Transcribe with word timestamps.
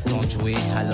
pas 0.00 0.10
le 0.10 0.14
temps 0.14 0.24
de 0.24 0.30
jouer, 0.30 0.56
alors 0.76 0.87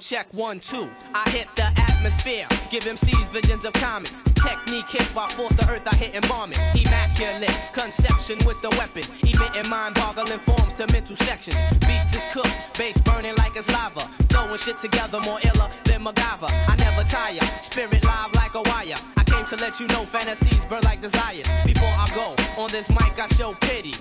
Check 0.00 0.32
one, 0.32 0.60
two. 0.60 0.88
I 1.14 1.28
hit 1.28 1.46
the 1.56 1.64
atmosphere, 1.78 2.46
give 2.70 2.84
MCs 2.84 3.28
visions 3.28 3.66
of 3.66 3.74
comets. 3.74 4.22
Technique 4.34 4.88
hit 4.88 5.14
by 5.14 5.28
force 5.28 5.52
the 5.52 5.68
earth, 5.70 5.86
I 5.86 5.94
hit 5.94 6.14
it. 6.14 6.24
Immaculate 6.24 7.50
conception 7.74 8.38
with 8.46 8.60
the 8.62 8.70
weapon, 8.70 9.02
emitting 9.22 9.68
mind-boggling 9.68 10.38
forms 10.38 10.72
to 10.74 10.86
mental 10.90 11.16
sections. 11.16 11.56
Beats 11.80 12.16
is 12.16 12.24
cooked, 12.32 12.50
bass 12.78 12.96
burning 13.02 13.34
like 13.36 13.56
it's 13.56 13.68
lava. 13.70 14.08
Throwing 14.30 14.56
shit 14.56 14.78
together 14.78 15.20
more 15.20 15.38
iller 15.44 15.68
than 15.84 16.02
MacGyver. 16.02 16.50
I 16.50 16.76
never 16.76 17.06
tire, 17.06 17.40
spirit 17.60 18.02
live 18.02 18.34
like 18.34 18.54
a 18.54 18.62
wire. 18.62 18.96
I 19.18 19.24
came 19.24 19.44
to 19.46 19.56
let 19.56 19.80
you 19.80 19.86
know 19.88 20.06
fantasies 20.06 20.64
burn 20.64 20.82
like 20.82 21.02
desires. 21.02 21.46
Before 21.66 21.88
I 21.88 22.08
go 22.14 22.34
on 22.60 22.70
this 22.70 22.88
mic, 22.88 23.18
I 23.18 23.26
show 23.36 23.52
pity. 23.60 23.94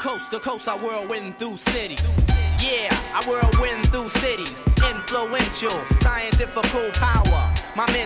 Coast 0.00 0.30
to 0.32 0.38
coast, 0.38 0.68
I 0.68 0.76
whirlwind 0.76 1.38
through 1.38 1.56
cities. 1.56 2.35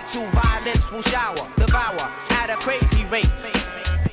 Mental 0.01 0.41
violence 0.41 0.91
will 0.91 1.03
shower, 1.03 1.47
devour 1.59 2.11
at 2.31 2.49
a 2.49 2.57
crazy 2.57 3.05
rate. 3.11 3.29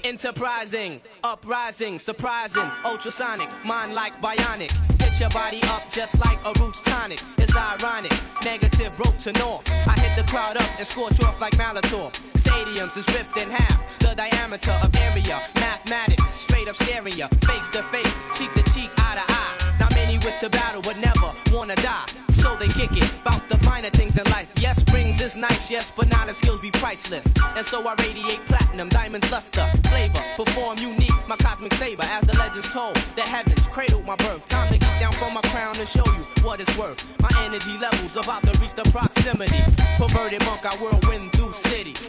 Enterprising, 0.04 1.00
uprising, 1.24 1.98
surprising, 1.98 2.70
ultrasonic, 2.84 3.48
mind 3.64 3.96
like 3.96 4.12
bionic. 4.22 4.70
Hit 5.02 5.18
your 5.18 5.30
body 5.30 5.62
up 5.64 5.90
just 5.90 6.20
like 6.20 6.40
a 6.44 6.52
roots 6.60 6.82
tonic. 6.82 7.22
It's 7.38 7.56
ironic, 7.56 8.12
negative 8.44 8.98
broke 8.98 9.18
to 9.20 9.32
north. 9.40 9.64
I 9.72 9.98
hit 10.02 10.18
the 10.18 10.30
crowd 10.30 10.58
up 10.58 10.70
and 10.78 10.86
scorch 10.86 11.24
off 11.24 11.40
like 11.40 11.58
Malator. 11.58 12.12
Stadiums 12.36 12.98
is 12.98 13.08
ripped 13.16 13.38
in 13.38 13.50
half, 13.50 13.98
the 14.00 14.14
diameter 14.14 14.78
of 14.84 14.94
area. 14.98 15.42
Mathematics, 15.56 16.30
straight 16.32 16.68
up 16.68 16.76
stereo, 16.76 17.30
face 17.46 17.70
to 17.70 17.82
face, 17.94 18.20
cheek 18.38 18.54
to 18.56 18.64
cheek, 18.74 18.92
eye 18.98 19.16
to 19.16 19.34
eye. 19.34 19.78
Now 19.80 19.88
many 19.96 20.18
wish 20.18 20.36
to 20.42 20.50
battle 20.50 20.82
but 20.82 20.98
never 20.98 21.32
wanna 21.50 21.76
die. 21.78 22.27
So 22.48 22.56
they 22.56 22.70
kick 22.70 22.96
it, 22.96 23.12
bout 23.26 23.50
the 23.50 23.58
finer 23.58 23.90
things 23.90 24.18
in 24.18 24.24
life. 24.32 24.54
Yes, 24.62 24.82
rings 24.94 25.20
is 25.20 25.36
nice, 25.36 25.70
yes, 25.70 25.92
but 25.94 26.08
now 26.08 26.26
skills 26.32 26.62
be 26.62 26.72
priceless. 26.72 27.28
And 27.58 27.66
so 27.66 27.86
I 27.86 27.94
radiate 27.96 28.40
platinum, 28.46 28.88
diamonds, 28.88 29.30
luster, 29.30 29.70
flavor, 29.90 30.24
perform 30.38 30.78
unique, 30.78 31.12
my 31.28 31.36
cosmic 31.36 31.74
saber. 31.74 32.04
As 32.06 32.24
the 32.24 32.38
legends 32.38 32.72
told, 32.72 32.96
the 33.18 33.24
heavens 33.24 33.68
cradled 33.68 34.06
my 34.06 34.16
birth. 34.16 34.46
Time 34.46 34.72
to 34.72 34.80
get 34.80 34.98
down 34.98 35.12
from 35.12 35.34
my 35.34 35.42
crown 35.42 35.76
and 35.78 35.90
show 35.90 36.06
you 36.06 36.26
what 36.42 36.62
it's 36.62 36.78
worth. 36.78 37.04
My 37.20 37.30
energy 37.44 37.78
levels 37.80 38.16
about 38.16 38.44
to 38.44 38.58
reach 38.62 38.76
the 38.76 38.84
proximity. 38.92 39.62
Perverted 39.98 40.46
monk, 40.46 40.66
I 40.66 40.74
whirlwind 40.78 41.34
through 41.34 41.52
cities. 41.52 42.00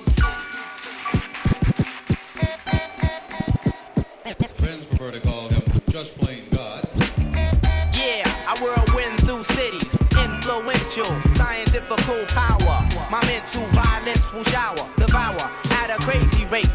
Friends 4.54 4.86
prefer 4.86 5.10
to 5.10 5.20
call 5.20 5.48
him 5.48 5.82
just 5.90 6.16
plain 6.16 6.47
Influential, 10.98 11.34
scientifical 11.34 12.24
power. 12.26 12.88
My 13.10 13.20
mental 13.24 13.64
violence 13.66 14.32
will 14.32 14.44
shower, 14.44 14.88
devour 14.96 15.50
at 15.70 15.90
a 15.90 15.96
crazy 16.02 16.44
rate. 16.46 16.70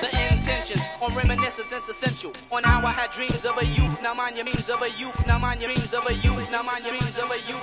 The 0.00 0.08
intentions 0.32 0.82
on 1.00 1.14
reminiscence 1.14 1.70
is 1.70 1.88
essential. 1.88 2.32
On 2.50 2.64
how 2.64 2.84
I 2.84 2.90
had 2.90 3.12
dreams 3.12 3.44
of 3.44 3.56
a 3.58 3.64
youth, 3.64 4.02
now 4.02 4.12
mind 4.12 4.34
your 4.36 4.44
means 4.44 4.68
of 4.68 4.82
a 4.82 4.90
youth, 4.98 5.24
now 5.26 5.38
mind 5.38 5.60
your 5.60 5.70
means 5.70 5.94
of 5.94 6.04
a 6.06 6.14
youth, 6.14 6.50
now 6.50 6.62
mind 6.62 6.84
your 6.84 6.94
means 6.94 7.16
of 7.16 7.30
a 7.30 7.38
youth. 7.46 7.62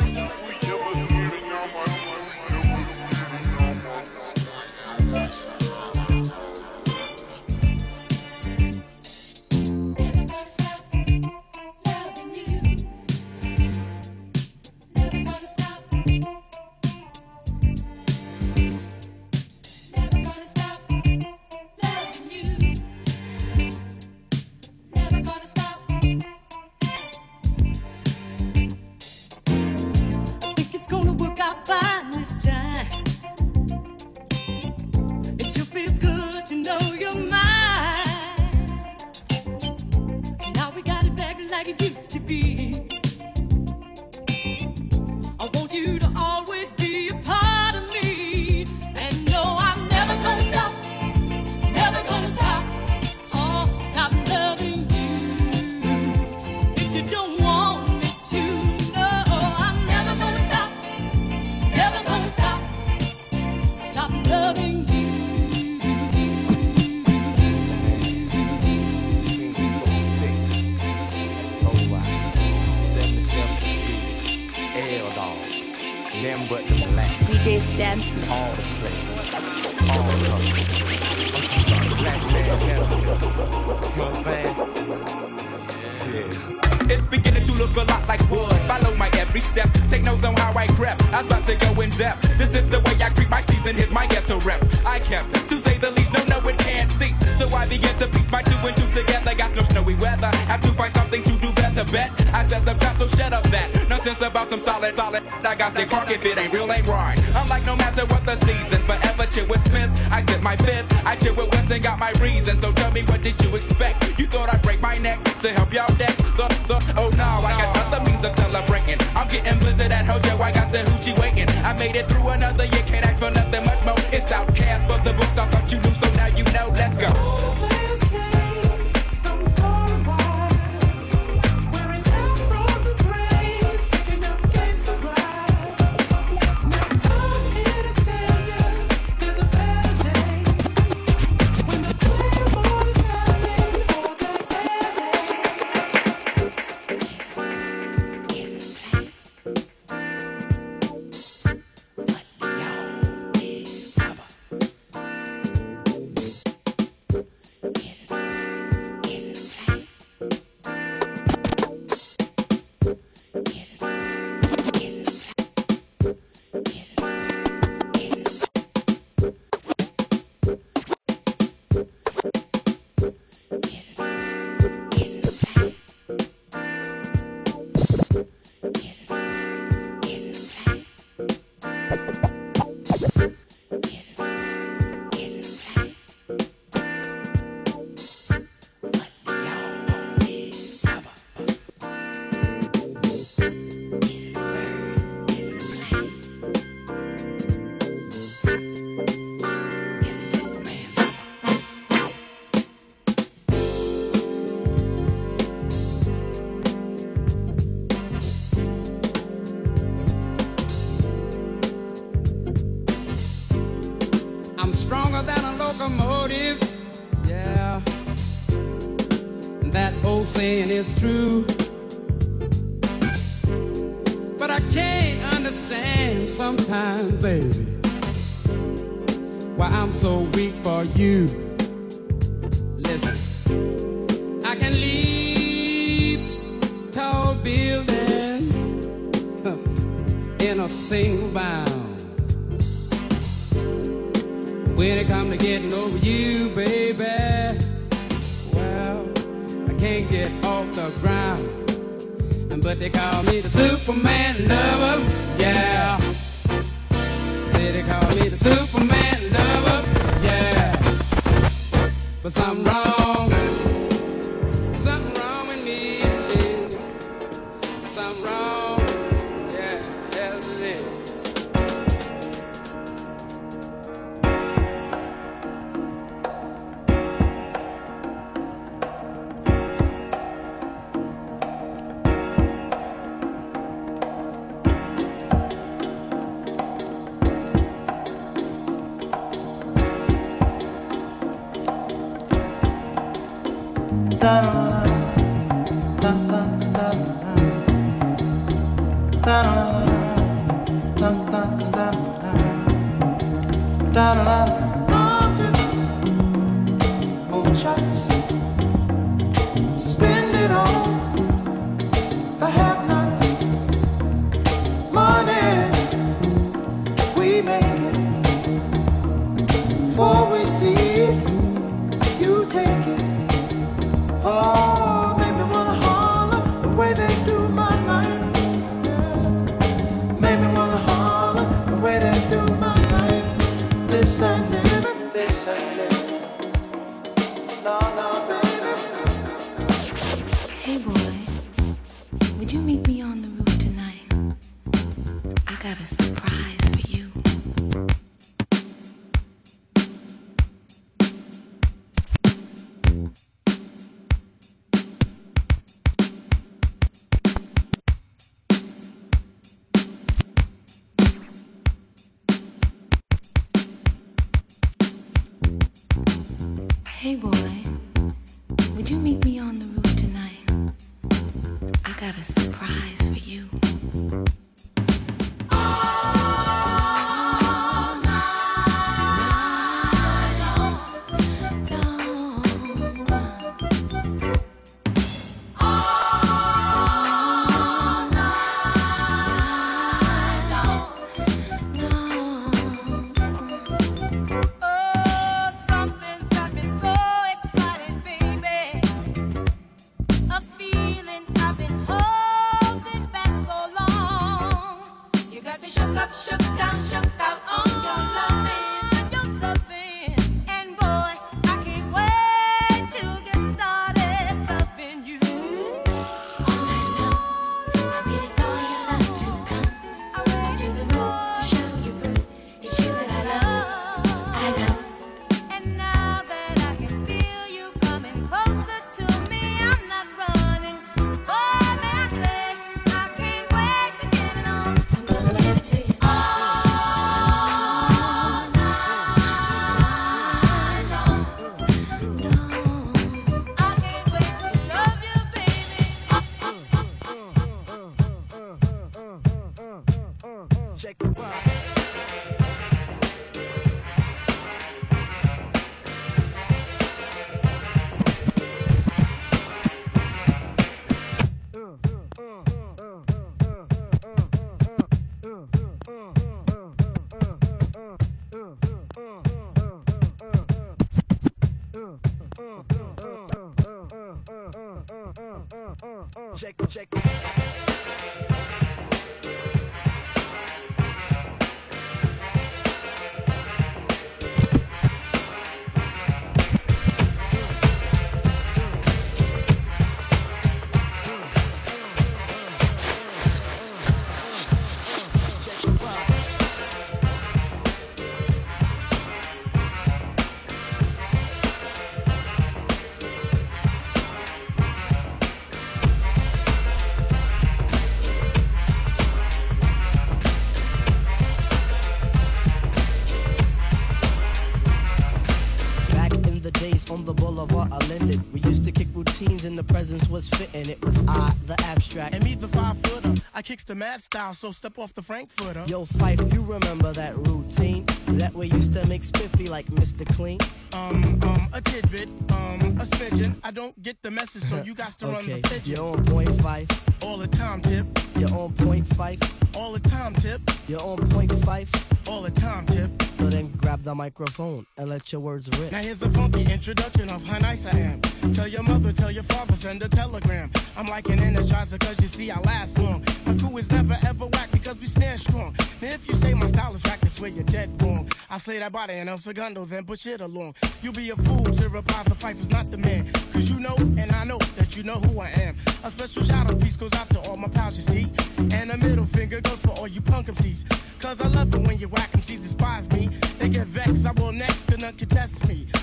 Routines 519.42 519.46
and 519.46 519.58
the 519.58 519.74
presence 519.74 520.10
was 520.10 520.30
fitting. 520.30 520.70
It 520.70 520.84
was 520.84 520.98
I, 521.08 521.34
the 521.46 521.56
abstract. 521.66 522.14
And 522.14 522.24
me, 522.24 522.36
the 522.36 522.48
five 522.48 522.78
footer. 522.84 523.14
I 523.34 523.42
kicks 523.42 523.64
the 523.64 523.76
mad 523.76 524.02
style, 524.02 524.34
so 524.34 524.52
step 524.52 524.78
off 524.78 524.94
the 524.94 525.02
Frankfurter. 525.02 525.64
Yo, 525.68 525.86
Phife, 525.86 526.34
you 526.34 526.44
remember 526.44 526.92
that 526.94 527.16
routine? 527.18 527.86
That 528.20 528.34
way 528.34 528.48
used 528.48 528.74
to 528.74 528.86
make 528.88 529.04
spiffy 529.04 529.48
like 529.48 529.66
Mr. 529.68 530.06
Clean? 530.16 530.40
Um, 530.74 531.20
um, 531.24 531.50
a 531.54 531.62
tidbit, 531.62 532.10
um, 532.32 532.78
a 532.80 532.86
smidgen. 532.86 533.36
I 533.44 533.52
don't 533.52 533.80
get 533.82 534.02
the 534.02 534.12
message, 534.12 534.44
so 534.44 534.62
you 534.64 534.74
got 534.76 534.92
to 535.00 535.08
run 535.08 535.26
the 535.26 535.34
Okay, 535.34 535.42
pigeon. 535.42 535.76
you're 535.76 535.98
on 535.98 536.06
point 536.06 536.42
five. 536.42 536.68
All 537.04 537.18
the 537.18 537.28
time, 537.28 537.62
tip. 537.62 537.86
You're 538.18 538.34
on 538.34 538.54
point 538.54 538.86
five. 538.88 539.20
All 539.56 539.72
the 539.72 539.80
time, 539.80 540.14
tip. 540.16 540.42
You're 540.68 540.82
on 540.82 540.98
point 541.10 541.32
five. 541.44 541.70
All 542.08 542.22
the 542.22 542.32
time, 542.32 542.66
tip. 542.68 542.90
So 543.18 543.28
then 543.28 543.52
grab 543.58 543.84
the 543.84 543.94
microphone 543.96 544.66
and 544.78 544.90
let 544.90 545.12
your 545.12 545.22
words 545.22 545.50
rip. 545.60 545.72
Now 545.72 545.82
here's 545.82 546.02
a 546.04 546.10
funky 546.10 546.44
introduction 546.52 547.10
of 547.10 547.24
how 547.24 547.38
nice 547.40 547.66
I 547.66 547.78
am. 547.78 548.02
Tell 548.34 548.48
your 548.48 548.64
mother, 548.64 548.94
tell 548.94 549.12
your 549.12 549.24
father, 549.24 549.56
send 549.56 549.82
a 549.84 549.90
telegram. 549.90 550.52
I'm 550.78 550.86
like 550.86 551.10
an 551.10 551.18
energizer 551.18 551.80
cause 551.80 552.00
you 552.00 552.08
see 552.08 552.32
I 552.32 552.40
last 552.42 552.78
long. 552.78 553.04
My 553.26 553.36
crew 553.36 553.58
is 553.58 553.70
never 553.72 553.98
ever 554.06 554.28
whack 554.28 554.52
because 554.52 554.80
we 554.80 554.88
stand 554.88 555.20
strong. 555.20 555.56
Now 555.82 555.90
if 555.90 556.08
you 556.08 556.14
say 556.14 556.34
my 556.34 556.46
style 556.46 556.74
is 556.74 556.84
whack, 556.84 557.00
that's 557.02 557.20
where 557.20 557.32
you're 557.32 557.44
dead 557.44 557.70
wrong. 557.82 558.10
I 558.30 558.38
say 558.38 558.60
that 558.60 558.72
body 558.72 558.94
and 558.94 559.10
El 559.10 559.18
Segundo, 559.18 559.66
then 559.66 559.86
push 559.86 560.06
it 560.06 560.22
along. 560.22 560.56
You 560.82 560.92
be 560.92 561.10
a 561.10 561.16
fool 561.16 561.44
to 561.44 561.70
reply 561.70 562.04
the 562.04 562.16
fight 562.16 562.38
was 562.38 562.50
not 562.50 562.70
the 562.72 562.78
man. 562.78 563.12
Cause 563.34 563.50
you 563.50 563.60
know 563.60 563.76
and 563.78 564.12
I 564.12 564.24
know 564.24 564.38
that 564.56 564.78
you 564.78 564.84
know 564.84 565.00
who 565.00 565.20
I 565.20 565.30
am. 565.30 565.58
A 565.84 565.90
special 565.90 566.24
shout 566.24 566.50
out 566.50 566.62
piece 566.62 566.78
goes 566.78 566.94
out 566.94 567.10
to 567.10 567.20
all 567.30 567.38
my 567.38 567.48
pals 567.48 567.76
you 567.76 567.84
see. 567.84 568.08
And 568.56 568.72
a 568.72 568.78
middle 568.78 569.06
finger 569.06 569.42
goes 569.42 569.60
for 569.60 569.72
all 569.72 569.88
you 569.88 570.00
punk 570.00 570.28
MCs. 570.28 570.64
Cause 571.02 571.20
I 571.20 571.28
love 571.28 571.54
it 571.56 571.62
when 571.62 571.80
you 571.80 571.90
whack 571.90 572.12
MCs 572.12 572.44
despise 572.44 572.90
me. 572.92 573.08
They 573.40 573.50
get 573.50 573.68
vexed, 573.68 574.06
I 574.06 574.12
will 574.12 574.32
next, 574.32 574.68
can 574.68 574.80
none 574.80 574.94
contest 574.94 575.48
me. 575.48 575.68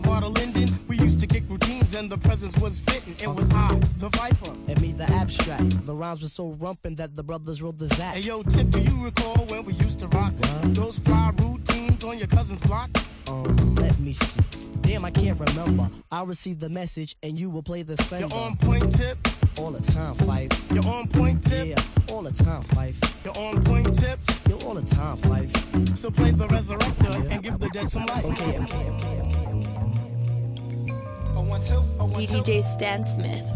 boulevard 0.00 0.24
of 0.24 0.32
Linden, 0.32 0.78
we 0.88 0.98
used 0.98 1.20
to 1.20 1.26
kick 1.26 1.44
routines 1.48 1.94
and 1.94 2.10
the 2.10 2.18
presence 2.18 2.56
was 2.58 2.78
fitting. 2.78 3.14
It 3.20 3.34
was 3.34 3.48
I, 3.50 3.74
the 3.98 4.10
Phifer. 4.10 4.54
And 4.68 4.80
me, 4.80 4.92
the 4.92 5.04
abstract. 5.04 5.86
The 5.86 5.94
rhymes 5.94 6.22
were 6.22 6.28
so 6.28 6.52
rumpin' 6.54 6.96
that 6.96 7.14
the 7.14 7.22
brothers 7.22 7.62
wrote 7.62 7.78
the 7.78 7.88
Zach. 7.88 8.14
Hey 8.14 8.22
yo, 8.22 8.42
Tip, 8.42 8.70
do 8.70 8.80
you 8.80 9.04
recall 9.04 9.36
when 9.46 9.64
we 9.64 9.72
used 9.74 10.00
to 10.00 10.08
rock 10.08 10.32
those 10.64 10.98
fly 10.98 11.32
routines 11.38 12.04
on 12.04 12.18
your 12.18 12.28
cousin's 12.28 12.60
block? 12.60 12.90
Um, 13.28 13.74
let 13.76 13.98
me 13.98 14.12
see. 14.12 14.40
Damn, 14.80 15.04
I 15.04 15.10
can't 15.10 15.38
remember. 15.38 15.90
I'll 16.10 16.26
receive 16.26 16.58
the 16.58 16.68
message 16.68 17.16
and 17.22 17.38
you 17.38 17.50
will 17.50 17.62
play 17.62 17.82
the 17.82 17.96
sender. 17.96 18.26
You're 18.28 18.44
on 18.44 18.56
point, 18.56 18.96
Tip. 18.96 19.18
All 19.58 19.70
the 19.70 19.82
time, 19.82 20.14
Phife. 20.14 20.74
You're 20.74 20.92
on 20.92 21.06
point, 21.08 21.44
Tip. 21.44 21.68
Yeah, 21.68 22.14
all 22.14 22.22
the 22.22 22.32
time, 22.32 22.62
Phife. 22.64 23.24
You're 23.24 23.36
on 23.36 23.62
point, 23.62 23.94
Tip. 23.94 24.18
You're 24.48 24.62
all 24.64 24.74
the 24.74 24.82
time, 24.82 25.16
Phife. 25.18 25.96
So 25.96 26.10
play 26.10 26.30
the 26.30 26.48
resurrector 26.48 27.30
and 27.30 27.42
give 27.42 27.58
the 27.58 27.68
dead 27.68 27.90
some 27.90 28.06
life. 28.06 28.24
Okay, 28.24 28.58
okay, 28.58 28.62
okay, 28.62 29.20
okay, 29.20 29.49
DJ 32.14 32.62
Stan 32.62 33.04
Smith. 33.04 33.46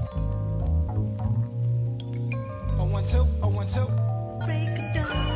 Break 4.47 4.69
it 4.69 4.95
down. 4.95 5.34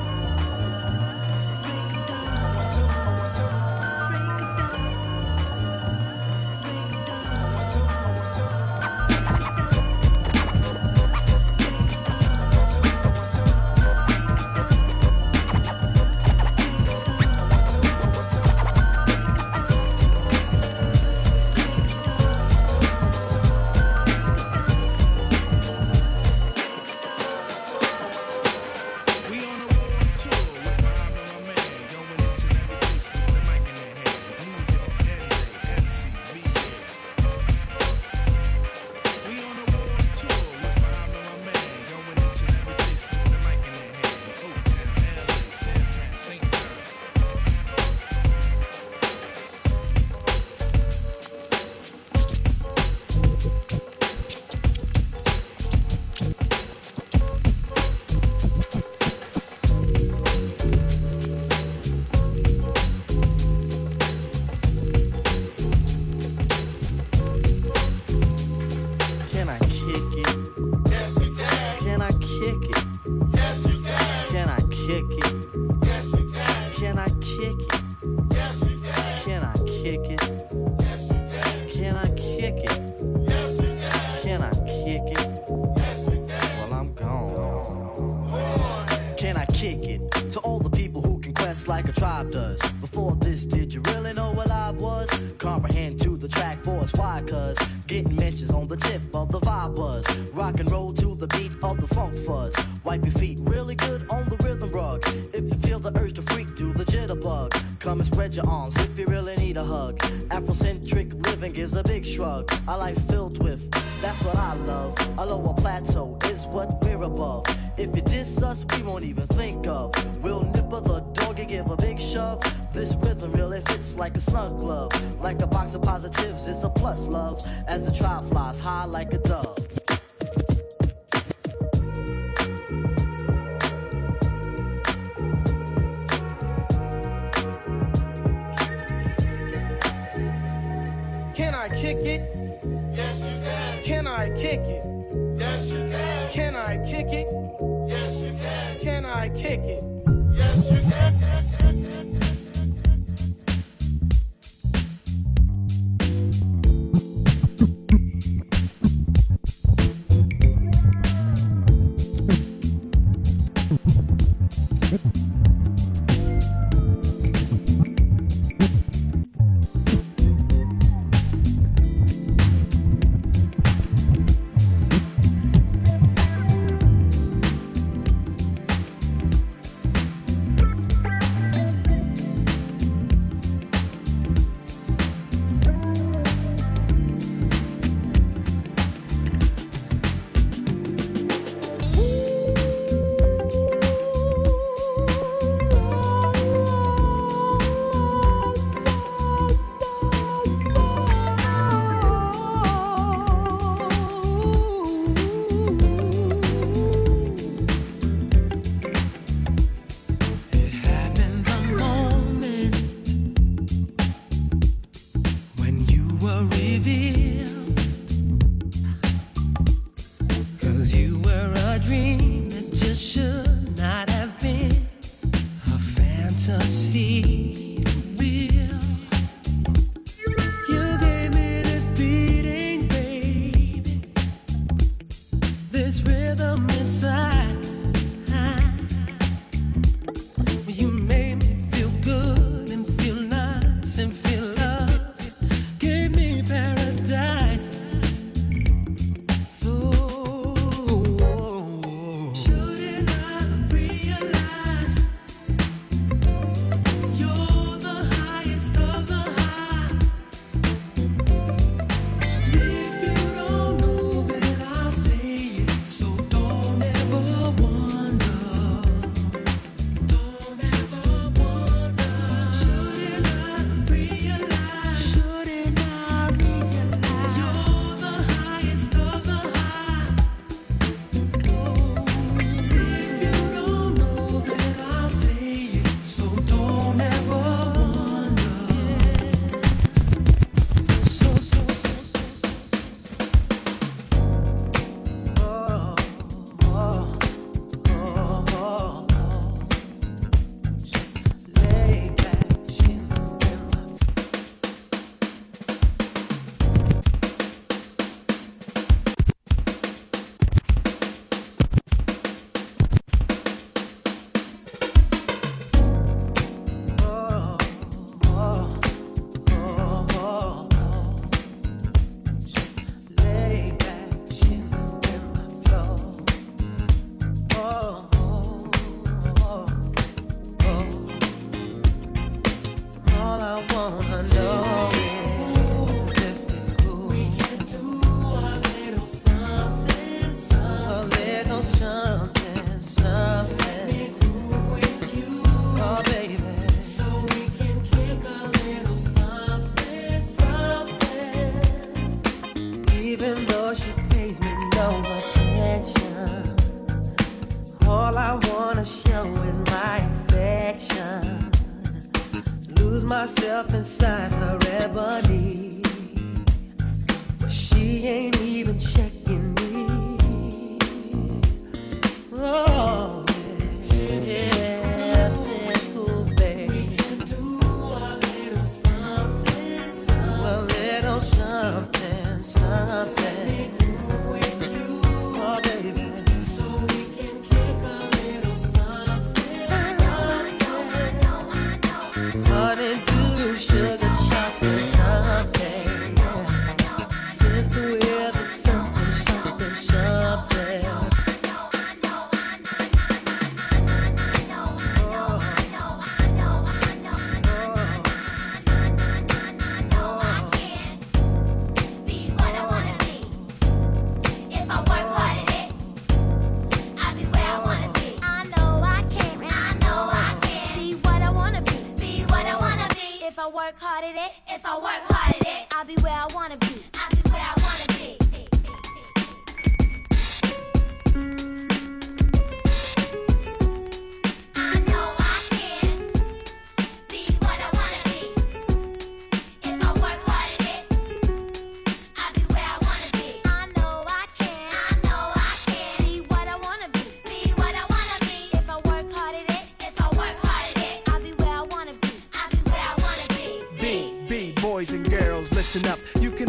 Listen 455.75 455.91
up. 455.91 456.01
You 456.19 456.31
can 456.31 456.49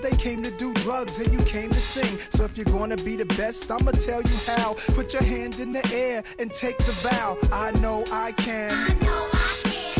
they 0.00 0.16
came 0.16 0.42
to 0.42 0.50
do 0.50 0.72
drugs 0.74 1.18
and 1.18 1.32
you 1.32 1.38
came 1.40 1.70
to 1.70 1.80
sing. 1.80 2.18
So 2.30 2.44
if 2.44 2.56
you're 2.56 2.64
gonna 2.64 2.96
be 2.96 3.16
the 3.16 3.26
best, 3.36 3.70
I'ma 3.70 3.92
tell 3.92 4.22
you 4.22 4.36
how. 4.46 4.74
Put 4.94 5.12
your 5.12 5.22
hand 5.22 5.60
in 5.60 5.72
the 5.72 5.84
air 5.92 6.22
and 6.38 6.52
take 6.52 6.78
the 6.78 6.92
vow. 7.08 7.38
I 7.52 7.70
know 7.80 8.04
I 8.10 8.32
can. 8.32 8.98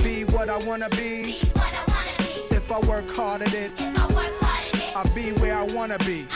Be 0.03 0.25
what 0.25 0.49
I 0.49 0.59
wanna 0.67 0.89
be. 0.91 1.39
If 2.51 2.71
I 2.71 2.79
work 2.81 3.09
hard 3.15 3.43
at 3.43 3.55
it, 3.55 3.73
I'll 4.97 5.15
be 5.15 5.33
where 5.33 5.57
I 5.57 5.65
wanna 5.75 5.99
be. 5.99 6.27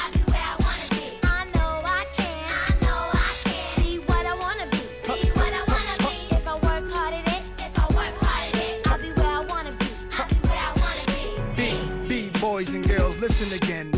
Listen 13.41 13.53
again. 13.57 13.98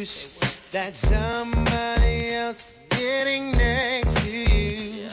That 0.00 0.96
somebody 0.96 2.32
else 2.32 2.80
getting 2.88 3.52
next 3.52 4.16
to 4.24 4.30
you. 4.30 5.08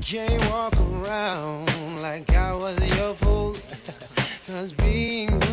Can't 0.00 0.50
walk 0.50 0.72
around 0.80 2.00
like 2.00 2.32
I 2.32 2.54
was 2.54 2.78
your 2.96 3.12
fool. 3.16 3.52
Cause 4.46 4.72
being 4.72 5.45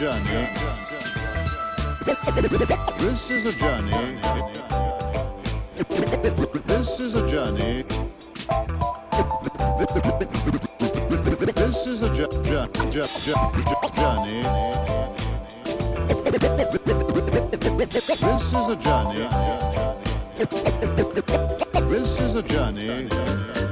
journey. 0.00 0.48
This 2.06 3.30
is 3.30 3.44
a 3.44 3.52
journey. 3.52 4.16
This 6.64 7.00
is 7.00 7.14
a 7.16 7.28
journey. 7.28 7.84
This 11.54 11.86
is 11.86 12.02
a 12.02 12.16
journey. 12.16 12.64
This 17.92 18.52
is 18.54 18.68
a 18.70 18.76
journey. 18.76 19.28
This 21.90 22.20
is 22.20 22.36
a 22.36 22.42
journey. 22.42 23.69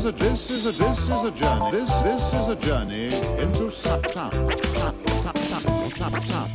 Is 0.00 0.06
a 0.06 0.12
this 0.12 0.50
is 0.50 0.66
a 0.66 0.72
this 0.82 0.98
is 0.98 1.24
a 1.24 1.30
journey. 1.30 1.70
This 1.72 1.90
this 2.00 2.34
is 2.34 2.48
a 2.48 2.56
journey 2.56 3.06
into 3.38 3.70
top 3.70 4.02
top 4.02 4.32
top 4.32 4.94
top 5.22 5.34
top 5.50 5.64
top 5.94 6.24
top 6.24 6.48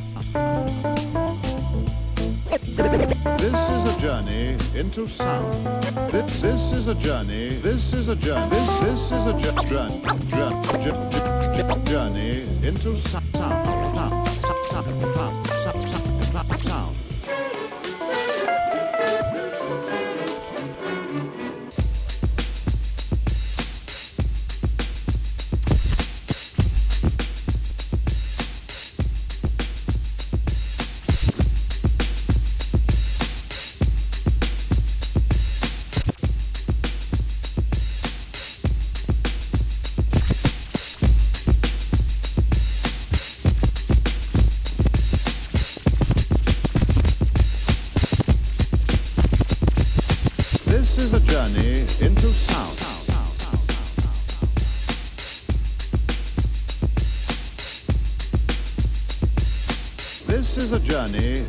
This 3.37 3.69
is 3.69 3.83
a 3.85 3.99
journey 4.01 4.57
into 4.75 5.07
sound. 5.07 5.53
This, 6.11 6.41
this 6.41 6.71
is 6.71 6.87
a 6.87 6.95
journey. 6.95 7.49
This 7.61 7.93
is 7.93 8.09
a 8.09 8.15
journey. 8.15 8.49
This, 8.49 8.79
this 8.79 9.11
is 9.11 9.27
a 9.27 9.33
journey. 9.39 10.01
Journey, 10.31 11.85
journey, 11.85 12.45
into. 12.63 12.97
Sound. 12.97 13.25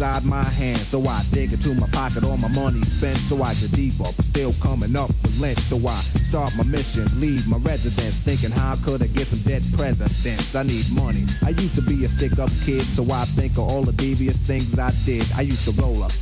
Inside 0.00 0.24
my 0.24 0.42
hands. 0.42 0.88
So 0.88 1.04
I 1.04 1.22
dig 1.30 1.52
into 1.52 1.74
my 1.74 1.86
pocket, 1.88 2.24
all 2.24 2.38
my 2.38 2.48
money 2.48 2.80
spent. 2.84 3.18
So 3.18 3.42
I 3.42 3.52
get 3.54 3.70
deeper, 3.72 4.04
but 4.16 4.24
still 4.24 4.54
coming 4.54 4.96
up 4.96 5.08
with 5.08 5.38
lint. 5.38 5.58
So 5.58 5.76
I 5.86 6.00
start 6.24 6.56
my 6.56 6.64
mission, 6.64 7.06
leave 7.20 7.46
my 7.46 7.58
residence. 7.58 8.16
Thinking 8.16 8.50
how 8.50 8.76
could 8.76 9.02
I 9.02 9.08
get 9.08 9.26
some 9.26 9.40
dead 9.40 9.62
presidents? 9.76 10.54
I 10.54 10.62
need 10.62 10.90
money. 10.92 11.26
I 11.44 11.50
used 11.50 11.74
to 11.74 11.82
be 11.82 12.02
a 12.04 12.08
stick 12.08 12.38
up 12.38 12.48
kid, 12.64 12.82
so 12.86 13.04
I 13.12 13.26
think 13.36 13.52
of 13.52 13.68
all 13.68 13.82
the 13.82 13.92
devious 13.92 14.38
things 14.38 14.78
I 14.78 14.90
did. 15.04 15.26
I 15.36 15.42
used 15.42 15.64
to 15.68 15.72
roll 15.82 16.02
up, 16.02 16.12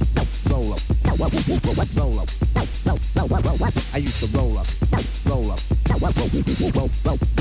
roll 0.51 0.73
up, 0.75 0.81
roll 1.07 1.23
up, 1.23 1.89
roll 1.95 2.19
up. 2.19 2.29
I 3.95 3.99
used 3.99 4.19
to 4.25 4.37
roll 4.37 4.59
up, 4.59 4.67
roll 5.25 5.53
up, 5.53 5.61
roll, 6.03 6.91
roll, 7.05 7.38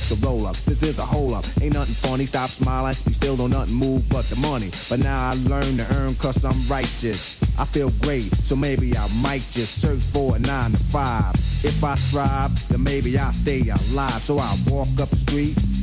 to 0.00 0.14
roll 0.26 0.46
up. 0.46 0.56
This 0.56 0.82
is 0.82 0.98
a 0.98 1.04
hole 1.04 1.34
up. 1.34 1.44
Ain't 1.60 1.74
nothing 1.74 1.94
funny. 1.94 2.26
Stop 2.26 2.50
smiling. 2.50 2.94
You 3.06 3.14
still 3.14 3.36
don't 3.36 3.50
nothing 3.50 3.74
move 3.74 4.08
but 4.08 4.24
the 4.26 4.36
money. 4.36 4.70
But 4.88 5.00
now 5.00 5.30
I 5.30 5.34
learn 5.48 5.76
to 5.78 5.86
earn 5.96 6.14
cause 6.16 6.44
I'm 6.44 6.56
righteous. 6.68 7.40
I 7.58 7.64
feel 7.64 7.90
great, 8.02 8.34
so 8.36 8.54
maybe 8.54 8.96
I 8.96 9.08
might 9.22 9.42
just 9.50 9.80
search 9.80 10.00
for 10.00 10.36
a 10.36 10.38
nine 10.38 10.72
to 10.72 10.76
five. 10.76 11.34
If 11.64 11.82
I 11.82 11.94
strive, 11.94 12.68
then 12.68 12.82
maybe 12.82 13.18
I'll 13.18 13.32
stay 13.32 13.62
alive. 13.68 14.22
So 14.22 14.38
I 14.38 14.56
walk 14.68 14.88
up 15.00 15.08
the 15.08 15.16
street, 15.16 15.56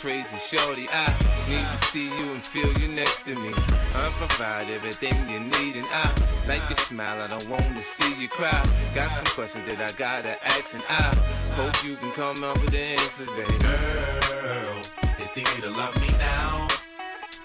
crazy 0.00 0.36
shorty. 0.36 0.88
I 0.92 1.12
need 1.48 1.66
to 1.76 1.86
see 1.86 2.04
you 2.04 2.32
and 2.32 2.46
feel 2.46 2.72
you 2.78 2.86
next 2.86 3.24
to 3.24 3.34
me. 3.34 3.52
I 3.94 4.12
provide 4.16 4.70
everything 4.70 5.28
you 5.28 5.40
need, 5.40 5.74
and 5.74 5.86
I 5.90 6.14
like 6.46 6.62
your 6.70 6.78
smile. 6.78 7.20
I 7.20 7.26
don't 7.26 7.48
want 7.48 7.76
to 7.76 7.82
see 7.82 8.14
you 8.14 8.28
cry. 8.28 8.62
Got 8.94 9.10
some 9.10 9.24
questions 9.34 9.66
that 9.66 9.80
I 9.80 9.92
gotta 9.98 10.36
ask, 10.46 10.74
and 10.74 10.84
I 10.88 11.14
hope 11.54 11.82
you 11.82 11.96
can 11.96 12.12
come 12.12 12.44
up 12.44 12.60
with 12.60 12.70
the 12.70 12.78
answers, 12.78 13.26
baby. 13.26 13.58
Girl, 13.58 14.80
it's 15.18 15.36
easy 15.36 15.62
to 15.62 15.70
love 15.70 16.00
me 16.00 16.06
now. 16.18 16.68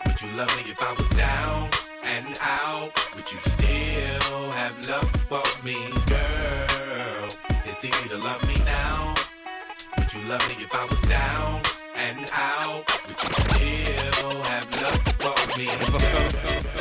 Would 0.05 0.21
you 0.21 0.31
love 0.33 0.55
me 0.55 0.71
if 0.71 0.79
I 0.79 0.93
was 0.93 1.09
down 1.09 1.71
and 2.03 2.37
out? 2.39 2.91
Would 3.15 3.31
you 3.31 3.39
still 3.39 4.51
have 4.51 4.75
love 4.87 5.09
for 5.27 5.65
me, 5.65 5.89
girl? 6.05 7.29
It's 7.65 7.83
easy 7.83 8.09
to 8.09 8.17
love 8.17 8.45
me 8.47 8.53
now. 8.63 9.15
Would 9.97 10.13
you 10.13 10.21
love 10.25 10.47
me 10.49 10.63
if 10.63 10.73
I 10.73 10.85
was 10.85 11.01
down? 11.01 11.82
and 12.03 12.29
out, 12.33 12.83
Would 13.07 13.23
you 13.23 13.33
still 13.33 14.43
have 14.43 14.81
love 14.81 15.43
for 15.51 15.59
me. 15.59 16.72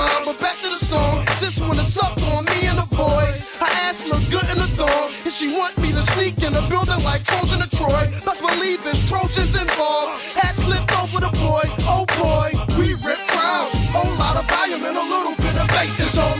mine, 0.00 0.24
but 0.24 0.38
back 0.40 0.56
to 0.64 0.68
the 0.72 0.80
song. 0.80 1.26
Since 1.36 1.60
when 1.60 1.76
it's 1.76 1.98
up 2.00 2.16
on 2.32 2.44
me 2.48 2.58
and 2.70 2.78
the 2.80 2.88
boys, 2.96 3.36
her 3.60 3.72
ass 3.84 4.08
look 4.08 4.24
good 4.32 4.48
in 4.52 4.56
the 4.56 4.70
thong. 4.80 5.08
And 5.24 5.32
she 5.32 5.52
want 5.52 5.76
me 5.76 5.92
to 5.92 6.02
sneak 6.12 6.40
in 6.40 6.52
the 6.56 6.64
building 6.72 7.00
like 7.04 7.22
Coles 7.28 7.52
in 7.52 7.60
Troy. 7.80 8.04
Best 8.24 8.40
believe 8.40 8.80
it's 8.86 9.02
Trojans 9.08 9.54
involved. 9.54 10.16
Hat 10.36 10.54
slipped 10.56 10.92
over 11.00 11.20
the 11.20 11.32
boy, 11.44 11.64
oh 11.92 12.04
boy, 12.20 12.48
we 12.78 12.96
rip 13.06 13.20
crowds. 13.32 13.72
Whole 13.92 14.14
lot 14.16 14.36
of 14.40 14.44
volume 14.48 14.84
and 14.88 14.96
a 14.96 15.06
little 15.14 15.36
bit 15.36 15.56
of 15.60 15.68
bass 15.68 15.96
is 16.00 16.16
on 16.18 16.39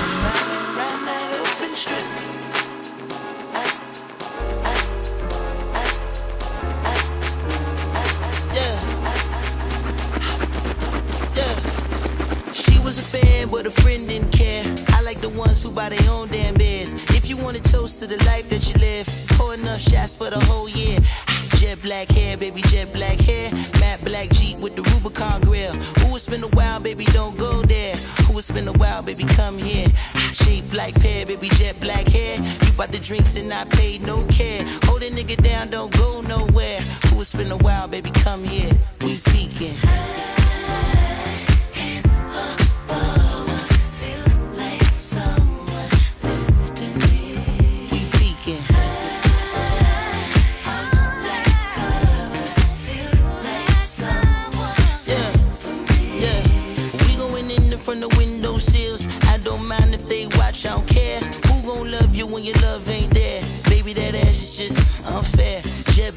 Who 15.71 15.75
buy 15.75 15.89
their 15.89 16.11
own 16.11 16.27
damn 16.29 16.53
beers. 16.55 16.93
If 17.11 17.29
you 17.29 17.37
want 17.37 17.57
a 17.57 17.61
toast 17.61 17.99
to 18.01 18.07
the 18.07 18.23
life 18.25 18.49
that 18.49 18.69
you 18.69 18.79
live, 18.79 19.07
pour 19.31 19.53
enough 19.53 19.81
shots 19.81 20.15
for 20.15 20.29
the 20.29 20.39
whole 20.39 20.69
year. 20.69 20.99
Jet 21.55 21.81
black 21.81 22.09
hair, 22.09 22.37
baby, 22.37 22.61
jet 22.63 22.91
black 22.93 23.19
hair. 23.19 23.51
Matte 23.79 24.03
black 24.03 24.29
Jeep 24.29 24.57
with 24.59 24.75
the 24.75 24.83
Rubicon 24.83 25.41
grill. 25.41 25.73
Ooh, 25.73 26.15
it's 26.15 26.27
been 26.27 26.43
a 26.43 26.47
while, 26.47 26.79
baby, 26.79 27.05
don't 27.05 27.37
go 27.37 27.61
there. 27.61 27.95
Ooh, 28.29 28.37
it's 28.37 28.51
been 28.51 28.67
a 28.67 28.73
while, 28.73 29.01
baby, 29.01 29.23
come 29.23 29.57
here. 29.57 29.87
Shape 30.33 30.73
like 30.73 30.95
pear, 30.95 31.25
baby, 31.25 31.49
jet 31.49 31.79
black 31.79 32.07
hair. 32.07 32.37
You 32.37 32.73
bought 32.73 32.91
the 32.91 32.99
drinks 32.99 33.35
and 33.37 33.53
I 33.53 33.65
paid 33.65 34.01
no 34.01 34.25
care. 34.25 34.63
Hold 34.85 35.03
a 35.03 35.11
nigga 35.11 35.41
down, 35.41 35.69
don't 35.69 35.95
go 35.95 36.21
nowhere. 36.21 36.79
Ooh, 37.13 37.21
it's 37.21 37.33
been 37.33 37.51
a 37.51 37.57
while, 37.57 37.87
baby, 37.87 38.11
come 38.11 38.43
here. 38.43 38.71
We 39.01 39.17
peeking. 39.17 40.20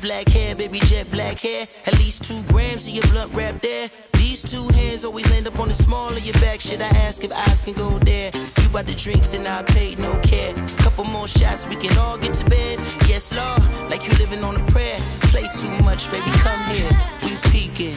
Black 0.04 0.28
hair, 0.28 0.54
baby, 0.54 0.78
jet 0.80 1.10
black 1.10 1.38
hair. 1.38 1.66
At 1.86 1.98
least 1.98 2.24
two 2.24 2.42
grams 2.48 2.86
of 2.86 2.92
your 2.92 3.06
blunt 3.06 3.32
wrap 3.32 3.62
there. 3.62 3.88
These 4.12 4.42
two 4.42 4.68
hands 4.74 5.02
always 5.02 5.28
land 5.30 5.46
up 5.46 5.58
on 5.58 5.68
the 5.68 5.74
small 5.74 6.10
of 6.10 6.22
your 6.24 6.34
back. 6.34 6.60
Should 6.60 6.82
I 6.82 6.88
ask 6.88 7.24
if 7.24 7.32
eyes 7.32 7.62
can 7.62 7.72
go 7.72 7.98
there? 8.00 8.30
You 8.60 8.68
bought 8.68 8.86
the 8.86 8.94
drinks 8.94 9.32
and 9.32 9.48
I 9.48 9.62
paid 9.62 9.98
no 9.98 10.12
care. 10.20 10.52
Couple 10.84 11.04
more 11.04 11.26
shots, 11.26 11.66
we 11.66 11.76
can 11.76 11.96
all 11.96 12.18
get 12.18 12.34
to 12.34 12.44
bed. 12.44 12.78
Yes, 13.08 13.32
Lord, 13.32 13.62
like 13.88 14.06
you 14.06 14.12
living 14.18 14.44
on 14.44 14.60
a 14.60 14.66
prayer. 14.70 14.98
Play 15.32 15.48
too 15.48 15.82
much, 15.82 16.10
baby, 16.10 16.30
come 16.44 16.62
here. 16.64 16.90
We 17.22 17.50
peeking. 17.50 17.96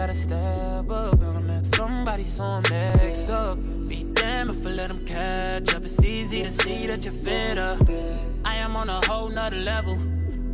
Gotta 0.00 0.14
step 0.14 0.90
up 0.90 1.20
and 1.20 1.46
let 1.46 1.66
somebody 1.74 2.24
so 2.24 2.42
I'm 2.42 2.62
next 2.70 3.28
up. 3.28 3.58
Be 3.86 4.04
damn 4.14 4.48
if 4.48 4.66
I 4.66 4.70
let 4.70 4.88
them 4.88 5.04
catch 5.04 5.74
up. 5.74 5.84
It's 5.84 6.02
easy 6.02 6.42
to 6.42 6.50
see 6.50 6.86
that 6.86 7.04
you're 7.04 7.12
fitter. 7.12 7.76
I 8.42 8.54
am 8.54 8.76
on 8.76 8.88
a 8.88 9.04
whole 9.06 9.28
nother 9.28 9.58
level. 9.58 9.96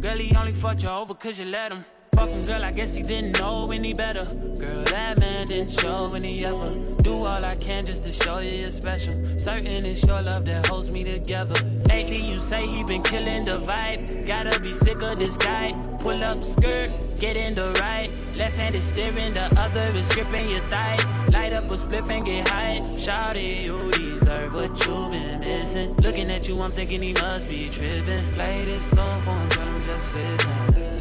Girl, 0.01 0.19
he 0.19 0.35
only 0.35 0.51
fucked 0.51 0.83
you 0.83 0.89
over 0.89 1.15
cause 1.15 1.39
you 1.39 1.45
let 1.45 1.71
him. 1.71 1.85
Fucking 2.17 2.43
girl, 2.43 2.65
I 2.65 2.73
guess 2.73 2.97
he 2.97 3.05
didn't 3.05 3.39
know 3.39 3.71
any 3.71 3.95
better. 3.95 4.25
Girl, 4.59 4.83
that 4.87 5.21
man 5.21 5.47
didn't 5.47 5.71
show 5.71 6.13
any 6.13 6.45
ever. 6.45 6.75
Do 7.03 7.13
all 7.13 7.45
I 7.45 7.55
can 7.55 7.87
just 7.87 8.03
to 8.03 8.11
show 8.11 8.39
you 8.41 8.51
you're 8.51 8.73
special. 8.73 9.13
Certain 9.39 9.87
it's 9.87 10.03
your 10.03 10.23
love 10.23 10.45
that 10.47 10.67
holds 10.67 10.91
me 10.91 11.05
together. 11.05 11.55
Lately, 11.89 12.21
you 12.21 12.41
say 12.41 12.67
he 12.67 12.83
been 12.83 13.05
killing 13.05 13.45
the 13.45 13.61
vibe. 13.61 14.27
Gotta 14.27 14.59
be 14.59 14.73
sick 14.73 15.01
of 15.03 15.21
this 15.21 15.37
guy. 15.37 15.71
Pull 16.07 16.23
up 16.23 16.45
skirt, 16.45 16.93
get 17.19 17.37
in 17.37 17.57
the 17.57 17.73
right. 17.81 18.09
Left 18.37 18.57
hand 18.57 18.77
is 18.77 18.85
steering, 18.85 19.35
the 19.35 19.47
other 19.59 19.91
is 19.99 20.09
gripping 20.15 20.49
your 20.49 20.61
thigh. 20.69 20.97
Light 21.33 21.53
up 21.53 21.65
a 21.65 21.75
spliff 21.75 22.09
and 22.09 22.25
get 22.25 22.47
high. 22.47 22.81
Shout 22.97 23.37
it, 23.37 23.65
you 23.65 23.91
deserve 23.91 24.55
what 24.55 24.71
you've 24.87 25.11
been 25.11 25.41
missing. 25.41 25.97
Looking 25.97 26.31
at 26.31 26.47
you, 26.47 26.63
I'm 26.63 26.71
thinking 26.71 27.03
he 27.03 27.13
must 27.13 27.49
be 27.49 27.69
tripping. 27.71 28.25
Play 28.35 28.65
this 28.67 28.85
song 28.85 29.21
for 29.23 29.33
him, 29.33 29.51
him 29.51 29.81
just 29.81 30.15
listen. 30.15 30.96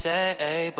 Say, 0.00 0.72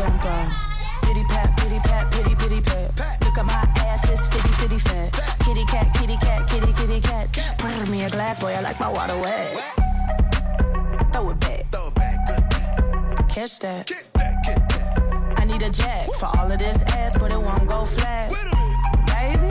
it 0.00 0.06
up 0.06 0.20
to 0.20 0.28
the 0.28 0.40
tempo. 0.44 0.50
Pity 1.02 1.24
pat, 1.24 1.56
pity 1.56 1.78
pat, 1.80 2.10
pity 2.12 2.34
pity 2.34 2.60
pat. 2.60 3.20
Look 3.24 3.38
at 3.38 3.44
my 3.44 3.52
ass, 3.52 4.08
it's 4.08 4.26
fitty 4.28 4.52
fitty 4.52 4.78
fat. 4.78 5.12
Kitty 5.44 5.64
cat, 5.64 5.94
kitty 5.94 6.16
cat, 6.16 6.48
kitty 6.48 6.72
kitty 6.72 7.00
cat. 7.00 7.58
Pour 7.58 7.86
me 7.86 8.04
a 8.04 8.10
glass, 8.10 8.40
boy, 8.40 8.52
I 8.52 8.60
like 8.60 8.78
my 8.80 8.88
water 8.88 9.16
wet. 9.18 9.56
Throw 11.12 11.30
it 11.30 11.40
back. 11.40 11.66
Throw 11.72 11.88
it 11.88 11.94
back. 11.94 13.28
Catch 13.28 13.58
that. 13.60 13.90
I 15.36 15.44
need 15.44 15.62
a 15.62 15.70
jack 15.70 16.12
for 16.14 16.26
all 16.26 16.50
of 16.50 16.58
this 16.58 16.76
ass, 16.94 17.16
but 17.18 17.30
it 17.30 17.40
won't 17.40 17.66
go 17.68 17.84
flat. 17.84 18.30
Baby, 19.06 19.50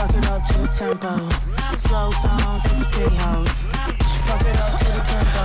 Fuck 0.00 0.16
it 0.16 0.26
up 0.28 0.46
to 0.46 0.54
the 0.54 0.66
tempo. 0.68 1.28
Slow 1.76 2.10
songs, 2.10 2.62
they 2.62 2.70
for 2.70 2.84
skinny 2.84 3.16
hoes. 3.16 3.48
Fuck 4.24 4.40
it 4.48 4.56
up 4.56 4.78
to 4.78 4.84
the 4.96 5.02
tempo. 5.04 5.44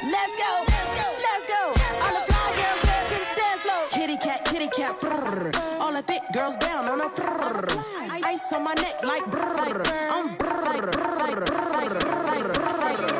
Let's 0.00 0.34
go, 0.40 0.64
let's 0.64 0.92
go, 0.96 1.06
let's 1.20 1.44
go. 1.44 1.62
All 2.04 2.14
the 2.16 2.32
fly 2.32 2.48
girls 2.56 2.82
head 2.88 3.04
to 3.10 3.16
the 3.20 3.26
dance 3.36 3.60
floor. 3.60 3.82
Kitty 3.92 4.16
cat, 4.16 4.44
kitty 4.46 4.68
cat, 4.68 4.98
brrr. 4.98 5.52
All 5.78 5.92
the 5.92 6.00
thick 6.00 6.22
girls 6.32 6.56
down 6.56 6.86
on 6.86 7.02
a 7.02 7.10
brrr. 7.10 8.24
Ice 8.24 8.50
on 8.54 8.64
my 8.64 8.72
neck 8.72 9.04
like 9.04 9.24
brrr. 9.24 9.92
I'm 10.10 10.36
brrr, 10.36 10.90
brrr, 10.90 11.44
brrr, 11.44 12.64
Beautiful 12.96 13.13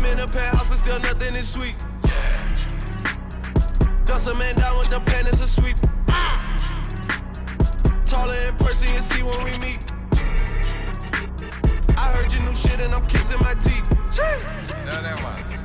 I'm 0.00 0.06
in 0.06 0.18
a 0.20 0.26
penthouse, 0.26 0.66
but 0.66 0.78
still 0.78 0.98
nothing 1.00 1.34
is 1.34 1.46
sweet. 1.46 1.76
Dust 4.06 4.28
a 4.28 4.34
man 4.34 4.54
down 4.54 4.78
with 4.78 4.88
the 4.88 4.98
pen, 5.04 5.26
it's 5.26 5.42
a 5.42 5.46
sweep. 5.46 5.76
Taller 8.06 8.46
in 8.46 8.56
person, 8.56 8.94
you 8.94 9.02
see 9.02 9.22
when 9.22 9.44
we 9.44 9.58
meet. 9.58 9.92
I 11.98 12.12
heard 12.14 12.32
your 12.32 12.42
new 12.44 12.56
shit 12.56 12.82
and 12.82 12.94
I'm 12.94 13.06
kissing 13.08 13.36
my 13.40 13.52
teeth. 13.54 13.90
No, 14.86 15.02
that 15.02 15.16
was. 15.22 15.59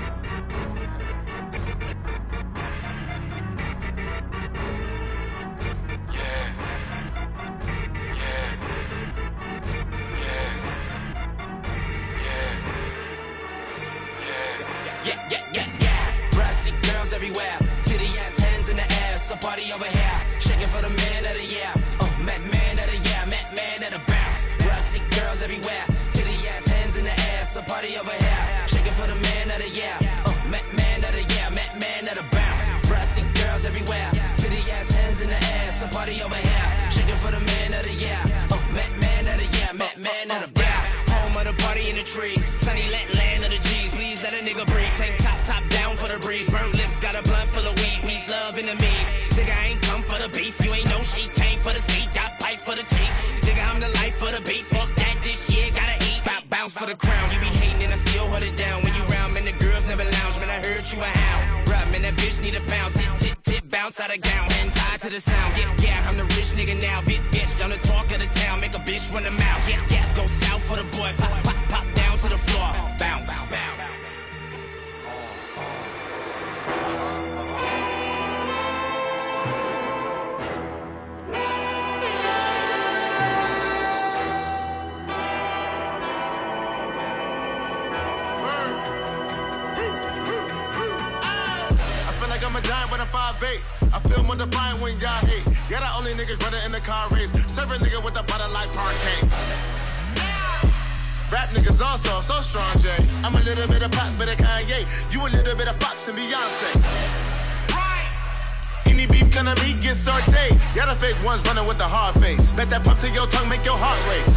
Get 109.96 110.14
sauteed. 110.14 110.76
Yeah, 110.76 110.86
the 110.86 110.96
fake 110.96 111.16
ones 111.24 111.44
running 111.46 111.66
with 111.68 111.78
the 111.78 111.88
hard 111.88 112.16
face. 112.20 112.52
Bet 112.52 112.70
that 112.70 112.84
pump 112.84 113.00
to 113.00 113.10
your 113.10 113.28
tongue 113.28 113.50
make 113.50 113.64
your 113.64 113.78
heart 113.78 114.00
race. 114.12 114.36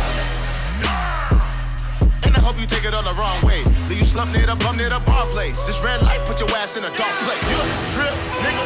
And 2.22 2.36
I 2.36 2.40
hope 2.40 2.60
you 2.60 2.66
take 2.66 2.84
it 2.84 2.94
all 2.94 3.02
the 3.02 3.14
wrong 3.14 3.38
way. 3.42 3.64
Leave 3.88 3.98
you 3.98 4.04
slumped 4.04 4.34
near 4.34 4.46
the 4.46 4.56
bum 4.62 4.76
near 4.76 4.90
the 4.90 5.00
bar 5.00 5.26
place. 5.26 5.66
This 5.66 5.80
red 5.82 6.02
light 6.02 6.22
put 6.24 6.40
your 6.40 6.50
ass 6.60 6.76
in 6.76 6.84
a 6.84 6.92
dark 6.94 7.14
place. 7.24 7.44
You 7.50 7.58
real 7.98 8.14
nigga, 8.44 8.57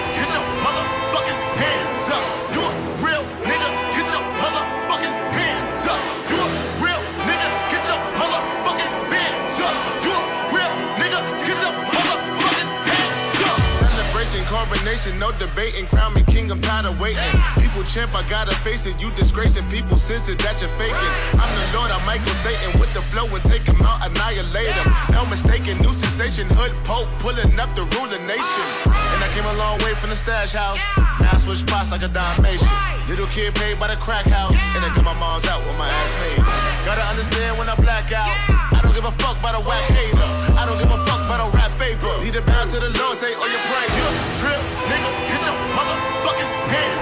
Coronation, 14.83 15.17
no 15.21 15.31
debating. 15.39 15.87
Crown 15.95 16.13
me 16.13 16.27
king, 16.27 16.51
I'm 16.51 16.61
tired 16.61 16.87
of 16.87 16.99
waiting. 16.99 17.23
People 17.55 17.87
champ, 17.87 18.11
I 18.19 18.27
gotta 18.27 18.51
face 18.67 18.85
it. 18.85 18.99
You 18.99 19.15
disgracing 19.15 19.63
people, 19.71 19.95
sense 19.95 20.27
it 20.27 20.43
that 20.43 20.59
you're 20.59 20.75
faking. 20.75 21.13
I'm 21.39 21.47
the 21.55 21.79
Lord, 21.79 21.95
I'm 21.95 22.03
Michael 22.03 22.35
Satan 22.43 22.75
with 22.83 22.91
the 22.91 22.99
flow 23.15 23.31
and 23.31 23.39
take 23.47 23.63
him 23.63 23.79
out, 23.79 24.03
annihilate 24.03 24.75
him. 24.75 24.91
No 25.15 25.23
mistaken, 25.31 25.79
new 25.87 25.95
sensation, 25.95 26.51
hood 26.59 26.75
pope, 26.83 27.07
pulling 27.23 27.55
up 27.63 27.71
the 27.79 27.87
ruling 27.95 28.27
nation. 28.27 28.67
And 28.91 29.23
I 29.23 29.31
came 29.39 29.47
a 29.47 29.55
long 29.55 29.79
way 29.87 29.95
from 30.03 30.11
the 30.11 30.19
stash 30.19 30.51
house. 30.51 30.83
Now 31.23 31.31
I 31.31 31.39
switch 31.39 31.63
spots 31.63 31.95
like 31.95 32.03
a 32.03 32.11
Dalmatian. 32.11 32.67
Little 33.07 33.31
kid 33.31 33.55
paid 33.55 33.79
by 33.79 33.87
the 33.87 33.99
crack 34.03 34.27
house. 34.27 34.59
And 34.75 34.83
I 34.83 34.91
got 34.99 35.07
my 35.07 35.15
mom's 35.15 35.47
out 35.47 35.63
with 35.63 35.79
my 35.79 35.87
ass 35.87 36.11
paid. 36.19 36.43
Gotta 36.83 37.07
understand 37.07 37.55
when 37.55 37.71
I 37.71 37.79
black 37.79 38.11
out. 38.11 38.35
I 38.75 38.83
don't 38.83 38.99
give 38.99 39.07
a 39.07 39.15
fuck 39.23 39.39
about 39.39 39.55
a 39.55 39.63
whack 39.63 39.87
hater. 39.95 40.27
I 40.59 40.67
don't 40.67 40.79
give 40.83 40.91
a 40.91 41.02
fuck 41.33 41.41
about 41.41 41.55
a 41.55 41.57
rap 41.57 41.79
vapor. 41.79 42.25
Need 42.25 42.35
to 42.35 42.43
bow 42.43 42.65
to 42.65 42.79
the 42.81 42.91
Lord, 43.01 43.19
say, 43.19 43.35
oh, 43.35 43.47
you 43.47 43.61
pray. 43.71 43.87
You 43.97 44.05
real 44.45 44.63
nigga, 44.89 45.11
get 45.29 45.41
your 45.47 45.57
motherfucking 45.77 46.51
hands 46.69 47.02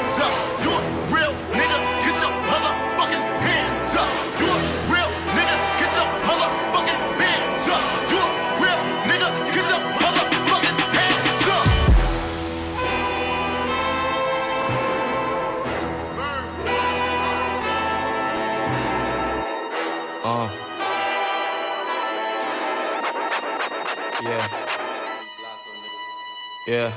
Yeah. 26.71 26.93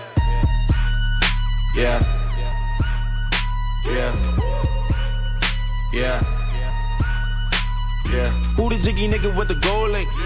Yeah. 1.75 1.99
Yeah. 3.85 4.13
Yeah. 5.91 6.23
Yeah. 8.13 8.29
Who 8.53 8.69
the 8.69 8.77
jiggy 8.77 9.07
nigga 9.07 9.35
with 9.35 9.47
the 9.47 9.55
gold 9.55 9.89
links? 9.89 10.22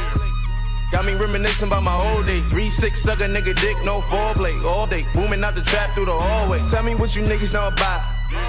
Reminiscing 1.19 1.68
about 1.68 1.84
my 1.84 1.95
old 1.95 2.26
days. 2.26 2.45
Three 2.49 2.69
six 2.69 3.02
sucker 3.02 3.26
nigga 3.26 3.60
dick, 3.60 3.77
no 3.84 4.02
foreplay. 4.02 4.64
All 4.64 4.88
day, 4.88 5.06
booming 5.14 5.44
out 5.44 5.56
the 5.56 5.61
trap 5.61 5.94
through 5.95 6.06
the 6.06 6.14
hallway. 6.14 6.60
Tell 6.69 6.84
me 6.84 6.95
what 6.95 7.15
you 7.15 7.23
niggas 7.23 7.53
know 7.53 7.68
about. 7.68 8.02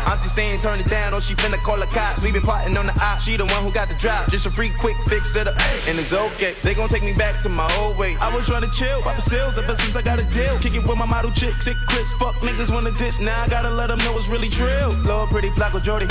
Auntie 0.06 0.28
saying 0.28 0.60
turn 0.60 0.80
it 0.80 0.88
down, 0.88 1.14
or 1.14 1.20
she 1.20 1.34
finna 1.34 1.56
call 1.62 1.78
the 1.78 1.86
cops. 1.86 2.20
We 2.22 2.32
been 2.32 2.42
plotting 2.42 2.76
on 2.76 2.86
the 2.86 2.94
op. 3.00 3.20
She 3.20 3.36
the 3.36 3.46
one 3.46 3.62
who 3.62 3.70
got 3.70 3.88
the 3.88 3.94
drop. 3.94 4.30
Just 4.30 4.46
a 4.46 4.50
free 4.50 4.70
quick 4.78 4.96
fix 5.08 5.34
it 5.36 5.46
up, 5.46 5.56
and 5.86 5.98
it's 5.98 6.12
okay. 6.12 6.54
They 6.62 6.74
gon' 6.74 6.88
take 6.88 7.02
me 7.02 7.12
back 7.12 7.40
to 7.42 7.48
my 7.48 7.70
old 7.78 7.96
ways. 7.96 8.18
I 8.20 8.34
was 8.34 8.46
trying 8.46 8.62
to 8.62 8.70
chill, 8.70 9.00
pop 9.02 9.16
the 9.16 9.22
sales 9.22 9.56
ever 9.56 9.76
since 9.76 9.94
I 9.96 10.02
got 10.02 10.18
a 10.18 10.24
deal. 10.24 10.58
Kick 10.58 10.74
it 10.74 10.86
with 10.86 10.98
my 10.98 11.06
model 11.06 11.30
chick, 11.30 11.54
sick 11.62 11.76
Chris. 11.88 12.10
Fuck 12.18 12.34
niggas 12.36 12.72
wanna 12.72 12.92
diss. 12.98 13.18
Now 13.18 13.42
I 13.42 13.48
gotta 13.48 13.70
let 13.70 13.88
them 13.88 13.98
know 14.00 14.16
it's 14.18 14.28
really 14.28 14.48
trill. 14.48 14.92
Lord, 15.04 15.30
pretty 15.30 15.50
Flacko 15.50 15.82
Jody. 15.82 16.06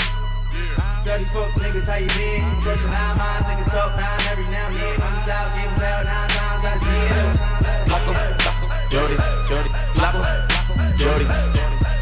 Dirty 1.03 1.25
fuck 1.25 1.51
niggas, 1.59 1.85
how 1.85 1.95
you 1.95 2.07
been? 2.07 2.43
I'm 2.43 2.61
pressing 2.61 2.91
nine 2.91 3.17
miles, 3.17 3.45
niggas 3.45 3.71
talk 3.71 3.95
nine 3.95 4.21
every 4.31 4.45
now 4.45 4.67
and 4.67 4.75
then. 4.75 5.01
I'm 5.01 5.13
just 5.15 5.29
out, 5.29 5.55
getting 5.55 5.81
loud 5.81 6.05
times, 6.05 6.46
it. 6.67 7.37
Flacko, 7.87 8.13
Jody, 8.91 9.15
Jody, 9.49 9.69
Flacko, 9.95 10.21
Jody, 10.97 11.25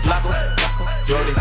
Flacko, 0.04 0.32
Jody, 1.08 1.34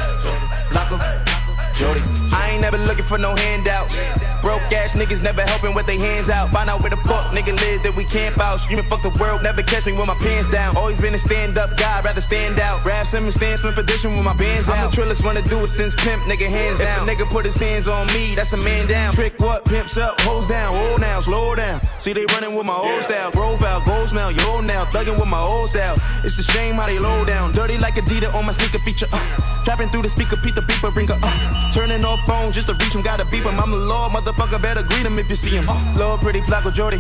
Jody. 1.78 2.13
Ain't 2.54 2.62
never 2.62 2.78
looking 2.78 3.04
for 3.04 3.18
no 3.18 3.34
handouts. 3.34 3.98
Broke 4.40 4.62
ass 4.70 4.94
niggas 4.94 5.24
never 5.24 5.42
helping 5.42 5.74
with 5.74 5.86
their 5.86 5.98
hands 5.98 6.30
out. 6.30 6.50
Find 6.50 6.70
out 6.70 6.82
where 6.82 6.90
the 6.90 6.96
fuck 6.98 7.34
nigga 7.34 7.58
live 7.58 7.82
that 7.82 7.96
we 7.96 8.04
camp 8.04 8.38
out. 8.38 8.60
Screaming 8.60 8.84
fuck 8.84 9.02
the 9.02 9.10
world, 9.18 9.42
never 9.42 9.60
catch 9.60 9.86
me 9.86 9.92
with 9.92 10.06
my 10.06 10.14
pants 10.14 10.50
down. 10.50 10.76
Always 10.76 11.00
been 11.00 11.14
a 11.14 11.18
stand 11.18 11.58
up 11.58 11.76
guy, 11.76 12.00
rather 12.02 12.20
stand 12.20 12.60
out. 12.60 12.84
Grab 12.84 13.08
some 13.08 13.24
and 13.24 13.32
Stan 13.32 13.56
Smith 13.56 13.76
edition 13.76 14.14
with 14.14 14.24
my 14.24 14.36
bands 14.36 14.68
out. 14.68 14.78
I'm 14.78 14.90
the 14.90 14.96
trillest 14.96 15.24
wanna 15.24 15.42
do 15.42 15.58
it 15.64 15.66
since 15.66 15.96
pimp, 15.96 16.22
nigga 16.30 16.46
hands 16.46 16.78
down. 16.78 17.08
If 17.08 17.18
a 17.18 17.24
nigga 17.24 17.28
put 17.28 17.44
his 17.44 17.56
hands 17.56 17.88
on 17.88 18.06
me, 18.14 18.36
that's 18.36 18.52
a 18.52 18.56
man 18.58 18.86
down. 18.86 19.14
Trick 19.14 19.34
what? 19.40 19.64
Pimps 19.64 19.96
up, 19.96 20.20
hoes 20.20 20.46
down, 20.46 20.72
hold 20.72 21.00
now, 21.00 21.18
slow 21.22 21.56
down. 21.56 21.80
See 21.98 22.12
they 22.12 22.24
running 22.34 22.54
with 22.54 22.66
my 22.66 22.76
old 22.76 23.02
style. 23.02 23.32
Grove 23.32 23.64
out, 23.64 23.84
gold 23.84 24.10
smell, 24.10 24.30
yo 24.30 24.60
now. 24.60 24.84
Thugging 24.84 25.18
with 25.18 25.28
my 25.28 25.40
old 25.40 25.70
style. 25.70 25.96
It's 26.22 26.38
a 26.38 26.44
shame 26.44 26.76
how 26.76 26.86
they 26.86 27.00
low 27.00 27.24
down. 27.24 27.52
Dirty 27.52 27.78
like 27.78 27.94
Adidas 27.94 28.32
on 28.32 28.46
my 28.46 28.52
sneaker 28.52 28.78
feature. 28.78 29.08
Uh. 29.12 29.53
Trapping 29.64 29.88
through 29.88 30.02
the 30.02 30.10
speaker, 30.10 30.36
Pete 30.36 30.54
the 30.54 30.60
beeper, 30.60 30.92
bring 30.92 31.08
her 31.08 31.18
uh. 31.22 31.72
Turning 31.72 32.04
off 32.04 32.20
phone 32.26 32.52
just 32.52 32.68
to 32.68 32.74
reach 32.74 32.94
him, 32.94 33.00
gotta 33.02 33.24
beep 33.24 33.44
him. 33.44 33.58
I'm 33.58 33.70
the 33.70 33.78
law, 33.78 34.10
motherfucker, 34.10 34.60
better 34.60 34.82
greet 34.82 35.06
him 35.06 35.18
if 35.18 35.28
you 35.30 35.36
see 35.36 35.56
him. 35.56 35.64
Lord, 35.96 36.20
pretty 36.20 36.40
Flacko 36.42 36.72
Jody. 36.72 36.98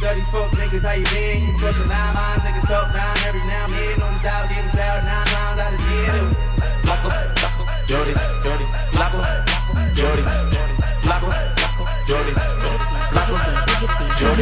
Dirty 0.00 0.20
fuck 0.30 0.52
niggas, 0.54 0.86
how 0.86 0.92
you 0.94 1.04
been? 1.10 1.50
You 1.50 1.58
trustin' 1.58 1.88
nine 1.88 2.14
minds, 2.14 2.44
niggas 2.44 2.68
talk 2.70 2.94
down 2.94 3.18
every 3.26 3.42
now 3.50 3.64
and 3.64 3.74
then. 3.74 4.02
On 4.02 4.12
the 4.14 4.20
south, 4.22 4.48
give 4.48 4.64
us 4.70 4.78
out 4.78 5.02
nine 5.02 5.26
rounds 5.34 5.58
out 5.58 5.74
of 5.74 5.80
ten. 5.82 6.14
It 6.14 6.22
was 6.22 6.34
Flacko, 6.86 7.10
Flacko, 7.34 7.62
Jody, 7.90 8.14
Jody, 8.46 8.66
Flacko, 8.94 9.18
Jody, 9.98 10.22
Flacko, 11.02 11.28
Jody, 12.06 12.32
Flacko, 13.10 13.34
Jody. 14.16 14.38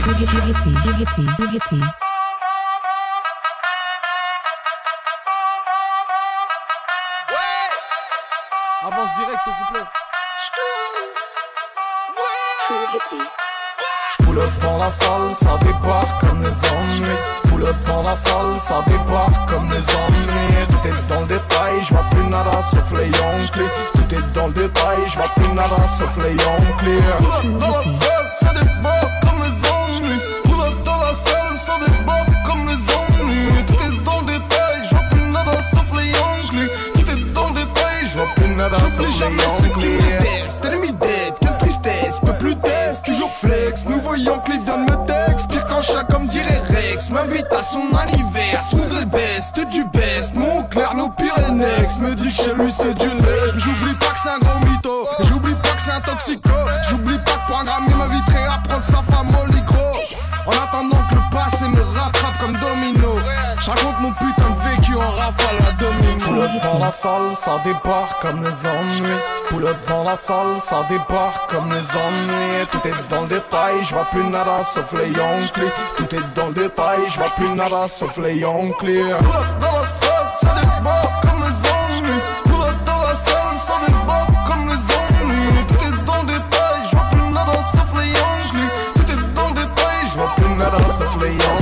Avance 1.67 2.06
couplet. 9.45 9.85
Pull 14.25 14.39
up 14.39 14.53
dans 14.61 14.79
la 14.79 14.91
salle, 14.91 15.35
ça 15.35 15.59
débarque 15.59 16.21
comme 16.21 16.41
les 16.41 16.49
ennuis. 16.49 17.19
Pull 17.49 17.65
up 17.67 17.77
dans 17.87 18.03
la 18.03 18.17
salle, 18.17 18.59
ça 18.59 18.83
débarque 18.87 19.49
comme 19.49 19.67
les 19.67 19.79
ennuis. 19.79 20.67
Tout 20.69 20.89
est 20.89 21.07
dans 21.09 21.21
le 21.21 21.27
détail, 21.27 21.83
je 21.83 21.95
vois 21.95 22.05
plus 22.11 22.25
nada 22.25 22.63
sauf 22.63 22.91
les 22.99 23.07
Yonkli. 23.07 23.67
Tout 23.95 24.15
est 24.15 24.33
dans 24.33 24.47
le 24.49 24.53
détail, 24.53 24.99
je 25.07 25.17
vois 25.17 25.29
plus 25.35 25.49
nada 25.49 25.77
sauf 25.99 26.17
les 26.25 26.33
Yonkli. 26.33 26.99
Je 38.75 39.03
plus 39.03 39.13
jamais 39.13 39.49
ceux 39.61 39.69
qui 39.81 39.89
me 39.89 40.19
testent. 40.21 40.65
Ennemi 40.65 40.93
dead, 40.93 41.35
quelle 41.41 41.57
tristesse, 41.59 42.19
peu 42.25 42.33
plus 42.39 42.57
test, 42.57 43.05
toujours 43.05 43.33
flex. 43.33 43.87
Nouveau 43.87 44.15
Yankee 44.15 44.59
vient 44.65 44.85
de 44.85 44.91
me 44.91 45.07
texte, 45.07 45.49
pire 45.51 45.67
qu'un 45.67 45.81
chat 45.81 46.05
comme 46.05 46.27
dirait 46.27 46.63
Rex. 46.69 47.11
M'invite 47.11 47.47
à 47.53 47.63
son 47.63 47.85
anniversaire, 47.97 48.63
voudrait 48.73 49.01
le 49.01 49.07
best, 49.07 49.61
du 49.71 49.85
best. 49.85 50.35
Mon 50.35 50.63
clair, 50.65 50.95
nos 50.95 51.09
Pyrénées, 51.11 51.87
me 52.01 52.15
dit 52.15 52.29
que 52.29 52.43
chez 52.43 52.55
lui 52.55 52.73
c'est 52.73 52.95
du 52.95 53.09
lait. 53.09 53.53
J'oublie 53.57 53.95
pas 53.95 54.07
que 54.07 54.21
c'est 54.23 54.31
un 54.31 54.39
gros 54.39 54.59
mytho, 54.67 55.07
j'oublie 55.29 55.55
pas 55.55 55.71
que 55.71 55.83
c'est 55.83 55.93
un 55.93 56.01
toxico. 56.01 56.51
J'oublie 56.89 57.19
pas 57.19 57.33
que 57.33 57.47
pour 57.47 57.59
un 57.61 57.65
gramme, 57.65 57.85
il 57.89 57.97
m'inviterait 57.97 58.47
à 58.47 58.59
prendre 58.67 58.85
sa 58.85 59.03
femme 59.03 59.29
au 59.29 59.53
micro. 59.53 59.77
En 60.47 60.53
attendant 60.53 61.03
que 61.11 61.15
le 61.17 61.31
passé 61.33 61.65
me 61.67 61.83
rattrape 61.83 62.39
comme 62.39 62.53
domino. 62.53 63.15
Je 63.61 63.71
raconte 63.71 64.01
mon 64.01 64.13
putain 64.13 64.36
Pull 66.37 66.45
up 66.45 66.63
dans 66.63 66.79
la 66.79 66.93
salle, 66.93 67.35
ça 67.35 67.59
débarque 67.65 68.21
comme 68.21 68.43
les 68.45 68.67
ennuis. 68.67 69.21
Pull 69.49 69.67
up 69.67 69.79
dans 69.89 70.05
la 70.05 70.17
salle, 70.17 70.61
ça 70.61 70.85
débarque 70.87 71.49
comme 71.49 71.73
les 71.73 71.97
ennuis. 71.97 72.67
Tout 72.71 72.87
est 72.87 73.09
dans 73.09 73.23
le 73.23 73.29
détail, 73.29 73.83
je 73.83 73.95
vois 73.95 74.05
plus 74.11 74.23
nada 74.23 74.63
sauf 74.63 74.93
les 74.93 75.13
Yonkli. 75.13 75.67
Tout 75.97 76.15
est 76.15 76.35
dans 76.35 76.49
le 76.49 76.53
détail, 76.53 76.99
je 77.09 77.17
vois 77.17 77.31
plus 77.31 77.49
nada 77.49 77.89
sauf 77.89 78.19
les 78.19 78.37
Yonkli. 78.37 78.99
Pull 78.99 79.29
up 79.31 79.47
dans 79.61 79.73
la 79.73 79.89
salle, 79.89 80.33
ça 80.43 80.55
débarque 80.61 81.23
comme 81.23 81.41
les 81.41 81.71
ennuis. 81.73 82.21
Pull 82.45 82.69
up 82.69 82.85
dans 82.85 83.03
la 83.03 83.17
salle, 83.17 83.57
ça 83.57 83.75
débarque 83.87 84.47
comme 84.47 84.69
les 84.69 84.75
ennuis. 84.75 85.65
Tout 85.69 85.75
est 85.87 86.05
dans 86.05 86.21
le 86.21 86.27
détail, 86.27 86.81
je 86.85 86.97
vois 86.97 87.07
plus 87.13 87.33
nada 87.33 87.63
sauf 87.63 87.91
les 87.99 88.09
Yonkli. 88.09 88.69
Tout 88.95 89.11
est 89.11 89.33
dans 89.33 89.49
le 89.49 89.55
détail, 89.55 90.01
je 90.13 90.17
vois 90.19 90.35
plus 90.37 90.49
nada 90.51 90.79
sauf 90.87 91.17
les 91.23 91.31
Yonkli. 91.31 91.56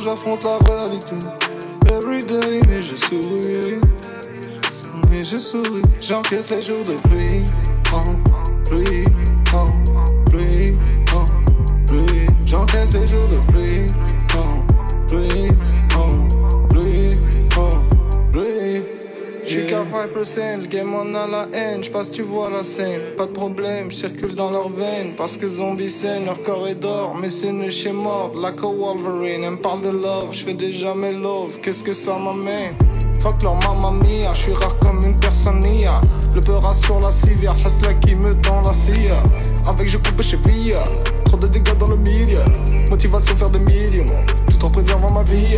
J'affronte 0.00 0.44
la 0.44 0.58
réalité. 0.58 1.16
Everyday, 1.90 2.60
mais 2.68 2.82
je 2.82 2.96
souris. 2.96 3.80
Mais 5.10 5.22
je 5.22 5.38
souris. 5.38 5.82
J'encaisse 6.00 6.50
les 6.50 6.62
jours 6.62 6.82
de 6.82 6.94
pluie. 7.08 7.42
En 7.92 8.04
pluie, 8.64 9.04
en 9.52 9.66
pluie, 10.30 10.76
pluie. 11.86 12.26
J'encaisse 12.46 12.92
les 12.94 13.06
jours 13.06 13.26
de 13.26 13.52
pluie. 13.52 13.86
Pluie, 15.08 15.43
5%, 19.94 20.60
le 20.60 20.66
game 20.66 20.92
on 20.92 21.14
a 21.14 21.28
la 21.28 21.46
haine, 21.52 21.84
j'passe 21.84 22.10
tu 22.10 22.22
vois 22.22 22.50
la 22.50 22.64
scène, 22.64 23.14
pas 23.16 23.26
de 23.26 23.30
problème, 23.30 23.92
j'circule 23.92 24.34
dans 24.34 24.50
leurs 24.50 24.68
veines, 24.68 25.12
parce 25.16 25.36
que 25.36 25.46
zombies 25.46 25.88
saignent, 25.88 26.24
leur 26.24 26.42
corps 26.42 26.66
est 26.66 26.74
d'or, 26.74 27.14
mais 27.14 27.30
c'est 27.30 27.46
une 27.46 27.70
chez 27.70 27.92
mort, 27.92 28.32
like 28.34 28.58
a 28.58 28.66
Wolverine, 28.66 29.44
elle 29.44 29.56
parle 29.58 29.82
de 29.82 29.90
love, 29.90 30.32
j'fais 30.32 30.54
déjà 30.54 30.96
mes 30.96 31.12
love, 31.12 31.60
qu'est-ce 31.62 31.84
que 31.84 31.92
ça 31.92 32.18
m'amène? 32.18 32.74
Fuck 33.20 33.40
leur 33.44 33.54
mamma 33.54 33.92
mia, 33.92 34.34
j'suis 34.34 34.52
rare 34.52 34.76
comme 34.78 35.00
une 35.04 35.18
personne 35.20 35.60
nia 35.60 36.00
Le 36.34 36.40
peur 36.40 36.74
sur 36.74 36.98
la 36.98 37.12
civière, 37.12 37.54
Hasla 37.64 37.94
qui 37.94 38.16
me 38.16 38.34
tend 38.42 38.60
la 38.62 38.74
scie. 38.74 39.08
Avec 39.66 39.88
je 39.88 39.96
coupe 39.96 40.20
chez 40.20 40.36
Via, 40.44 40.84
trop 41.24 41.38
de 41.38 41.46
dégâts 41.46 41.78
dans 41.78 41.86
le 41.86 41.96
milieu. 41.96 42.44
Motivation 42.90 43.34
faire 43.36 43.48
des 43.48 43.60
millions, 43.60 44.04
tout 44.46 44.66
en 44.66 44.70
préservant 44.70 45.10
ma 45.10 45.22
vie 45.22 45.56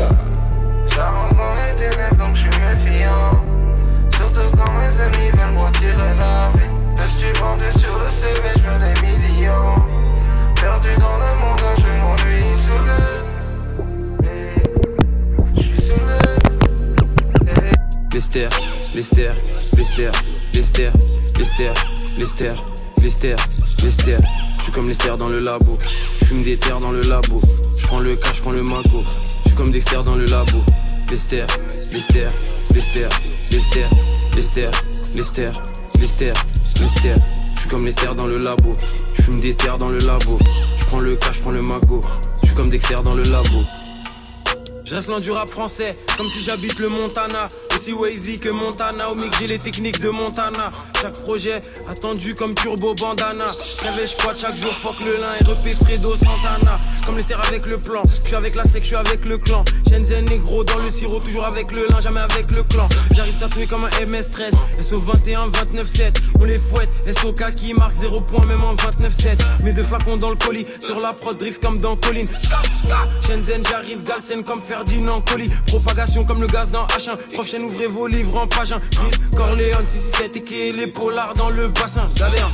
Lester, 19.16 19.40
Lester, 19.78 20.10
Lester, 20.52 20.92
Lester, 21.38 21.72
Lester, 22.18 22.54
Lester, 23.02 23.36
Lester. 23.82 24.18
Je 24.58 24.62
suis 24.62 24.72
comme 24.72 24.88
Lester 24.88 25.16
dans 25.18 25.30
le 25.30 25.38
labo. 25.38 25.78
Je 26.20 26.24
fume 26.26 26.42
des 26.42 26.58
terres 26.58 26.80
dans 26.80 26.92
le 26.92 27.00
labo. 27.00 27.40
Je 27.78 27.86
prends 27.86 28.00
le 28.00 28.14
cash, 28.16 28.36
je 28.36 28.42
prends 28.42 28.50
le 28.50 28.62
mago. 28.62 29.02
Je 29.44 29.48
suis 29.48 29.56
comme 29.56 29.70
Dexter 29.70 30.02
dans 30.04 30.14
le 30.14 30.26
labo. 30.26 30.58
Lester, 31.10 31.46
Lester, 31.90 32.28
Lester, 32.74 33.08
Lester, 33.50 33.88
Lester, 34.36 34.70
Lester, 35.14 35.50
Lester, 35.98 36.32
Lester. 36.78 37.14
Je 37.54 37.60
suis 37.60 37.70
comme 37.70 37.86
Lester 37.86 38.14
dans 38.14 38.26
le 38.26 38.36
labo. 38.36 38.76
Je 39.14 39.22
fume 39.22 39.40
des 39.40 39.54
terres 39.54 39.78
dans 39.78 39.88
le 39.88 39.98
labo. 39.98 40.38
Je 40.78 40.84
prends 40.84 41.00
le 41.00 41.16
cash, 41.16 41.36
je 41.36 41.40
prends 41.40 41.52
le 41.52 41.62
mago. 41.62 42.02
Je 42.42 42.48
suis 42.48 42.54
comme 42.54 42.68
Dexter 42.68 42.96
dans 43.02 43.14
le 43.14 43.22
labo. 43.22 43.62
Je 44.84 44.94
reste 44.94 45.08
loin 45.08 45.20
du 45.20 45.32
rap 45.32 45.48
français, 45.48 45.96
comme 46.16 46.28
si 46.28 46.42
j'habite 46.42 46.78
le 46.78 46.88
Montana. 46.88 47.48
Aussi 47.86 47.94
Wazy 47.94 48.38
que 48.40 48.48
Montana, 48.48 49.10
au 49.10 49.14
mix 49.14 49.38
j'ai 49.38 49.46
les 49.46 49.58
techniques 49.60 50.00
de 50.00 50.08
Montana. 50.08 50.72
Chaque 51.00 51.20
projet 51.20 51.62
attendu 51.88 52.34
comme 52.34 52.54
Turbo 52.54 52.94
Bandana. 52.94 53.44
J'rêve 53.80 54.00
je 54.00 54.40
chaque 54.40 54.56
jour, 54.56 54.72
fuck 54.72 55.00
le 55.02 55.16
lin 55.16 55.34
et 55.40 55.44
repé 55.44 55.72
Fredo 55.74 56.16
Santana. 56.16 56.80
Comme 57.04 57.16
les 57.16 57.32
avec 57.32 57.66
le 57.66 57.78
plan, 57.78 58.02
je 58.04 58.26
suis 58.26 58.34
avec 58.34 58.56
la 58.56 58.64
sec, 58.64 58.82
je 58.82 58.86
suis 58.86 58.96
avec 58.96 59.26
le 59.28 59.38
clan. 59.38 59.64
Shenzhen 59.88 60.24
négro 60.24 60.64
dans 60.64 60.78
le 60.78 60.88
sirop, 60.88 61.20
toujours 61.20 61.44
avec 61.44 61.70
le 61.70 61.86
lin, 61.86 62.00
jamais 62.00 62.20
avec 62.20 62.50
le 62.50 62.64
clan. 62.64 62.88
J'arrive 63.14 63.38
tatoué 63.38 63.66
comme 63.66 63.84
un 63.84 63.90
MS13, 63.90 64.52
SO 64.82 64.98
21, 64.98 65.48
29, 65.48 65.86
7. 65.86 66.22
On 66.40 66.44
les 66.44 66.58
fouette, 66.58 66.90
SO 67.20 67.32
qui 67.54 67.74
marque 67.74 67.96
0 67.96 68.20
point, 68.22 68.44
même 68.46 68.64
en 68.64 68.74
29, 68.74 69.16
7. 69.16 69.44
Mes 69.62 69.72
deux 69.72 69.84
flacons 69.84 70.16
dans 70.16 70.30
le 70.30 70.36
colis, 70.36 70.66
sur 70.80 70.98
la 70.98 71.12
prod 71.12 71.38
drift 71.38 71.62
comme 71.62 71.78
dans 71.78 71.94
Colline. 71.94 72.28
Shenzhen, 73.26 73.62
j'arrive, 73.68 74.02
Galsen 74.02 74.42
comme 74.42 74.62
Ferdinand 74.62 75.20
Colis. 75.20 75.50
Propagation 75.66 76.24
comme 76.24 76.40
le 76.40 76.48
gaz 76.48 76.72
dans 76.72 76.86
H1. 76.86 77.16
Prochaine, 77.34 77.68
ouvrez 77.76 77.86
vos 77.86 78.06
livres 78.06 78.36
en 78.36 78.46
page 78.46 78.72
1. 78.72 78.80
Chris 78.90 79.20
Corleone, 79.36 79.86
667 79.86 80.36
et 80.36 80.42
qui 80.42 80.68
est 80.68 80.72
les 80.72 80.86
polars 80.86 81.34
dans 81.34 81.50
le 81.50 81.68
bassin. 81.68 82.08
Galère. 82.16 82.50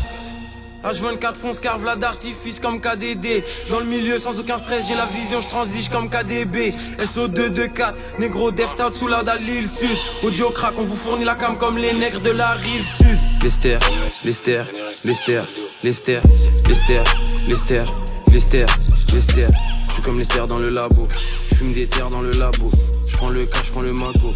H24 0.85 1.37
fonce 1.41 1.61
carve 1.61 1.85
la 1.85 1.95
d'artifice 1.95 2.59
comme 2.59 2.81
KDD 2.81 3.45
Dans 3.71 3.79
le 3.79 3.85
milieu 3.85 4.19
sans 4.19 4.37
aucun 4.37 4.59
stress 4.59 4.89
j'ai 4.89 4.97
la 4.97 5.07
vision 5.07 5.41
je 5.41 5.47
transige 5.47 5.89
comme 5.91 6.11
KDB 6.11 6.75
SO224 6.99 7.95
Négro 8.19 8.51
deft 8.51 8.81
out 8.81 8.93
sous 8.93 9.07
la 9.07 9.23
l'île 9.37 9.69
sud 9.69 9.97
Audio 10.25 10.51
crack 10.51 10.75
on 10.77 10.83
vous 10.83 10.97
fournit 10.97 11.25
la 11.25 11.37
cam 11.37 11.57
comme 11.57 11.79
les 11.79 11.93
nègres 11.93 12.19
de 12.19 12.33
la 12.33 12.55
rive 12.55 12.85
sud 12.97 13.17
Lester, 13.45 13.79
Lester, 14.25 14.65
Lester, 15.05 15.43
Lester, 15.85 16.21
Lester, 16.69 17.05
Lester, 17.47 17.85
Lester, 18.33 18.67
Lester 19.13 19.47
Je 19.89 19.95
suis 19.95 20.03
comme 20.03 20.19
les 20.19 20.25
stères 20.25 20.49
dans 20.49 20.59
le 20.59 20.69
labo. 20.69 21.07
Je 21.49 21.55
fume 21.55 21.73
des 21.73 21.87
terres 21.87 22.11
dans 22.11 22.23
le 22.23 22.33
labo. 22.33 22.73
Je 23.07 23.17
prends 23.17 23.31
le 23.31 23.47
cash, 23.47 23.67
je 23.67 23.71
prends 23.71 23.83
le 23.83 23.93
mago. 23.93 24.33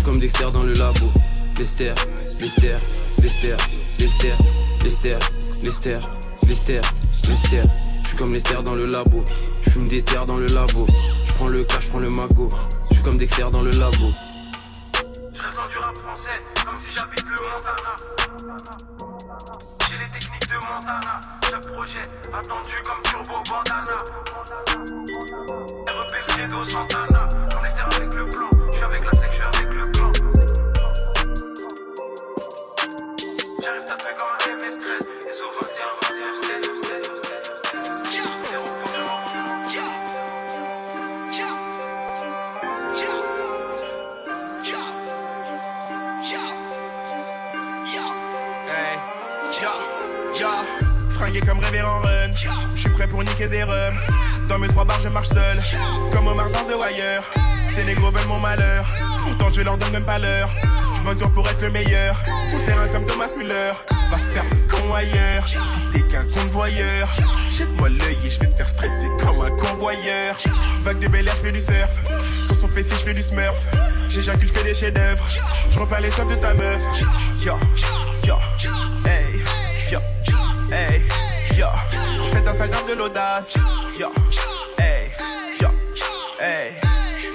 J'suis 0.00 0.12
comme 0.12 0.18
Dexter 0.18 0.50
dans 0.50 0.62
le 0.62 0.72
labo. 0.72 1.12
Lester, 1.58 1.92
Lester, 2.40 2.76
Lester, 3.22 3.56
Lester, 3.98 4.34
Lester, 4.82 5.18
Lester, 5.62 5.98
Lester, 6.48 6.80
Lester. 7.28 7.62
J'suis 8.02 8.16
comme 8.16 8.32
Lester 8.32 8.62
dans 8.64 8.74
le 8.74 8.86
labo. 8.86 9.22
Je 9.60 9.68
J'fume 9.70 9.88
des 9.88 10.02
terres 10.02 10.24
dans 10.24 10.38
le 10.38 10.46
labo. 10.46 10.86
J'prends 11.26 11.48
le 11.48 11.64
cash, 11.64 11.84
j'prends 11.84 11.98
le 11.98 12.08
magot. 12.08 12.48
J'suis 12.90 13.02
comme 13.02 13.18
Dexter 13.18 13.50
dans 13.52 13.62
le 13.62 13.72
labo. 13.72 14.10
J'ressens 15.34 15.68
du 15.68 15.78
rap 15.78 15.94
français, 15.98 16.40
comme 16.64 16.76
si 16.76 16.96
j'habite 16.96 17.24
le 17.26 17.36
Montana. 17.50 17.96
J'ai 19.86 19.98
les 19.98 20.18
techniques 20.18 20.48
de 20.48 20.54
Montana. 20.54 21.20
Chaque 21.50 21.72
projet 21.72 22.02
attendu 22.32 22.76
comme 22.84 23.02
Turbo 23.02 23.42
Bandana. 23.50 23.98
REP 25.88 26.14
Fredo 26.26 26.64
Santana. 26.64 27.28
J'en 27.50 27.96
avec 27.96 28.14
le 28.14 28.28
plan, 28.30 28.48
j'suis 28.72 28.82
avec 28.82 29.04
la 29.04 29.20
section. 29.20 29.49
Pour 53.10 53.24
niquer 53.24 53.48
des 53.48 53.64
rums. 53.64 53.98
Dans 54.48 54.58
mes 54.58 54.68
trois 54.68 54.84
bars, 54.84 55.00
je 55.02 55.08
marche 55.08 55.28
seul. 55.28 55.60
Comme 56.12 56.28
Omar 56.28 56.48
dans 56.50 56.60
The 56.60 56.76
Wire. 56.78 57.22
Ces 57.74 57.84
négros 57.84 58.10
veulent 58.10 58.28
mon 58.28 58.38
malheur. 58.38 58.84
Pourtant, 59.24 59.50
je 59.52 59.62
leur 59.62 59.76
donne 59.76 59.90
même 59.92 60.04
pas 60.04 60.18
l'heure. 60.18 60.48
Je 61.06 61.14
dur 61.14 61.30
pour 61.32 61.48
être 61.48 61.60
le 61.62 61.70
meilleur. 61.70 62.16
Le 62.52 62.66
terrain 62.66 62.86
comme 62.88 63.04
Thomas 63.06 63.28
Müller. 63.36 63.72
Va 64.10 64.18
faire 64.18 64.44
con 64.68 64.94
ailleurs. 64.94 65.46
Si 65.46 65.56
t'es 65.92 66.02
qu'un 66.02 66.24
convoyeur. 66.24 67.08
Jette-moi 67.50 67.88
l'œil 67.88 68.18
et 68.24 68.30
je 68.30 68.38
vais 68.40 68.46
te 68.46 68.56
faire 68.56 68.68
stresser 68.68 69.08
comme 69.18 69.40
un 69.40 69.50
convoyeur. 69.50 70.36
Vague 70.84 70.98
de 70.98 71.08
bel 71.08 71.26
air, 71.26 71.34
je 71.36 71.46
fais 71.46 71.52
du 71.52 71.60
surf. 71.60 71.90
Sur 72.46 72.54
son 72.54 72.68
fessier, 72.68 72.96
je 72.96 73.04
fais 73.04 73.14
du 73.14 73.22
smurf. 73.22 73.66
J'éjacule, 74.08 74.48
je 74.54 74.62
des 74.62 74.74
chefs-d'œuvre. 74.74 75.26
Je 75.70 75.78
repars 75.78 76.00
les 76.00 76.10
soifs 76.10 76.28
de 76.28 76.36
ta 76.36 76.54
meuf. 76.54 76.82
Yo, 77.44 77.54
yo, 78.24 78.36
hey, 79.04 79.40
yo, 79.90 79.98
hey, 80.70 81.02
C'est 82.32 82.46
Instagram 82.46 82.84
de 82.88 82.94
l'audace. 82.94 83.54
Yo, 83.98 84.08
hey, 84.78 85.10
yo, 85.60 85.68
hey. 86.40 86.72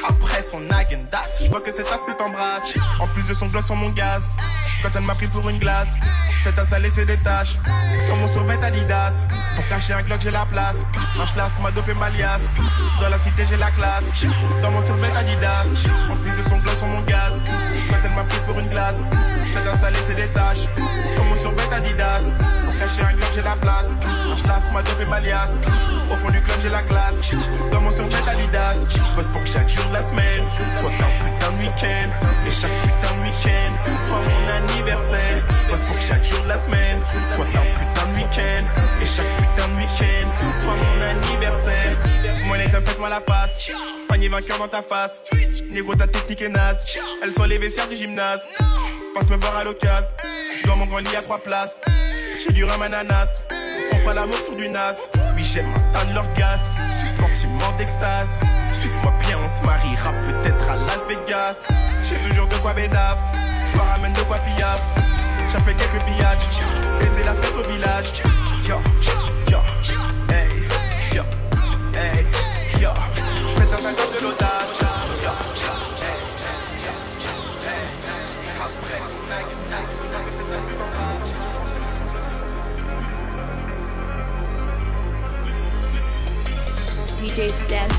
Après 0.08 0.44
son 0.44 0.70
agendas, 0.70 1.44
je 1.44 1.50
vois 1.50 1.62
que 1.62 1.72
cet 1.72 1.92
aspect 1.92 2.16
t'embrasse. 2.16 2.74
En 3.00 3.08
plus 3.08 3.28
de 3.28 3.34
son 3.34 3.48
gloss 3.48 3.66
sur 3.66 3.76
mon 3.76 3.90
gaz. 3.90 4.24
Quand 4.86 5.00
elle 5.00 5.06
m'a 5.06 5.16
pris 5.16 5.26
pour 5.26 5.50
une 5.50 5.58
glace, 5.58 5.96
cette 6.44 6.56
tasse 6.58 6.72
a 6.72 6.78
laissé 6.78 7.08
des 7.08 7.18
taches. 7.18 7.58
Sur 8.06 8.16
mon 8.18 8.28
survêt 8.28 8.64
Adidas. 8.64 9.26
Pour 9.56 9.68
cacher 9.68 9.94
un 9.94 10.04
Glock, 10.04 10.20
j'ai 10.22 10.30
la 10.30 10.46
place. 10.46 10.86
Un 11.20 11.26
chlasse 11.34 11.60
m'a 11.60 11.72
dopé 11.72 11.96
ma 11.96 12.12
liasse. 12.12 12.52
Dans 13.02 13.10
la 13.10 13.18
cité, 13.18 13.48
j'ai 13.50 13.58
la 13.58 13.72
classe. 13.72 14.04
Dans 14.62 14.70
mon 14.70 14.82
survêt 14.84 15.10
Adidas. 15.18 15.66
En 16.12 16.16
plus 16.18 16.30
de 16.30 16.48
son 16.48 16.58
gloss 16.60 16.78
sur 16.78 16.86
mon 16.86 17.02
gaz. 17.02 17.34
Quand 17.90 17.98
elle 18.04 18.12
m'a 18.12 18.24
pris 18.26 18.38
pour 18.46 18.60
une 18.60 18.70
glace, 18.70 19.00
cette 19.52 19.66
tasse 19.66 19.84
a 19.84 19.90
laissé 19.90 20.14
des 20.14 20.28
taches. 20.28 20.68
Sur 21.16 21.24
mon 21.24 21.36
survêt 21.38 21.74
Adidas. 21.74 22.22
Pour 22.64 22.78
cacher 22.78 23.02
un 23.02 23.14
Glock, 23.14 23.30
j'ai 23.34 23.42
la 23.42 23.56
place. 23.56 23.90
Un 24.06 24.44
chlasse 24.44 24.72
m'a 24.72 24.84
dopé 24.84 25.06
ma 25.06 25.20
liasse. 25.20 25.62
Au 26.12 26.16
fond 26.16 26.30
du 26.30 26.42
club, 26.42 26.58
j'ai 26.62 26.70
la 26.70 26.84
classe. 26.84 27.26
Dans 27.72 27.82
mon 27.82 27.92
survêt 27.92 28.22
Adidas. 28.30 28.86
Je 28.88 29.16
bosse 29.16 29.32
pour 29.34 29.42
que 29.42 29.50
chaque 29.50 29.68
jour 29.68 29.86
de 29.86 29.94
la 29.94 30.04
semaine 30.04 30.46
soit 30.80 30.92
un 30.92 31.26
putain 31.26 31.52
de 31.54 31.58
week-end. 31.58 32.10
Et 32.46 32.52
chaque 32.52 32.78
putain 32.84 33.16
de 33.16 33.22
week-end 33.24 33.74
soit 34.06 34.15
soit 36.60 37.46
un 37.46 37.66
putain 37.80 38.08
de 38.08 38.16
week-end. 38.16 38.66
Et 39.02 39.06
chaque 39.06 39.26
putain 39.38 39.68
de 39.68 39.78
week-end 39.78 40.28
soit 40.62 40.74
mon 40.74 41.02
anniversaire. 41.04 41.98
Moi, 42.46 42.58
les 42.58 42.70
faites-moi 42.70 43.10
la 43.10 43.22
passe. 43.22 43.72
Panier 44.08 44.30
vainqueur 44.30 44.58
dans 44.58 44.68
ta 44.68 44.82
face. 44.82 45.22
Négro, 45.70 45.96
ta 45.96 46.08
technique 46.08 46.42
est 46.42 46.50
naze. 46.50 46.86
Elles 47.24 47.34
sont 47.34 47.44
les 47.44 47.58
vestiaires 47.58 47.88
du 47.88 47.96
gymnase. 47.96 48.48
Passe 49.14 49.30
me 49.30 49.38
voir 49.38 49.58
à 49.58 49.64
l'occasion. 49.64 50.14
Dans 50.66 50.76
mon 50.76 50.86
grand 50.86 51.00
lit 51.00 51.16
à 51.16 51.22
trois 51.22 51.40
places. 51.40 51.80
J'ai 52.44 52.54
du 52.54 52.64
rhum 52.64 52.82
ananas. 52.82 53.42
On 53.92 53.98
fera 54.00 54.14
l'amour 54.14 54.38
sur 54.38 54.56
du 54.56 54.70
nas. 54.70 54.96
Oui, 55.36 55.44
j'aime 55.44 55.68
atteindre 55.76 56.14
l'orgasme. 56.14 56.70
Suis 56.92 57.10
sentiment 57.10 57.72
d'extase. 57.78 58.30
Suisse-moi 58.80 59.14
bien, 59.26 59.38
on 59.44 59.50
se 59.50 59.66
mariera 59.66 60.12
peut-être 60.12 60.70
à 60.70 60.76
Las 60.76 61.06
Vegas. 61.08 61.64
J'ai 62.08 62.16
toujours 62.30 62.48
de 62.48 62.56
quoi 62.56 62.74
bédave. 62.74 63.18
Ramène 63.76 64.14
de 64.14 64.22
quoi 64.22 64.38
pillave. 64.38 64.80
J'ai 65.56 65.62
fait 65.62 65.74
quelques 65.76 66.04
pillages. 66.04 66.50
Et 67.02 67.08
c'est 67.08 67.24
la 67.24 67.34
fête 67.34 67.54
au 67.58 67.64
village. 67.72 68.12
Yo, 68.68 68.76
yo, 69.50 69.60
hey, 70.30 70.50
yo, 71.16 71.24
hey, 71.94 72.26
yo. 72.82 72.90
C'est 73.56 73.74
un 73.74 73.78
50 73.78 73.96
de 74.16 74.24
l'audace. 74.24 74.80
Yo, 75.24 75.32
hey, 76.02 76.20
hey. 77.64 77.86
Après 78.62 79.00
son 79.08 79.20
c'est 87.18 87.26
DJ 87.26 87.40
Stats. 87.54 87.96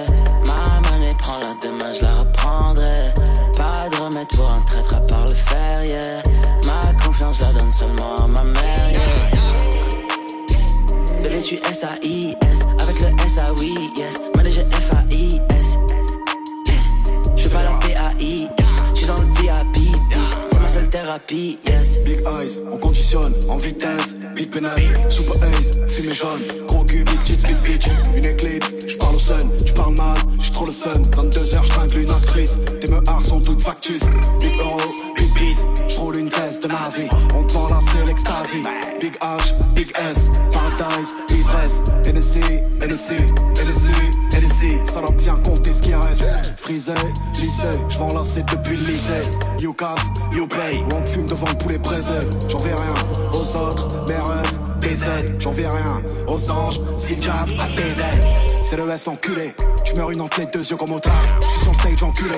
une 60.71 60.77
deux 60.77 60.83
yeux 60.83 60.85
comme 60.85 60.95
au 60.95 60.99
tard. 60.99 61.13
J'suis 61.41 61.59
sur 61.61 61.71
le 61.71 61.77
stage 61.77 62.03
enculé. 62.03 62.37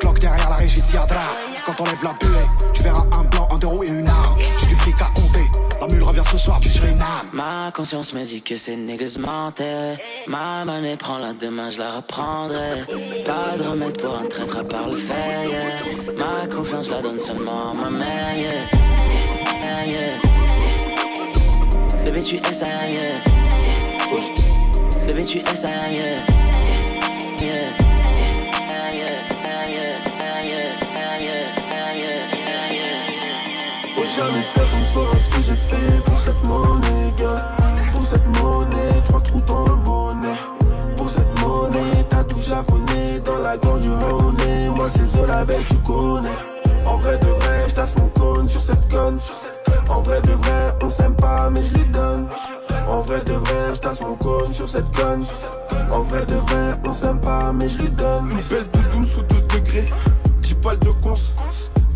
Cloque 0.00 0.18
derrière 0.18 0.50
la 0.50 0.56
régie, 0.56 0.80
Siadra. 0.80 1.26
Quand 1.66 1.80
on 1.80 1.84
lève 1.84 2.02
la 2.02 2.12
buée, 2.14 2.46
tu 2.72 2.82
verras 2.82 3.04
un 3.12 3.24
blanc, 3.24 3.48
un 3.50 3.58
deux 3.58 3.66
roues 3.66 3.84
et 3.84 3.88
une 3.88 4.08
arme. 4.08 4.36
J'ai 4.60 4.66
du 4.66 4.74
fric 4.76 5.00
à 5.00 5.06
compter. 5.06 5.50
La 5.80 5.86
mule 5.86 6.02
revient 6.02 6.22
ce 6.30 6.38
soir 6.38 6.60
du 6.60 6.68
Suriname. 6.68 7.26
Ma 7.32 7.70
conscience 7.74 8.12
me 8.12 8.24
dit 8.24 8.42
que 8.42 8.56
ces 8.56 8.76
niggas 8.76 9.16
mentaient. 9.18 9.96
Ma 10.26 10.64
monnaie 10.64 10.96
prend 10.96 11.18
la 11.18 11.32
demain, 11.32 11.70
je 11.70 11.78
la 11.78 11.96
reprendrai. 11.96 12.84
Pas 13.24 13.56
de 13.58 13.68
remède 13.68 14.00
pour 14.00 14.16
un 14.16 14.26
traître 14.26 14.58
à 14.58 14.64
part 14.64 14.88
le 14.88 14.96
fer, 14.96 15.44
yeah. 15.48 16.16
Ma 16.16 16.46
confiance 16.54 16.86
je 16.88 16.92
la 16.92 17.02
donne 17.02 17.18
seulement 17.18 17.70
à 17.70 17.74
ma 17.74 17.90
mère, 17.90 18.36
yeah. 18.36 19.86
Yeah. 19.86 20.16
Bébé, 22.04 22.20
tu 22.22 22.36
es 22.36 22.52
ça, 22.52 22.66
yeah. 22.66 23.20
Bébé, 25.06 25.22
tu 25.24 25.38
es 25.38 25.54
ça. 25.54 25.68
Yeah. 25.90 26.49
Personne 34.20 34.84
saura 34.92 35.14
ce 35.16 35.34
que 35.34 35.42
j'ai 35.42 35.56
fait 35.56 36.04
pour 36.04 36.18
cette 36.18 36.44
monnaie, 36.44 37.14
gars. 37.16 37.56
Pour 37.94 38.04
cette 38.04 38.26
monnaie, 38.26 39.02
trois 39.06 39.20
trous 39.22 39.40
dans 39.46 39.64
le 39.64 39.76
bonnet. 39.76 40.36
Pour 40.98 41.08
cette 41.08 41.40
monnaie, 41.40 42.04
t'as 42.10 42.24
tout 42.24 42.42
japonais 42.42 43.18
dans 43.24 43.38
la 43.38 43.56
gorge 43.56 43.80
du. 43.80 43.88
Moi, 43.88 44.88
c'est 44.92 45.16
Zola 45.16 45.38
avec, 45.38 45.64
tu 45.64 45.76
connais. 45.76 46.36
En 46.84 46.98
vrai 46.98 47.16
de 47.16 47.26
vrai, 47.26 47.64
j'tasse 47.68 47.96
mon 47.96 48.08
cône 48.08 48.46
sur 48.46 48.60
cette 48.60 48.90
conne. 48.90 49.18
En 49.88 50.02
vrai 50.02 50.20
de 50.20 50.32
vrai, 50.32 50.74
on 50.82 50.90
s'aime 50.90 51.16
pas, 51.16 51.48
mais 51.48 51.62
je 51.62 51.78
lui 51.78 51.84
donne. 51.86 52.28
En 52.90 53.00
vrai 53.00 53.20
de 53.24 53.32
vrai, 53.32 53.74
j'tasse 53.74 54.02
mon 54.02 54.16
cône 54.16 54.52
sur 54.52 54.68
cette 54.68 54.94
conne. 54.94 55.24
En 55.90 56.00
vrai 56.02 56.26
de 56.26 56.34
vrai, 56.34 56.78
on 56.84 56.92
s'aime 56.92 57.20
pas, 57.20 57.52
mais 57.54 57.70
je 57.70 57.78
lui 57.78 57.88
donne. 57.88 58.30
Une 58.32 58.42
belle 58.50 58.68
doudoune 58.70 59.06
sous 59.06 59.22
2 59.22 59.40
degrés. 59.54 59.90
10 60.42 60.54
balles 60.56 60.78
de 60.80 60.90
cons. 61.02 61.14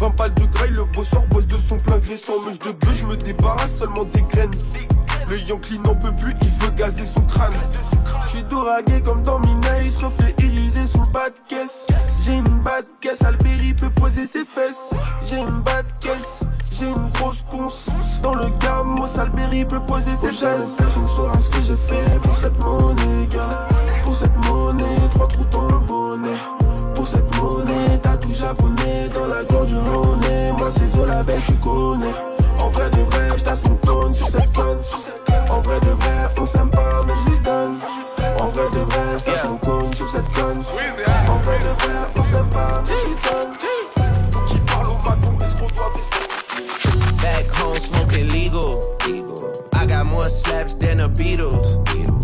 20 0.04 0.16
balles 0.16 0.34
de 0.34 0.44
graille, 0.44 0.70
le 0.70 0.84
bosseur 0.84 1.26
bosse 1.28 1.46
de 1.46 1.56
son 1.56 1.76
plein 1.78 1.98
gré 1.98 2.14
sans 2.18 2.38
mèche 2.40 2.58
de 2.58 2.72
bœuf, 2.72 2.94
je 2.94 3.06
me 3.06 3.16
débarrasse 3.16 3.78
seulement 3.78 4.04
des 4.04 4.20
graines. 4.20 4.50
Le 5.30 5.38
Yankee 5.38 5.78
n'en 5.78 5.94
peut 5.94 6.12
plus, 6.20 6.34
il 6.42 6.48
veut 6.60 6.72
gazer 6.72 7.06
son 7.06 7.22
crâne. 7.22 7.54
J'suis 8.26 8.42
doragué 8.42 9.00
comme 9.00 9.22
dans 9.22 9.38
Minaïs, 9.38 9.96
reflet 9.96 10.34
irisé 10.40 10.86
sous 10.86 11.00
le 11.00 11.10
bas 11.10 11.30
de 11.30 11.48
caisse. 11.48 11.86
J'ai 12.22 12.34
une 12.34 12.60
bas 12.60 12.82
de 12.82 12.88
caisse, 13.00 13.22
Alberi 13.22 13.72
peut 13.72 13.88
poser 13.88 14.26
ses 14.26 14.44
fesses. 14.44 14.90
J'ai 15.24 15.38
une 15.38 15.62
bas 15.62 15.82
de 15.82 16.06
caisse, 16.06 16.40
j'ai 16.70 16.88
une 16.88 17.08
grosse 17.14 17.42
conce. 17.50 17.86
Dans 18.22 18.34
le 18.34 18.48
gamos, 18.60 19.18
Alberi 19.18 19.64
peut 19.64 19.80
poser 19.80 20.14
ses 20.16 20.34
gestes. 20.34 20.76
Personne 20.76 21.06
saura 21.06 21.38
ce 21.40 21.48
que 21.48 21.64
j'ai 21.64 21.76
fait 21.76 22.18
pour 22.22 22.36
cette 22.36 22.62
monnaie, 22.62 23.26
gars. 23.30 23.66
Pour 24.04 24.14
cette 24.14 24.36
monnaie, 24.44 24.84
trois 25.14 25.28
trous 25.28 25.46
dans 25.50 25.66
le 25.66 25.78
bonnet. 25.78 26.63
Pour 27.04 27.12
cette 27.12 27.36
monnaie, 27.36 28.00
t'as 28.02 28.16
tout 28.16 28.32
japonais 28.32 29.10
dans 29.12 29.26
la 29.26 29.44
gorge 29.44 29.66
du 29.66 29.76
Rhône. 29.76 30.20
Moi, 30.56 30.70
c'est 30.70 30.96
Zola 30.96 31.22
belle, 31.22 31.42
tu 31.44 31.52
connais. 31.56 32.14
En 32.58 32.70
vrai 32.70 32.88
de 32.88 33.02
vrai, 33.02 33.28
j'tasse 33.36 33.62
mon 33.64 33.74
cône 33.74 34.14
sur 34.14 34.26
cette 34.26 34.50
conne. 34.54 34.78
En 35.50 35.60
vrai 35.60 35.80
de 35.80 35.90
vrai, 35.90 36.30
on 36.40 36.46
s'aime 36.46 36.70
pas, 36.70 37.02
mais 37.06 37.12
je 37.26 37.30
lui 37.30 37.38
donne. 37.40 37.78
En 38.40 38.46
vrai 38.46 38.64
de 38.72 38.78
vrai, 38.78 39.18
j'tasse 39.18 39.44
mon 39.44 39.58
cône 39.58 39.92
sur 39.92 40.08
cette 40.08 40.32
conne. 40.32 40.62
En 41.28 41.36
vrai 41.44 41.58
de 41.58 41.82
vrai, 41.82 41.94
on 42.16 42.24
s'aime 42.24 42.48
pas, 42.48 42.82
mais 42.88 42.94
je 42.96 43.08
lui 43.10 43.16
donne. 43.22 44.46
Qu'il 44.46 44.60
parle 44.62 44.86
au 44.88 44.96
bâton, 45.06 45.44
est-ce 45.44 45.54
qu'on 45.56 45.68
doit 45.74 45.92
Back 47.20 47.46
home 47.60 47.76
smoking 47.76 48.28
legal. 48.28 48.80
I 49.74 49.86
got 49.86 50.06
more 50.06 50.30
slaps 50.30 50.74
than 50.78 50.96
the 50.96 51.08
Beatles. 51.08 52.23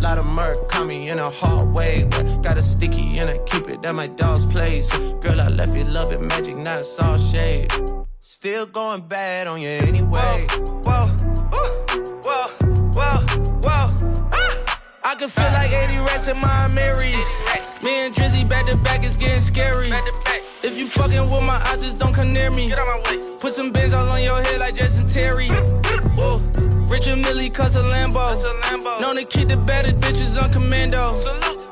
lot 0.00 0.18
of 0.18 0.26
murk 0.26 0.68
caught 0.68 0.86
me 0.86 1.08
in 1.10 1.18
a 1.18 1.30
hard 1.30 1.72
way. 1.72 2.06
But 2.10 2.42
got 2.42 2.56
a 2.56 2.62
sticky 2.62 3.18
and 3.18 3.30
I 3.30 3.38
keep 3.44 3.68
it 3.70 3.84
at 3.84 3.94
my 3.94 4.06
dog's 4.06 4.44
place. 4.44 4.90
Girl, 5.20 5.40
I 5.40 5.48
left 5.48 5.76
you 5.76 5.84
loving 5.84 6.26
magic, 6.26 6.56
not 6.56 6.84
all 7.02 7.18
shade. 7.18 7.72
Still 8.20 8.66
going 8.66 9.02
bad 9.02 9.46
on 9.46 9.60
you 9.60 9.68
anyway. 9.68 10.46
Whoa, 10.48 11.08
whoa, 11.52 11.68
whoa, 12.24 12.48
whoa. 12.94 13.18
whoa. 13.62 14.10
I 15.02 15.14
can 15.16 15.28
feel 15.28 15.50
like 15.52 15.72
80 15.72 15.98
rats 15.98 16.28
in 16.28 16.38
my 16.38 16.68
Marys. 16.68 17.14
Me 17.82 18.06
and 18.06 18.14
Drizzy 18.14 18.48
back 18.48 18.66
to 18.66 18.76
back 18.76 19.04
is 19.04 19.16
getting 19.16 19.40
scary. 19.40 19.90
If 20.62 20.78
you 20.78 20.86
fucking 20.86 21.30
with 21.30 21.42
my 21.42 21.56
eyes, 21.68 21.82
just 21.82 21.98
don't 21.98 22.12
come 22.12 22.32
near 22.32 22.50
me. 22.50 22.72
Put 23.38 23.54
some 23.54 23.72
bins 23.72 23.92
all 23.92 24.08
on 24.08 24.22
your 24.22 24.40
head 24.42 24.60
like 24.60 24.76
Jason 24.76 25.06
Terry. 25.06 25.48
Whoa. 26.90 26.96
Richard 26.96 27.18
Mille 27.18 27.50
cuss 27.50 27.76
a 27.76 27.82
Lambo. 27.82 29.00
Known 29.00 29.16
to 29.16 29.24
keep 29.24 29.48
the 29.48 29.56
better 29.56 29.92
bitches 29.92 30.42
on 30.42 30.52
commando. 30.52 31.16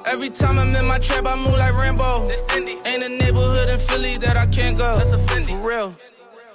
Every 0.07 0.31
time 0.31 0.59
I'm 0.59 0.75
in 0.75 0.87
my 0.87 0.99
trap, 0.99 1.27
I 1.27 1.37
move 1.37 1.59
like 1.59 1.75
Rambo. 1.75 2.31
Ain't 2.53 3.03
a 3.03 3.09
neighborhood 3.09 3.69
in 3.69 3.79
Philly 3.79 4.17
that 4.19 4.37
I 4.37 4.47
can't 4.47 4.77
go. 4.77 5.01
For 5.01 5.57
real. 5.57 5.97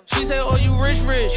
She 0.06 0.26
said, 0.26 0.42
Oh, 0.42 0.56
you 0.56 0.82
rich, 0.82 1.02
rich. 1.02 1.32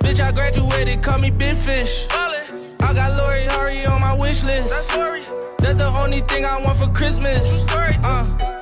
Bitch, 0.00 0.20
I 0.20 0.32
graduated, 0.32 1.02
call 1.02 1.18
me 1.18 1.30
Big 1.30 1.56
Fish. 1.56 2.06
I 2.10 2.92
got 2.94 3.16
Lori 3.16 3.44
Harvey 3.46 3.86
on 3.86 4.00
my 4.00 4.16
wish 4.16 4.42
list. 4.44 4.70
That's 5.58 5.78
the 5.78 5.92
only 5.96 6.20
thing 6.22 6.44
I 6.44 6.60
want 6.60 6.78
for 6.78 6.88
Christmas. 6.88 7.66
Uh. 7.70 8.61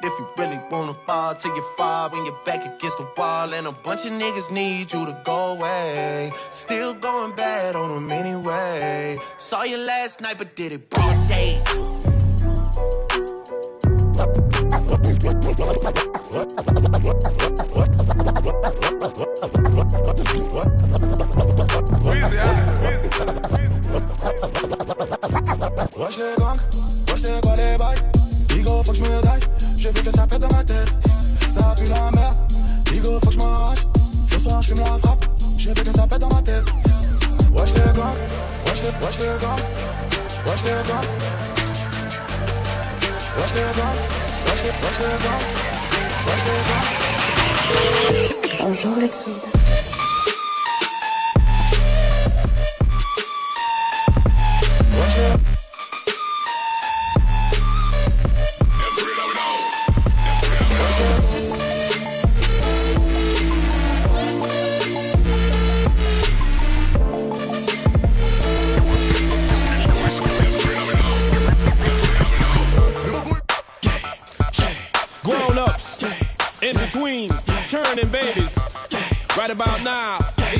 If 0.00 0.16
you 0.16 0.28
really 0.36 0.60
wanna 0.70 0.94
fall 1.06 1.34
till 1.34 1.54
you 1.56 1.64
fall 1.76 2.08
when 2.10 2.24
you're 2.24 2.38
back 2.44 2.64
against 2.64 2.98
the 2.98 3.08
wall. 3.16 3.52
And 3.52 3.66
a 3.66 3.72
bunch 3.72 4.06
of 4.06 4.12
niggas 4.12 4.50
need 4.52 4.92
you 4.92 5.04
to 5.04 5.20
go 5.24 5.52
away. 5.56 6.30
Still 6.52 6.94
going 6.94 7.34
bad 7.34 7.74
on 7.74 7.88
them 7.92 8.12
anyway. 8.12 9.18
Saw 9.38 9.64
you 9.64 9.76
last 9.76 10.20
night, 10.20 10.38
but 10.38 10.54
did 10.54 10.72
it 10.72 10.88
broad 10.88 11.28
day. 11.28 11.60
Wesh 25.96 26.18
les 26.18 26.36
gangs, 26.38 26.58
wesh 27.08 27.20
c'est 27.20 27.40
quoi 27.42 27.56
les 27.56 27.76
bails 27.76 28.27
Bigo 28.68 28.82
faut 28.82 28.92
que 28.92 28.98
je 28.98 29.02
me 29.02 29.08
je 29.78 29.88
veux 29.88 30.02
que 30.02 30.10
ça 30.10 30.26
pète 30.26 30.40
dans 30.40 30.52
ma 30.52 30.62
tête. 30.62 30.92
Ça 31.48 31.74
pue 31.74 31.86
la 31.86 32.10
merde, 32.10 32.36
Bigo 32.90 33.18
faut 33.20 33.28
que 33.28 33.32
je 33.32 33.38
m'arrache 33.38 33.78
Ce 34.30 34.38
soir 34.38 34.60
je 34.60 34.68
fume 34.68 34.80
la 34.80 34.98
frappe, 34.98 35.24
je 35.56 35.68
veux 35.68 35.74
que 35.74 35.90
ça 35.90 36.06
pète 36.06 36.18
dans 36.18 36.28
ma 36.28 36.42
tête. 36.42 36.64
Wesh 37.54 37.72
les 37.74 37.92
gangs, 37.96 38.14
wesh 38.66 38.82
wesh 38.82 38.90
Wesh 39.00 39.18
Wesh 39.18 40.72
wesh 44.18 44.60
wesh 44.60 44.98
Wesh 46.26 46.44
Bonjour 48.60 48.96
le. 48.96 49.47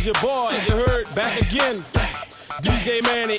Your 0.08 0.22
boy, 0.22 0.50
you 0.66 0.74
heard, 0.74 1.14
back 1.14 1.38
again. 1.42 1.84
DJ 2.62 3.02
Manny, 3.02 3.36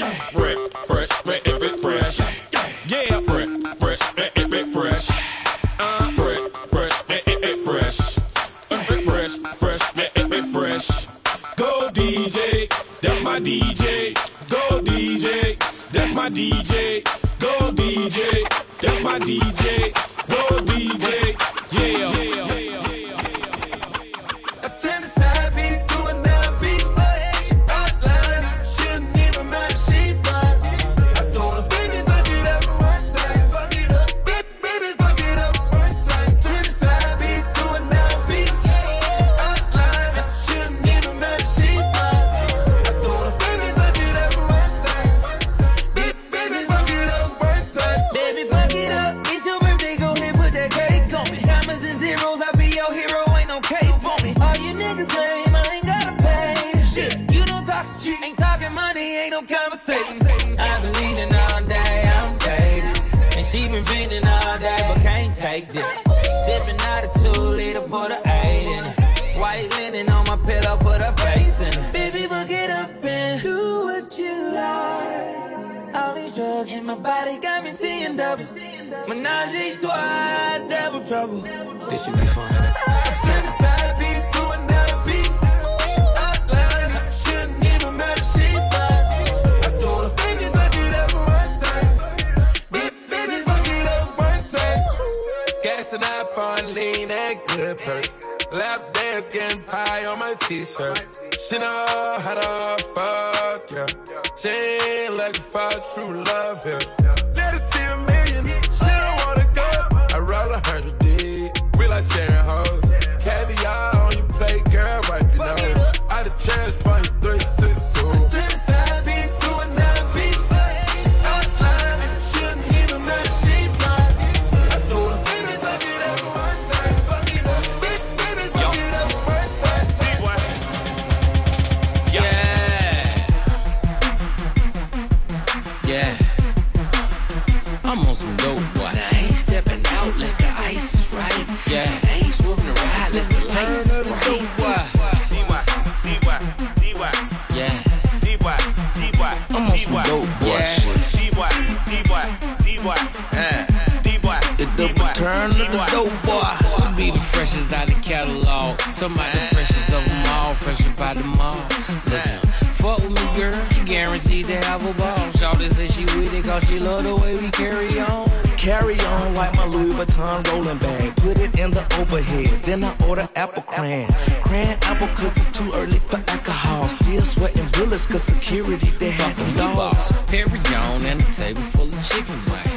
she 166.62 166.80
love 166.80 167.04
the 167.04 167.16
way 167.16 167.38
we 167.38 167.50
carry 167.52 168.00
on. 168.00 168.30
Carry 168.58 169.00
on 169.00 169.34
like 169.36 169.54
my 169.56 169.66
Louis 169.66 169.94
Vuitton 169.94 170.46
rolling 170.52 170.78
bag. 170.80 171.16
Put 171.18 171.38
it 171.40 171.58
in 171.58 171.72
the 171.72 171.84
overhead. 172.00 172.62
Then 172.64 172.84
I 172.84 172.96
order 173.08 173.28
apple 173.36 173.64
cran. 173.64 174.08
Cran 174.44 174.78
apple 174.82 175.08
cause 175.10 175.36
it's 175.38 175.58
too 175.58 175.72
early 175.74 176.00
for 176.00 176.18
alcohol. 176.28 176.90
Still 176.90 177.22
sweating 177.22 177.68
bullets 177.74 178.06
cause 178.06 178.24
security 178.24 178.90
they 179.00 179.12
had 179.12 179.36
them 179.36 179.56
dogs. 179.56 180.12
Perry 180.28 180.60
on 180.76 181.06
and 181.06 181.22
a 181.22 181.26
table 181.34 181.62
full 181.62 181.88
of 181.88 182.04
chicken 182.08 182.36
wing. 182.52 182.69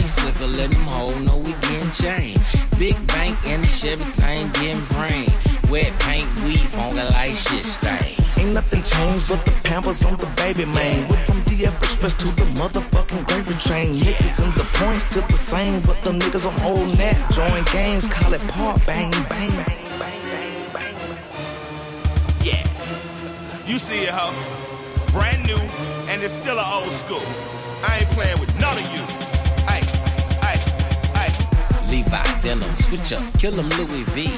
Ice 0.00 0.24
liquor, 0.24 0.46
let 0.46 0.70
them 0.70 0.80
hold, 0.84 1.20
no 1.20 1.36
we 1.36 1.52
getting 1.68 1.90
chain. 1.90 2.40
Big 2.78 2.96
bank 3.08 3.36
and 3.44 3.62
the 3.62 3.68
Chevy 3.68 4.04
thing 4.16 4.48
getting 4.52 4.82
brain. 4.96 5.30
Wet 5.68 5.92
paint, 6.00 6.26
weed, 6.40 6.66
funky 6.72 7.02
like 7.02 7.34
shit 7.34 7.66
stain. 7.66 8.16
Ain't 8.38 8.54
nothing 8.54 8.82
changed 8.82 9.28
but 9.28 9.44
the 9.44 9.50
pampers 9.62 10.02
on 10.06 10.16
the 10.16 10.24
baby 10.38 10.64
man. 10.64 11.06
Went 11.06 11.26
from 11.26 11.40
DF 11.42 11.76
Express 11.84 12.14
to 12.14 12.28
the 12.28 12.46
motherfucking 12.60 13.26
gravy 13.28 13.52
train. 13.60 13.92
Niggas 13.92 14.42
and 14.42 14.54
the 14.54 14.64
points 14.80 15.04
still 15.04 15.26
the 15.28 15.36
same, 15.36 15.82
but 15.82 16.00
the 16.00 16.12
niggas 16.12 16.46
on 16.48 16.56
old 16.64 16.96
net 16.96 17.16
join 17.32 17.62
games, 17.64 18.06
call 18.06 18.32
it 18.32 18.40
part 18.48 18.80
bang 18.86 19.10
bang 19.10 19.28
bang. 19.28 19.50
Bang, 19.50 20.22
bang, 20.32 20.72
bang. 20.72 20.94
Yeah. 22.42 23.68
You 23.68 23.78
see 23.78 24.04
it, 24.04 24.12
huh? 24.12 24.32
Brand 25.12 25.46
new, 25.46 25.60
and 26.10 26.22
it's 26.22 26.32
still 26.32 26.58
an 26.58 26.64
old 26.72 26.90
school. 26.90 27.26
I 27.84 27.98
ain't 27.98 28.10
playing 28.10 28.40
with 28.40 28.58
none 28.58 28.78
of 28.78 28.94
you. 28.94 29.19
Levi 31.90 32.40
denim, 32.40 32.76
switch 32.76 33.12
up, 33.12 33.22
kill 33.38 33.58
'em 33.58 33.68
Louis 33.70 34.04
V. 34.14 34.28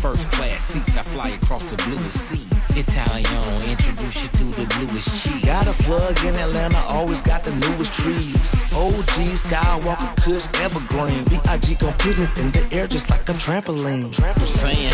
First 0.00 0.28
class 0.32 0.64
seats, 0.64 0.96
I 0.96 1.02
fly 1.02 1.28
across 1.28 1.62
the 1.64 1.76
bluest 1.84 2.18
seas. 2.28 2.46
Italiano, 2.76 3.60
introduce 3.64 4.24
you 4.24 4.28
to 4.28 4.44
the 4.58 4.66
bluest 4.74 5.08
cheese. 5.22 5.44
Got 5.44 5.68
a 5.68 5.82
plug 5.84 6.18
in 6.24 6.34
Atlanta, 6.34 6.82
always 6.88 7.20
got 7.22 7.44
the 7.44 7.52
newest 7.64 7.94
trees. 7.94 8.72
OG 8.74 9.36
Skywalker 9.36 10.16
Kush 10.22 10.46
evergreen. 10.60 11.24
B.I.G. 11.30 11.76
gon' 11.76 11.92
put 11.94 12.18
it 12.18 12.38
in 12.38 12.50
the 12.50 12.62
air 12.72 12.86
just 12.88 13.08
like 13.08 13.28
a 13.28 13.34
trampoline. 13.34 14.10
I'm 14.22 14.46
saying, 14.46 14.92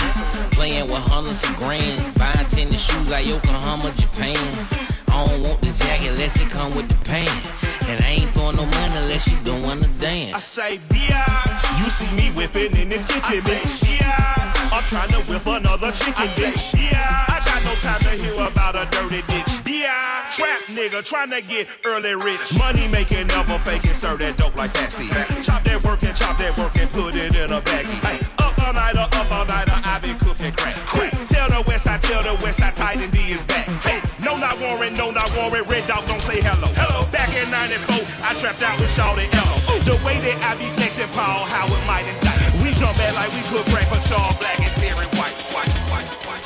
playing 0.52 0.88
with 0.88 1.02
hundreds 1.12 1.42
of 1.42 1.56
grand. 1.56 2.14
Buying 2.14 2.46
tennis 2.50 2.80
shoes 2.80 3.08
like 3.08 3.26
Yokohama, 3.26 3.90
Japan. 3.92 4.68
I 5.08 5.26
don't 5.26 5.42
want 5.46 5.60
the 5.62 5.72
jacket 5.82 6.08
unless 6.08 6.36
it 6.36 6.50
come 6.50 6.74
with 6.76 6.88
the 6.88 6.98
pants. 7.06 7.71
And 7.88 8.04
I 8.04 8.08
ain't 8.08 8.30
throwing 8.30 8.56
no 8.56 8.66
money 8.66 8.96
unless 8.96 9.28
you 9.28 9.36
don't 9.44 9.62
wanna 9.62 9.88
dance. 9.98 10.34
I 10.34 10.40
say, 10.40 10.78
biatch. 10.88 11.78
You 11.82 11.90
see 11.90 12.10
me 12.16 12.30
whipping 12.30 12.76
in 12.76 12.88
this 12.88 13.04
kitchen, 13.06 13.40
bitch. 13.42 14.00
Yeah. 14.00 14.52
I'm 14.72 14.82
trying 14.84 15.10
to 15.10 15.20
whip 15.30 15.46
another 15.46 15.92
chicken, 15.92 16.14
I 16.16 16.26
bitch. 16.28 16.72
Yeah. 16.74 17.26
I 17.28 17.38
got 17.44 17.60
no 17.64 17.74
time 17.84 18.00
to 18.00 18.10
hear 18.22 18.34
about 18.34 18.74
a 18.76 18.88
dirty 18.90 19.22
bitch. 19.22 19.62
Yeah. 19.66 20.30
Trap 20.30 20.60
nigga 20.72 21.04
trying 21.04 21.30
to 21.30 21.42
get 21.42 21.68
early 21.84 22.14
rich. 22.14 22.56
Money 22.56 22.88
making, 22.88 23.26
never 23.26 23.58
faking. 23.58 23.92
Serve 23.92 24.20
that 24.20 24.36
dope 24.38 24.56
like 24.56 24.72
fasty. 24.72 25.08
Chop 25.42 25.62
that 25.64 25.82
work 25.84 26.02
and 26.02 26.16
chop 26.16 26.38
that 26.38 26.56
work 26.56 26.74
and 26.78 26.90
put 26.90 27.14
it 27.14 27.34
in 27.34 27.52
a 27.52 27.60
baggie. 27.60 28.00
Hey, 28.00 28.18
up 28.38 28.58
all 28.64 28.72
night, 28.72 28.96
up 28.96 29.32
all 29.32 29.44
night, 29.44 29.68
I 29.68 29.98
been 30.00 30.18
cooking 30.18 30.52
crack. 30.52 30.74
Crack. 30.86 31.12
Tell 31.28 31.48
the 31.50 31.62
west 31.66 31.86
I 31.86 31.98
tell 31.98 32.22
the 32.22 32.42
west 32.42 32.58
side, 32.58 32.74
Titan 32.76 33.10
D 33.10 33.18
is 33.32 33.44
back. 33.44 33.68
Hey, 33.84 34.00
no 34.00 34.01
not 34.42 34.58
Warren, 34.58 34.92
no 34.94 35.12
not 35.12 35.30
Warren. 35.38 35.62
Red 35.70 35.86
dog 35.86 36.04
don't 36.06 36.20
say 36.20 36.42
hello. 36.42 36.66
Hello. 36.74 37.06
Back 37.14 37.30
in 37.30 37.48
'94, 37.48 38.02
I 38.26 38.34
trapped 38.34 38.62
out 38.66 38.74
with 38.80 38.90
Shawty 38.90 39.30
Lo. 39.38 39.46
The 39.86 39.94
way 40.02 40.18
that 40.18 40.42
I 40.42 40.58
be 40.58 40.66
flexing, 40.74 41.06
Paul 41.14 41.46
Howard 41.46 41.86
might 41.86 42.02
and 42.10 42.18
die. 42.26 42.34
We 42.58 42.74
jump 42.74 42.98
back 42.98 43.14
like 43.14 43.30
we 43.30 43.42
could 43.46 43.64
crack 43.70 43.86
for 43.86 44.02
Charles 44.02 44.34
Black 44.42 44.58
and 44.58 44.74
Terry 44.82 45.06
White. 45.14 45.38
White, 45.54 45.70
white, 45.94 46.10
white. 46.26 46.42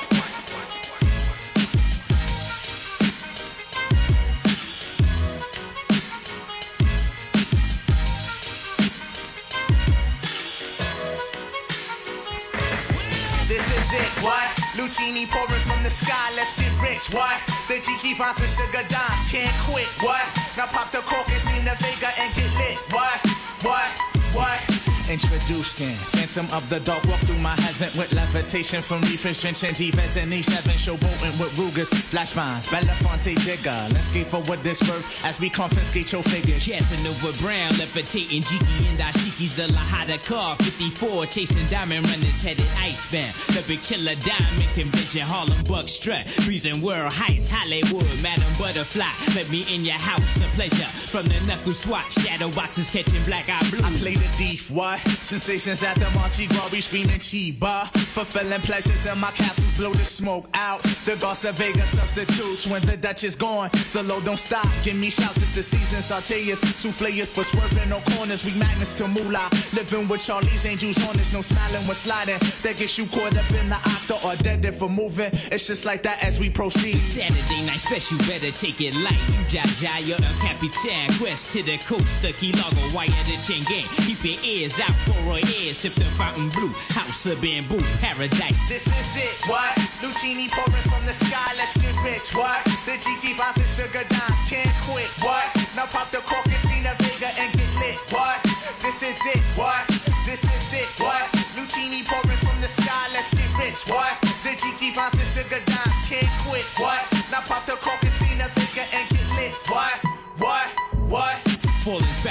This 13.48 13.64
is 13.64 13.88
it, 13.94 14.10
what? 14.22 14.45
Lucini 14.86 15.28
pouring 15.28 15.60
from 15.62 15.82
the 15.82 15.90
sky, 15.90 16.30
let's 16.36 16.54
get 16.54 16.70
rich, 16.80 17.12
what? 17.12 17.34
The 17.66 17.74
Jiki 17.82 18.16
Vines 18.16 18.38
and 18.38 18.48
Sugar 18.48 18.86
Dimes 18.86 19.32
can't 19.32 19.52
quit, 19.62 19.88
what? 20.00 20.22
Now 20.56 20.66
pop 20.66 20.92
the 20.92 20.98
cork 20.98 21.26
steam 21.30 21.64
the 21.64 21.74
Vega 21.82 22.06
and 22.20 22.32
get 22.36 22.54
lit, 22.54 22.78
what? 22.92 23.18
What? 23.64 23.98
What? 24.32 24.75
Introducing 25.08 25.94
Phantom 25.94 26.46
of 26.52 26.68
the 26.68 26.80
Dark 26.80 27.04
Walk 27.04 27.20
through 27.20 27.38
my 27.38 27.54
heaven 27.54 27.96
with 27.96 28.12
levitation 28.12 28.82
from 28.82 29.00
reefers 29.02 29.40
drenching 29.40 29.72
defense 29.72 30.16
and 30.16 30.32
E7 30.32 30.58
showboating 30.74 31.38
with 31.38 31.56
Rugers, 31.56 31.88
flash 31.88 32.32
vines, 32.32 32.66
Belafonte 32.66 33.38
Jigger. 33.38 33.94
Let's 33.94 34.08
skate 34.08 34.26
forward 34.26 34.60
this 34.64 34.80
birth 34.80 35.24
as 35.24 35.38
we 35.38 35.48
confiscate 35.48 36.10
your 36.10 36.24
figures. 36.24 36.66
Casanova 36.66 37.38
Brown, 37.40 37.70
levitating 37.78 38.42
Jiki 38.42 38.90
and 38.90 38.98
Ashiki's 38.98 39.54
the 39.54 39.68
Lahada 39.68 40.20
car. 40.26 40.56
54, 40.56 41.26
chasing 41.26 41.66
diamond 41.68 42.04
runners 42.08 42.42
headed 42.42 42.66
icebound. 42.80 43.32
The 43.54 43.62
big 43.68 43.82
chiller 43.82 44.16
diamond 44.16 44.70
convention, 44.74 45.20
Harlem 45.20 45.62
Buck 45.68 45.88
strut. 45.88 46.26
Reason 46.48 46.82
world 46.82 47.12
heights, 47.12 47.48
Hollywood, 47.48 48.10
Madam 48.22 48.52
Butterfly. 48.58 49.06
Let 49.36 49.48
me 49.50 49.64
in 49.72 49.84
your 49.84 50.00
house, 50.00 50.40
a 50.40 50.48
pleasure. 50.56 50.90
From 51.06 51.26
the 51.26 51.38
knuckle 51.46 51.74
swatch, 51.74 52.14
shadow 52.14 52.50
boxes 52.50 52.90
catching 52.90 53.22
black 53.22 53.48
eye 53.48 53.64
blue. 53.70 53.84
I 53.86 53.90
play 53.98 54.14
the 54.14 54.28
thief, 54.34 54.68
what? 54.68 54.95
Sensations 55.20 55.82
at 55.82 55.96
the 55.96 56.08
Monte 56.18 56.46
Gras, 56.46 56.70
screaming 56.80 57.18
Chiba. 57.18 57.90
Fulfilling 57.96 58.60
pleasures 58.62 59.06
in 59.06 59.18
my 59.18 59.30
castles, 59.32 59.76
blow 59.76 59.92
the 59.92 60.04
smoke 60.04 60.48
out. 60.54 60.82
The 61.04 61.16
Garza 61.16 61.52
Vega 61.52 61.84
substitutes 61.86 62.66
when 62.66 62.84
the 62.86 62.96
Dutch 62.96 63.24
is 63.24 63.34
gone. 63.34 63.70
The 63.92 64.02
load 64.02 64.24
don't 64.24 64.38
stop, 64.38 64.66
give 64.84 64.96
me 64.96 65.10
shouts, 65.10 65.38
it's 65.38 65.54
the 65.54 65.62
season. 65.62 65.98
Sauteers, 65.98 66.62
souffleurs 66.62 67.28
for 67.28 67.42
swerving 67.42 67.88
no 67.88 68.00
corners. 68.14 68.44
We 68.44 68.52
magnets 68.52 68.94
to 68.94 69.08
moolah. 69.08 69.50
Living 69.74 70.06
with 70.08 70.24
Charlie's 70.24 70.64
Angels 70.64 70.98
on 71.08 71.16
this, 71.16 71.32
no 71.32 71.40
smiling 71.40 71.86
when 71.86 71.96
sliding. 71.96 72.38
That 72.62 72.76
gets 72.76 72.96
you 72.96 73.06
caught 73.06 73.36
up 73.36 73.50
in 73.50 73.68
the 73.68 73.74
octa 73.74 74.24
or 74.24 74.36
dead 74.36 74.64
if 74.64 74.76
for 74.78 74.88
moving. 74.88 75.30
It's 75.50 75.66
just 75.66 75.84
like 75.84 76.02
that 76.04 76.22
as 76.22 76.38
we 76.38 76.50
proceed. 76.50 76.98
Saturday 76.98 77.66
night 77.66 77.80
special, 77.80 78.18
better 78.18 78.50
take 78.52 78.80
it 78.80 78.94
light. 78.96 79.20
You 79.28 79.58
Jaja, 79.58 80.06
you're 80.06 80.18
a 80.18 80.34
Capitan. 80.38 81.10
Quest 81.18 81.52
to 81.52 81.62
the 81.62 81.78
coast, 81.78 82.22
the 82.22 82.32
Key 82.32 82.52
Largo, 82.52 82.94
wire 82.94 83.08
the 83.24 83.36
chain 83.42 83.62
gang. 83.64 83.86
Keep 84.06 84.24
your 84.24 84.44
ears 84.44 84.78
out 84.80 84.85
for 84.94 85.18
a 85.34 85.40
ear. 85.58 85.74
Sip 85.74 85.94
the 85.94 86.04
fountain 86.14 86.48
blue, 86.50 86.72
house 86.94 87.26
of 87.26 87.40
bamboo, 87.40 87.80
paradise. 88.00 88.68
This 88.68 88.86
is 88.86 89.10
it, 89.16 89.36
what? 89.48 89.74
Lucini 90.02 90.50
pouring 90.50 90.86
from 90.86 91.04
the 91.06 91.14
sky, 91.14 91.54
let's 91.56 91.76
get 91.76 91.96
rich, 92.04 92.34
what? 92.34 92.62
The 92.84 93.00
Jiki 93.00 93.34
Vines 93.34 93.56
and 93.56 93.70
Sugar 93.72 94.04
Dimes 94.08 94.42
can't 94.48 94.70
quit, 94.86 95.08
what? 95.24 95.46
Now 95.74 95.86
pop 95.86 96.10
the 96.10 96.18
cork 96.22 96.46
and 96.46 96.84
the 96.84 96.92
Vega 97.02 97.30
and 97.40 97.52
get 97.52 97.72
lit, 97.80 97.98
what? 98.12 98.42
This 98.80 99.02
is 99.02 99.20
it, 99.34 99.42
what? 99.56 99.86
This 100.24 100.44
is 100.44 100.68
it, 100.72 100.88
what? 101.00 101.26
Lucini 101.56 102.04
pouring 102.04 102.38
from 102.38 102.60
the 102.60 102.68
sky, 102.68 103.08
let's 103.12 103.30
get 103.30 103.50
rich, 103.58 103.82
what? 103.88 104.14
The 104.44 104.54
Jiki 104.54 104.94
Vines 104.94 105.14
and 105.14 105.28
Sugar 105.28 105.62
Dimes 105.64 106.00
can't 106.08 106.30
quit, 106.44 106.66
what? 106.78 107.15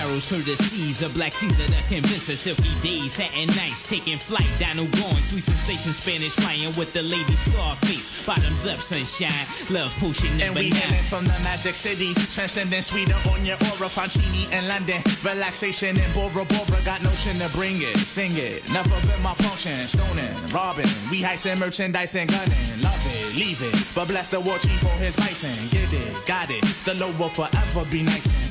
Sparrows 0.06 0.60
seas 0.60 1.02
of 1.02 1.14
black 1.14 1.34
Caesar 1.34 1.72
that 1.72 1.84
convince 1.88 2.30
us 2.30 2.40
silky 2.40 2.74
days, 2.82 3.14
satin 3.14 3.48
nights, 3.56 3.90
taking 3.90 4.20
flight, 4.20 4.48
dino 4.60 4.86
going, 4.86 5.16
sweet 5.18 5.44
sensation, 5.44 5.94
Spanish 5.94 6.34
flying 6.34 6.74
with 6.78 6.94
the 6.94 7.02
lady 7.02 7.36
Scarface, 7.36 8.24
bottoms 8.26 8.66
up, 8.68 8.80
sunshine, 8.80 9.32
love 9.70 9.92
potion 9.98 10.30
And 10.30 10.54
number 10.54 10.60
we 10.62 10.70
nine. 10.70 11.04
from 11.10 11.26
the 11.26 11.38
magic 11.44 11.76
city, 11.76 12.14
transcending 12.14 12.82
sweeter 12.82 13.18
on 13.30 13.46
your 13.46 13.58
aura, 13.66 13.90
Fancini 13.90 14.52
in 14.52 14.68
London, 14.68 15.02
relaxation 15.24 15.98
in 15.98 16.12
Bora 16.14 16.46
Bora, 16.46 16.80
got 16.86 17.02
notion 17.04 17.38
to 17.40 17.50
bring 17.58 17.82
it, 17.82 17.98
sing 17.98 18.32
it, 18.36 18.72
never 18.72 18.90
been 19.08 19.22
my 19.22 19.34
function, 19.36 19.88
stoning, 19.88 20.34
robbing, 20.54 20.90
we 21.10 21.22
heisting 21.22 21.60
merchandise 21.60 22.16
and 22.16 22.30
gunning, 22.30 22.82
love 22.82 23.02
it, 23.06 23.36
leave 23.36 23.62
it, 23.62 23.76
but 23.96 24.08
bless 24.08 24.30
the 24.30 24.40
war 24.40 24.58
chief 24.60 24.80
for 24.80 24.96
his 25.02 25.16
bison, 25.16 25.56
get 25.70 25.92
it, 25.94 26.26
got 26.26 26.50
it, 26.52 26.64
the 26.86 26.94
low 26.96 27.12
will 27.18 27.30
forever 27.30 27.86
be 27.90 28.04
nice 28.04 28.45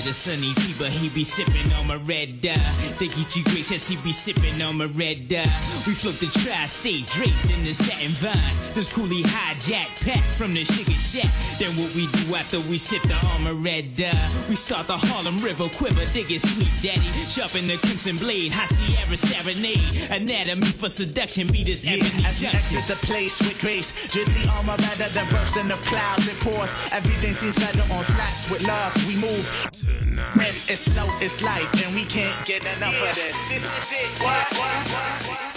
The 0.00 0.14
sunny 0.14 0.54
fever, 0.54 0.88
he 0.88 1.08
be 1.10 1.22
sipping 1.22 1.72
on 1.74 1.86
my 1.86 1.94
red 1.94 2.40
dye. 2.40 2.56
Think 2.98 3.12
he 3.12 3.24
too 3.24 3.44
gracious, 3.44 3.86
he 3.86 3.96
be 3.96 4.12
sipping 4.12 4.60
on 4.60 4.78
my 4.78 4.86
red 4.86 5.28
dye. 5.28 5.44
We 5.86 5.92
float 5.92 6.18
the 6.18 6.26
tri-state 6.26 7.06
draped 7.06 7.50
in 7.50 7.62
the 7.64 7.74
satin 7.74 8.12
vines. 8.12 8.58
This 8.74 8.92
coolie 8.92 9.22
hijack 9.22 10.02
pack 10.02 10.24
from 10.24 10.54
the 10.54 10.64
sugar 10.64 10.90
shack. 10.92 11.30
Then 11.58 11.76
what 11.76 11.94
we 11.94 12.06
do 12.08 12.34
after 12.34 12.58
we 12.60 12.78
sip 12.78 13.02
the 13.02 13.14
armor 13.28 13.54
red 13.54 13.94
dye? 13.94 14.30
We 14.48 14.56
start 14.56 14.88
the 14.88 14.96
Harlem 14.96 15.36
River 15.38 15.68
quiver, 15.68 16.04
dig 16.12 16.32
it 16.32 16.40
sweet 16.40 16.72
daddy. 16.82 17.06
Sharpen 17.28 17.68
the 17.68 17.76
crimson 17.76 18.16
blade, 18.16 18.52
high 18.52 18.66
Sierra 18.66 19.16
serenade. 19.16 20.10
Anatomy 20.10 20.66
for 20.66 20.88
seduction, 20.88 21.46
meet 21.52 21.66
this 21.66 21.84
Yeah, 21.84 22.02
as 22.26 22.40
we 22.40 22.48
exit 22.48 22.86
the 22.88 22.96
place 23.06 23.38
with 23.38 23.60
grace, 23.60 23.92
just 24.08 24.30
the 24.32 24.48
armor 24.56 24.76
rather 24.80 25.08
than 25.10 25.28
bursting 25.28 25.70
of 25.70 25.80
clouds 25.82 26.26
it 26.26 26.40
pours. 26.40 26.74
Everything 26.90 27.34
seems 27.34 27.54
better 27.54 27.82
on 27.94 28.02
flats 28.04 28.50
with 28.50 28.64
love. 28.64 28.96
We 29.06 29.14
move. 29.14 29.89
Rest 30.36 30.70
is 30.70 30.80
slow, 30.80 31.06
it's 31.20 31.42
life, 31.42 31.72
and 31.84 31.94
we 31.94 32.04
can't 32.04 32.46
get 32.46 32.62
enough 32.76 32.94
of 33.02 33.14
this. 33.14 33.48
This 33.48 33.64
is 33.64 33.92
it, 33.92 34.22
what? 34.22 34.46
What? 34.54 34.88
What? 34.94 35.50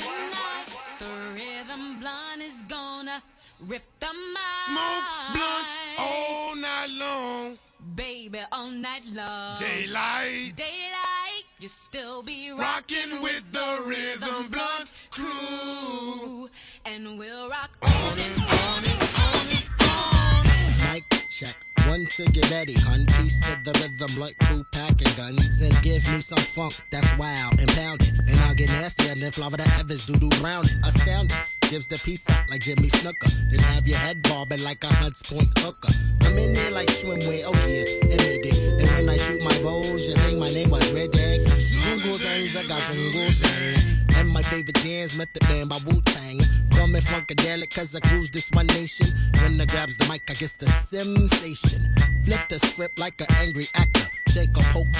The 0.99 1.05
rhythm 1.33 1.99
blunt 1.99 2.41
is 2.41 2.61
gonna 2.67 3.21
rip 3.59 3.83
the 3.99 4.07
mind. 4.07 4.65
Smoke 4.65 5.07
blunts 5.33 5.71
all 5.99 6.55
night 6.55 6.89
long. 6.99 7.57
Baby, 7.95 8.39
all 8.51 8.71
night 8.71 9.05
long. 9.13 9.59
Daylight. 9.59 10.55
Daylight. 10.55 11.43
You 11.59 11.67
still 11.69 12.23
be 12.23 12.51
Rocking 12.51 13.21
with 13.21 13.51
the 13.51 13.83
rhythm 13.85 14.49
blunt 14.49 14.91
crew. 15.11 16.49
And 16.85 17.17
we'll 17.17 17.49
rock 17.49 17.71
on 17.81 18.19
and 18.19 18.41
on 18.41 18.83
and 18.83 19.69
on 19.81 20.47
and 20.47 20.93
Mic 20.93 21.27
check. 21.29 21.72
One 21.87 22.05
to 22.05 22.23
get 22.31 22.49
ready, 22.49 22.73
hun. 22.73 23.05
Peace 23.17 23.39
to 23.41 23.59
the 23.63 23.71
rhythm, 23.79 24.15
blunt 24.15 24.37
crew 24.39 24.63
packing 24.71 25.13
guns. 25.17 25.61
And 25.61 25.79
give 25.81 26.07
me 26.09 26.19
some 26.19 26.37
funk 26.37 26.75
that's 26.89 27.17
wild 27.17 27.59
and 27.59 27.69
pounded. 27.69 28.13
And 28.27 28.39
I'll 28.41 28.55
get 28.55 28.69
nasty 28.69 29.09
and 29.09 29.21
then 29.21 29.31
the 29.57 29.69
Evans, 29.79 30.05
doo 30.05 30.15
doo 30.15 30.29
browning. 30.39 30.79
Astounding. 30.83 31.37
Gives 31.73 31.87
the 31.87 31.97
peace 31.97 32.23
out 32.29 32.47
like 32.51 32.61
Jimmy 32.61 32.87
Snuka. 32.87 33.49
Then 33.49 33.57
have 33.57 33.87
your 33.87 33.97
head 33.97 34.21
bobbing 34.21 34.63
like 34.63 34.83
a 34.83 34.87
Hunts 34.93 35.23
Point 35.23 35.49
hooker. 35.57 35.91
I'm 36.21 36.37
in 36.37 36.53
there 36.53 36.69
like 36.69 36.87
swimwear, 36.87 37.45
oh 37.47 37.67
yeah, 37.67 37.81
admit 38.03 38.45
it. 38.45 38.79
And 38.79 38.87
when 38.91 39.09
I 39.09 39.17
shoot 39.17 39.41
my 39.41 39.59
bows, 39.63 40.07
you 40.07 40.13
think 40.13 40.37
my 40.37 40.49
name 40.49 40.69
was 40.69 40.93
Red 40.93 41.15
Egg? 41.15 41.41
Google 41.41 42.19
things, 42.19 42.55
I 42.55 42.61
got 42.67 42.79
some 42.79 42.97
Google 43.11 44.19
And 44.19 44.29
my 44.29 44.43
favorite 44.43 44.75
jams, 44.83 45.17
Method 45.17 45.49
Man 45.49 45.67
by 45.67 45.79
Wu 45.87 45.99
Tang. 46.01 46.41
Call 46.73 46.85
me 46.85 46.99
Funkadelic, 46.99 47.73
cause 47.73 47.95
I 47.95 48.01
cruise 48.01 48.29
this 48.29 48.51
one 48.51 48.67
nation. 48.67 49.07
When 49.41 49.59
I 49.59 49.65
grabs 49.65 49.97
the 49.97 50.07
mic, 50.07 50.29
I 50.29 50.35
guess 50.35 50.53
the 50.53 50.67
sensation. 50.91 51.95
Flip 52.23 52.49
the 52.49 52.59
script 52.59 52.99
like 52.99 53.19
an 53.19 53.27
angry 53.39 53.67
actor. 53.73 54.07
Shake 54.29 54.55
a 54.57 54.61
poke 54.73 54.95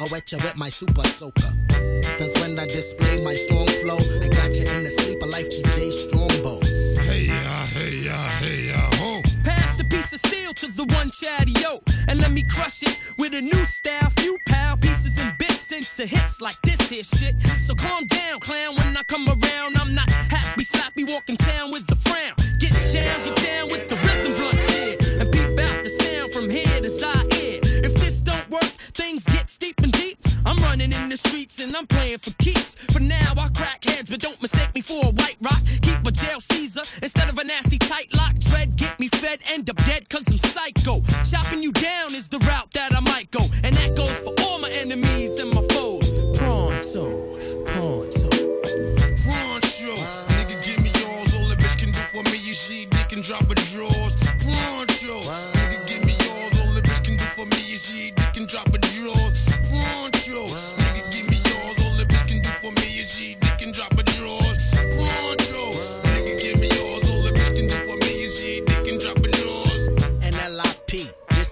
ya. 0.00 0.04
I'll 0.04 0.10
wet 0.10 0.32
you 0.32 0.38
with 0.38 0.56
my 0.56 0.70
super 0.70 1.04
soaker. 1.04 1.52
Cause 2.18 2.32
when 2.40 2.58
I 2.58 2.66
display 2.66 3.22
my 3.22 3.34
strong 3.34 3.66
flow, 3.66 3.98
I 4.20 4.28
got 4.28 4.52
you 4.54 4.66
in 4.66 4.84
the 4.84 4.90
sleep 4.90 5.22
of 5.22 5.28
life, 5.28 5.48
GJ 5.48 5.92
Strongbow. 6.08 6.60
Hey 7.02 7.26
ya, 7.26 7.66
hey 7.66 8.04
ya, 8.04 8.16
hey 8.40 8.68
ya, 8.68 8.90
ho. 8.96 9.22
Pass 9.44 9.76
the 9.76 9.84
piece 9.84 10.12
of 10.12 10.20
steel 10.20 10.54
to 10.54 10.66
the 10.68 10.84
one 10.94 11.10
chatty 11.10 11.52
yo, 11.60 11.80
and 12.08 12.20
let 12.20 12.32
me 12.32 12.42
crush 12.42 12.82
it 12.82 12.98
with 13.18 13.34
a 13.34 13.40
new 13.40 13.64
style. 13.64 14.10
Few 14.18 14.38
pal 14.46 14.76
pieces 14.76 15.18
and 15.18 15.36
bits 15.38 15.72
into 15.72 16.06
hits 16.06 16.40
like 16.40 16.60
this 16.62 16.88
here 16.88 17.04
shit. 17.04 17.34
So 17.60 17.74
calm 17.74 18.06
down, 18.06 18.40
clown. 18.40 18.76
When 18.76 18.96
I 18.96 19.02
come 19.04 19.28
around, 19.28 19.78
I'm 19.78 19.94
not 19.94 20.10
happy, 20.10 20.64
slappy, 20.64 21.08
walking 21.08 21.36
town 21.36 21.70
with 21.70 21.86
the 21.86 21.96
frown. 21.96 22.34
Get 22.58 22.72
down, 22.92 23.24
get 23.24 23.36
down 23.36 23.68
with 23.68 23.88
the 23.88 23.96
rhythm 23.96 24.34
blunt 24.34 24.59
things 29.10 29.24
get 29.24 29.50
steep 29.50 29.80
and 29.82 29.92
deep. 29.92 30.18
I'm 30.46 30.56
running 30.58 30.92
in 30.92 31.08
the 31.08 31.16
streets 31.16 31.60
and 31.60 31.76
I'm 31.76 31.86
playing 31.86 32.18
for 32.18 32.30
keeps. 32.38 32.76
For 32.92 33.00
now, 33.00 33.34
I 33.36 33.48
crack 33.48 33.82
heads, 33.84 34.08
but 34.08 34.20
don't 34.20 34.40
mistake 34.40 34.72
me 34.74 34.80
for 34.80 35.04
a 35.04 35.10
white 35.10 35.36
rock. 35.40 35.60
Keep 35.82 36.06
a 36.06 36.12
jail 36.12 36.40
Caesar 36.40 36.82
instead 37.02 37.28
of 37.28 37.36
a 37.38 37.44
nasty 37.44 37.78
tight 37.78 38.08
lock. 38.14 38.34
Dread, 38.38 38.76
get 38.76 39.00
me 39.00 39.08
fed, 39.08 39.40
end 39.48 39.68
up 39.68 39.76
dead 39.84 40.08
cause 40.08 40.24
I'm 40.28 40.38
psycho. 40.38 41.02
Chopping 41.28 41.62
you 41.62 41.72
down 41.72 42.14
is 42.14 42.28
the 42.28 42.38
route 42.38 42.72
that 42.74 42.94
I 42.94 43.00
might 43.00 43.30
go. 43.30 43.40
And 43.64 43.74
that 43.76 43.96
goes 43.96 44.16
for 44.18 44.32
all 44.42 44.58
my 44.60 44.70
enemies 44.70 45.38
and 45.40 45.52
my 45.52 45.62
foes. 45.72 46.10
Pronto. 46.38 47.64
Pronto. 47.66 48.99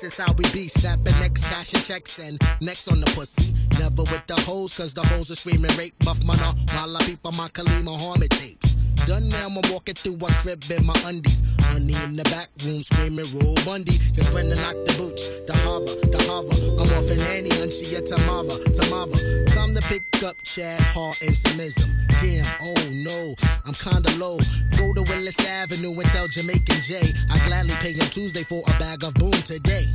Is 0.00 0.14
how 0.14 0.32
we 0.34 0.44
be 0.52 0.68
snapping 0.68 1.18
next 1.18 1.42
cash 1.42 1.72
and 1.74 1.84
checks 1.84 2.20
and 2.20 2.40
next 2.60 2.86
on 2.86 3.00
the 3.00 3.06
pussy. 3.06 3.52
Never 3.80 4.02
with 4.02 4.24
the 4.28 4.36
hoes, 4.42 4.72
cause 4.76 4.94
the 4.94 5.02
hoes 5.02 5.28
are 5.32 5.34
screaming 5.34 5.76
rape 5.76 5.98
buff 6.04 6.22
mana 6.24 6.54
while 6.72 6.96
I 6.96 7.00
peep 7.00 7.18
on 7.26 7.36
my 7.36 7.48
Khalid 7.48 7.84
Muhammad 7.84 8.30
tapes. 8.30 8.77
Done 9.06 9.28
now, 9.28 9.46
I'm 9.46 9.54
walking 9.70 9.94
through 9.94 10.16
a 10.26 10.30
crib 10.42 10.62
in 10.70 10.84
my 10.84 10.94
undies. 11.04 11.42
Honey 11.62 11.94
in 12.04 12.16
the 12.16 12.24
back 12.24 12.48
room 12.64 12.82
screaming 12.82 13.26
Rule 13.32 13.54
Bundy. 13.64 13.98
Cause 14.16 14.30
when 14.32 14.52
I 14.52 14.56
knock 14.56 14.76
the 14.86 14.94
boots, 14.98 15.28
the 15.46 15.54
hover, 15.64 15.94
the 16.06 16.18
hover. 16.28 16.54
I'm 16.80 16.88
off 16.96 17.10
in 17.10 17.20
Annie 17.20 17.50
and 17.62 17.72
she 17.72 17.94
a 17.94 18.00
Tamava, 18.00 18.56
Tamava. 18.76 19.46
Time 19.54 19.74
to 19.74 19.82
pick 19.82 20.22
up 20.22 20.36
Chad 20.42 20.80
Hart 20.80 21.20
and 21.22 21.34
Samism. 21.34 21.88
Damn, 22.20 22.46
oh 22.60 22.74
no, 22.90 23.34
I'm 23.64 23.74
kinda 23.74 24.10
low. 24.16 24.38
Go 24.76 24.92
to 24.94 25.02
Willis 25.10 25.38
Avenue 25.46 25.92
and 25.92 26.08
tell 26.10 26.28
Jamaican 26.28 26.80
Jay 26.82 27.12
I 27.30 27.38
gladly 27.46 27.74
pay 27.74 27.92
him 27.92 28.06
Tuesday 28.06 28.44
for 28.44 28.62
a 28.66 28.78
bag 28.78 29.04
of 29.04 29.14
boom 29.14 29.32
today. 29.32 29.86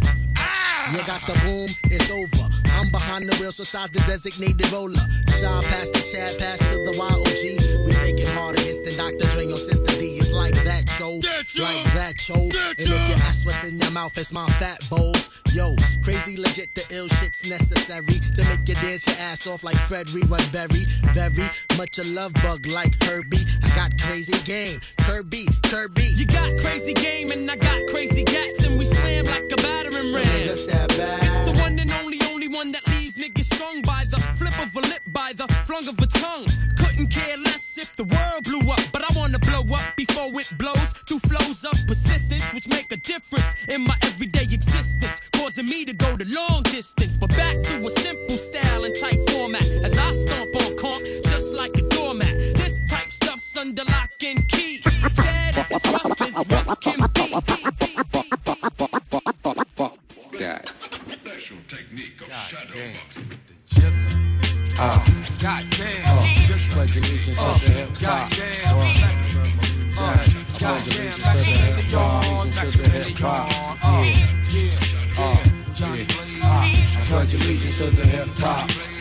You 0.92 1.00
got 1.06 1.22
the 1.22 1.34
boom, 1.46 1.70
it's 1.86 2.12
over. 2.12 2.50
I'm 2.74 2.92
behind 2.92 3.30
the 3.30 3.36
wheel, 3.38 3.52
so 3.52 3.64
shots 3.64 3.92
the 3.92 4.00
designated 4.00 4.70
roller. 4.72 5.00
Shine 5.40 5.64
past 5.64 5.94
the 5.94 6.00
Chad, 6.00 6.38
past 6.38 6.62
to 6.62 6.84
the 6.84 6.92
YOG. 6.92 7.86
We 7.86 7.92
taking 7.94 8.28
harder 8.28 8.60
hits 8.60 8.80
than 8.82 8.98
Dr. 8.98 9.32
Dre 9.32 9.48
or 9.52 9.58
Sister 9.58 10.00
D. 10.00 10.18
It's 10.18 10.32
like 10.32 10.54
that, 10.66 10.90
show. 10.90 11.16
Like 11.62 11.84
that, 11.94 12.20
show. 12.20 12.34
And 12.36 12.54
if 12.78 12.88
you 12.88 13.16
ask 13.24 13.46
what's 13.46 13.64
in 13.64 13.78
your 13.78 13.92
mouth, 13.92 14.18
it's 14.18 14.34
my 14.34 14.48
fat 14.60 14.86
bowls. 14.90 15.30
Yo, 15.54 15.76
crazy 16.04 16.36
legit, 16.36 16.74
the 16.74 16.84
ill 16.90 17.08
shit's 17.08 17.48
necessary 17.48 18.20
to 18.36 18.44
make 18.46 18.68
you 18.68 18.76
dance 18.76 19.08
your 19.08 19.16
ass 19.20 19.48
off 19.48 19.64
like 19.64 19.78
Fred 19.88 20.08
Rerun 20.08 20.52
Berry. 20.52 20.86
Very 21.14 21.50
much 21.78 21.98
a 22.00 22.04
love 22.04 22.34
bug 22.42 22.66
like 22.66 23.02
Herbie. 23.04 23.46
I 23.64 23.70
got 23.76 23.98
crazy 24.02 24.38
game. 24.44 24.82
Kirby, 24.98 25.48
Kirby. 25.64 26.04
You 26.18 26.26
got 26.26 26.60
crazy 26.60 26.94
game 26.94 27.32
and 27.32 27.50
I 27.50 27.56
got 27.56 27.88
crazy 27.88 28.24
gats 28.24 28.66
and 28.66 28.78
we 28.78 28.86
slam 28.86 29.26
like 29.26 29.52
a 29.52 29.56
battering 29.58 30.14
ram. 30.14 30.73
That 30.74 30.90
bad. 30.98 31.24
It's 31.24 31.40
the 31.50 31.62
one 31.62 31.78
and 31.80 31.92
only, 32.02 32.20
only 32.32 32.48
one 32.48 32.72
that 32.72 32.88
leaves 32.90 33.16
niggas 33.18 33.54
strung 33.54 33.82
by 33.82 34.06
the 34.10 34.20
flip 34.38 34.58
of 34.60 34.76
a 34.76 34.82
lip, 34.82 35.04
by 35.08 35.34
the 35.34 35.48
flung 35.66 35.88
of 35.88 36.00
a 36.00 36.08
tongue. 36.08 36.48
Couldn't 36.78 37.08
care 37.08 37.38
less 37.38 37.78
if 37.78 37.96
the 37.96 38.04
world 38.04 38.44
blew 38.44 38.72
up, 38.72 38.82
but 38.92 39.02
I 39.04 39.12
wanna 39.20 39.40
blow 39.40 39.64
up 39.76 39.96
before 39.96 40.30
it 40.40 40.50
blows 40.58 40.90
through 41.08 41.20
flows 41.20 41.64
of 41.64 41.76
persistence, 41.88 42.46
which 42.54 42.68
make 42.68 42.92
a 42.92 42.98
difference 42.98 43.54
in 43.70 43.82
my 43.82 43.98
everyday 44.04 44.44
existence, 44.44 45.22
causing 45.34 45.66
me 45.66 45.86
to 45.86 45.94
go 45.94 46.16
the 46.18 46.26
long 46.26 46.64
distance. 46.64 47.18
But 47.18 47.30
back 47.32 47.62
to 47.64 47.86
a 47.86 47.90
simple 47.90 48.38
style 48.38 48.84
and 48.86 48.96
type 48.96 49.22
format 49.30 49.68
as 49.88 49.98
I 49.98 50.12
stomp 50.14 50.56
on 50.56 50.76
conk 50.78 51.04
just 51.26 51.54
like 51.54 51.76
a 51.78 51.84
doormat. 51.84 52.34
This 52.62 52.82
type 52.90 53.12
stuff's 53.12 53.58
under 53.58 53.86
lock 53.86 54.12
and 54.26 54.48
key. 54.50 54.82
Rough 55.04 56.22
as 56.22 56.34
rough 56.50 56.80
can 56.80 57.00
be. 57.14 57.83
Uh, 62.64 62.70
God 65.42 65.66
damn. 65.72 66.18
uh, 66.18 66.26
just 66.48 66.72
pledge 66.72 66.96
allegiance 66.96 67.38
to 67.38 67.44
the 67.66 67.72
hip 67.72 67.90
hop. 68.00 68.32
Pledge 70.58 70.88
allegiance 70.88 71.18
to 71.18 71.32
the 71.36 71.44
hip 71.44 71.92
hop. 71.92 72.24
Allegiance 72.24 72.76
to 72.76 72.82
the 72.82 72.90
hip 72.90 73.18
hop. 73.20 73.52
Yeah. 74.50 74.80
Uh, 75.18 75.44
yeah. 75.76 76.08
Uh, 76.42 77.06
pledge 77.06 77.34
allegiance 77.34 77.78
to 77.80 77.86
the 77.90 78.06
hip 78.08 78.30
hop. 78.38 78.93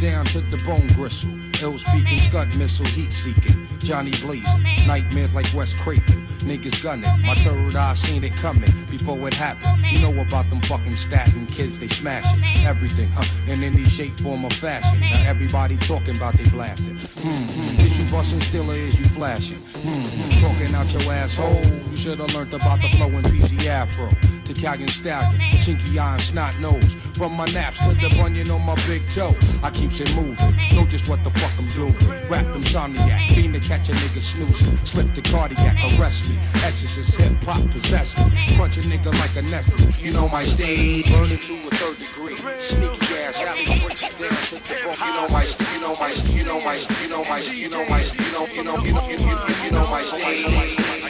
Down 0.00 0.24
to 0.26 0.40
the 0.40 0.56
bone 0.64 0.86
gristle. 0.94 1.30
Ill 1.60 1.76
speaking, 1.76 2.18
scud 2.20 2.56
missile, 2.56 2.86
heat 2.86 3.12
seeking. 3.12 3.66
Johnny 3.80 4.12
blazing, 4.22 4.62
nightmares 4.86 5.34
like 5.34 5.52
Wes 5.52 5.74
Craven. 5.74 6.26
Niggas 6.38 6.82
gunning, 6.82 7.10
my 7.26 7.34
third 7.34 7.76
eye 7.76 7.92
seen 7.92 8.24
it 8.24 8.34
coming 8.36 8.70
before 8.90 9.28
it 9.28 9.34
happened. 9.34 9.78
You 9.92 10.00
know 10.00 10.22
about 10.22 10.48
them 10.48 10.62
fucking 10.62 10.96
Staten 10.96 11.46
kids, 11.48 11.78
they 11.78 11.88
smashing 11.88 12.42
everything, 12.64 13.10
huh? 13.10 13.24
In 13.46 13.62
any 13.62 13.84
shape, 13.84 14.18
form, 14.20 14.44
or 14.46 14.50
fashion. 14.50 15.00
Now 15.00 15.28
everybody 15.28 15.76
talking 15.76 16.16
about 16.16 16.34
they 16.38 16.48
blasting. 16.48 16.96
Hmm, 16.96 17.44
hmm. 17.44 17.80
Is 17.80 17.98
you 17.98 18.08
busting 18.10 18.40
still 18.40 18.70
or 18.70 18.74
is 18.74 18.98
you 18.98 19.04
flashing? 19.04 19.58
Hmm, 19.58 20.00
hmm. 20.00 20.40
Talking 20.40 20.74
out 20.74 20.90
your 20.92 21.12
asshole. 21.12 21.62
You 21.90 21.96
should 21.96 22.18
have 22.20 22.34
learned 22.34 22.54
about 22.54 22.80
the 22.80 22.88
flow 22.96 23.08
in 23.08 23.22
PZ 23.24 23.66
Afro. 23.66 24.10
To 24.46 24.52
Italian 24.52 24.88
stallion, 24.88 25.40
chinky 25.62 25.98
eye 25.98 26.14
and 26.14 26.22
snot 26.22 26.58
nose. 26.58 26.94
From 27.14 27.34
my 27.34 27.46
naps 27.46 27.78
to 27.80 27.94
the 27.94 28.08
bunion 28.16 28.50
on 28.50 28.62
my 28.62 28.74
big 28.86 29.02
toe. 29.10 29.34
I 29.62 29.70
keeps 29.90 30.10
it 30.10 30.16
moving. 30.16 30.54
Know 30.74 30.86
just 30.86 31.08
what 31.08 31.22
the 31.24 31.30
fuck 31.30 31.52
I'm 31.58 31.68
doing. 31.70 31.94
Rap 32.28 32.46
insomniac, 32.54 33.34
fiend 33.34 33.54
to 33.54 33.60
catch 33.60 33.88
a 33.88 33.92
nigga 33.92 34.20
snoozing. 34.20 34.76
Slip 34.84 35.14
the 35.14 35.22
cardiac, 35.22 35.76
arrest 35.98 36.28
me. 36.30 36.38
Exorcist 36.64 37.20
hip 37.20 37.42
hop 37.42 37.68
possess 37.70 38.16
me. 38.18 38.56
Punch 38.56 38.76
a 38.78 38.80
nigga 38.80 39.12
like 39.20 39.36
a 39.36 39.42
nephew. 39.50 40.04
You 40.04 40.12
know 40.12 40.28
my 40.28 40.44
stage, 40.44 41.10
burn 41.10 41.30
it 41.30 41.42
to 41.42 41.54
a 41.54 41.70
third 41.70 41.98
degree. 41.98 42.36
Sneaky 42.58 43.14
ass, 43.24 43.40
alley 43.40 43.64
breaks 43.80 44.02
it 44.02 44.18
down 44.18 44.30
to 44.30 44.54
the 44.54 44.60
bone. 44.84 44.96
You 45.06 45.12
know 45.14 45.28
my, 45.28 45.44
you 45.74 45.80
know 45.80 45.94
my, 45.96 46.12
you 46.34 46.44
know 46.44 46.60
my, 46.60 46.74
you 47.02 47.08
know 47.08 47.24
my, 47.24 47.38
you 47.40 47.68
know 47.68 47.84
my, 47.88 48.00
you 48.00 48.32
know, 48.32 48.46
you 48.46 48.64
know, 48.64 48.84
you 48.84 48.92
know, 48.92 49.08
you 49.08 49.18
know, 49.18 49.46
you 49.64 49.70
know 49.72 49.90
my 49.90 50.02
stage. 50.04 51.09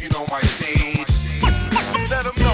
You 0.00 0.08
know 0.08 0.26
my 0.30 0.40
stage. 0.40 1.06
Let 2.08 2.24
them 2.24 2.32
know. 2.42 2.49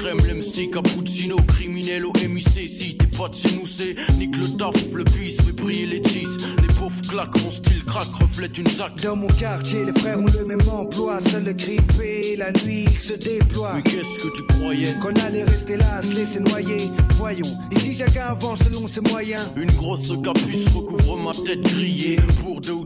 Crème, 0.00 0.18
l'MC, 0.18 0.70
cappuccino, 0.70 1.36
criminel 1.48 2.06
au 2.06 2.12
MIC. 2.12 2.68
Si 2.68 2.96
t'es 2.96 3.06
pas 3.06 3.28
de 3.28 3.34
chez 3.34 3.52
nous, 3.54 3.66
c'est 3.66 3.94
nique 4.16 4.36
le 4.36 4.46
taf, 4.56 4.74
le 4.94 5.04
bis, 5.04 5.36
fait 5.36 5.52
briller 5.52 5.86
les 5.86 6.02
cheese. 6.02 6.38
Les 6.62 6.68
pauvres 6.74 7.02
claquent, 7.08 7.42
mon 7.42 7.50
style 7.50 7.84
craque, 7.84 8.14
reflète 8.14 8.56
une 8.56 8.66
zac. 8.66 8.96
Dans 9.02 9.16
mon 9.16 9.28
quartier, 9.28 9.84
les 9.84 9.98
frères 10.00 10.18
ont 10.18 10.26
le 10.26 10.44
même 10.44 10.66
emploi. 10.68 11.20
Seul 11.20 11.44
le 11.44 11.52
grippé, 11.52 12.36
la 12.36 12.50
nuit, 12.52 12.86
il 12.90 12.98
se 12.98 13.14
déploie. 13.14 13.74
Mais 13.76 13.82
qu'est-ce 13.82 14.18
que 14.18 14.28
tu 14.34 14.42
croyais? 14.44 14.94
Qu'on 15.00 15.14
allait 15.26 15.44
rester 15.44 15.76
là, 15.76 16.02
se 16.02 16.14
laisser 16.14 16.40
noyer. 16.40 16.90
Voyons, 17.16 17.54
ici 17.72 17.94
chacun 17.94 18.26
avance 18.28 18.60
selon 18.60 18.86
ses 18.86 19.02
moyens. 19.02 19.42
Une 19.56 19.72
grosse 19.72 20.12
capuce 20.22 20.68
recouvre 20.68 21.16
ma 21.18 21.32
tête 21.32 21.60
grillée. 21.62 22.16
Pour 22.42 22.60
deux 22.60 22.79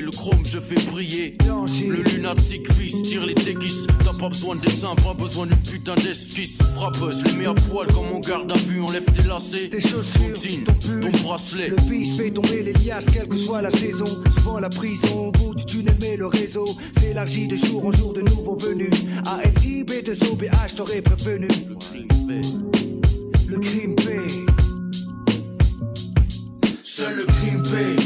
le 0.00 0.10
chrome 0.10 0.44
je 0.44 0.58
fais 0.58 0.74
briller. 0.90 1.36
Le 1.44 2.02
lunatique 2.02 2.72
fils 2.72 3.02
tire 3.02 3.24
les 3.24 3.34
déguises. 3.34 3.86
T'as 4.04 4.12
pas 4.12 4.28
besoin 4.28 4.56
de 4.56 4.60
dessin, 4.60 4.94
pas 4.96 5.14
besoin 5.14 5.46
d'une 5.46 5.56
putain 5.58 5.94
d'esquisse. 5.94 6.58
Frappeuse, 6.74 7.22
les 7.24 7.32
mets 7.32 7.46
à 7.46 7.54
poil 7.54 7.86
comme 7.88 8.08
mon 8.08 8.20
garde 8.20 8.50
à 8.52 8.58
vue. 8.58 8.80
Enlève 8.80 9.04
tes 9.12 9.22
lacets, 9.22 9.68
tes 9.68 9.80
chaussures, 9.80 10.34
ton 10.34 10.40
jean, 10.40 10.64
ton 10.64 10.74
pull. 10.74 11.00
ton 11.00 11.18
bracelet. 11.22 11.68
Le 11.68 11.76
biche 11.88 12.16
fait 12.16 12.30
tomber 12.30 12.62
les 12.62 12.72
liasses, 12.72 13.06
quelle 13.12 13.28
que 13.28 13.36
soit 13.36 13.62
la 13.62 13.70
saison. 13.70 14.06
Souvent 14.34 14.58
la 14.58 14.68
prison, 14.68 15.28
au 15.28 15.32
bout 15.32 15.54
du 15.54 15.64
tunnel, 15.64 15.96
mais 16.00 16.16
le 16.16 16.26
réseau 16.26 16.66
s'élargit 16.98 17.46
de 17.46 17.56
jour 17.56 17.86
en 17.86 17.92
jour 17.92 18.12
de 18.12 18.22
nouveaux 18.22 18.56
venus. 18.56 18.90
ALIB 19.26 20.04
de 20.04 20.12
OBH, 20.32 20.74
t'aurais 20.76 21.02
prévenu. 21.02 21.48
Le 23.48 23.58
crime 23.58 23.94
paye. 23.96 24.46
Seul 26.82 27.16
le 27.16 27.24
crime 27.24 27.62
paye, 27.62 27.96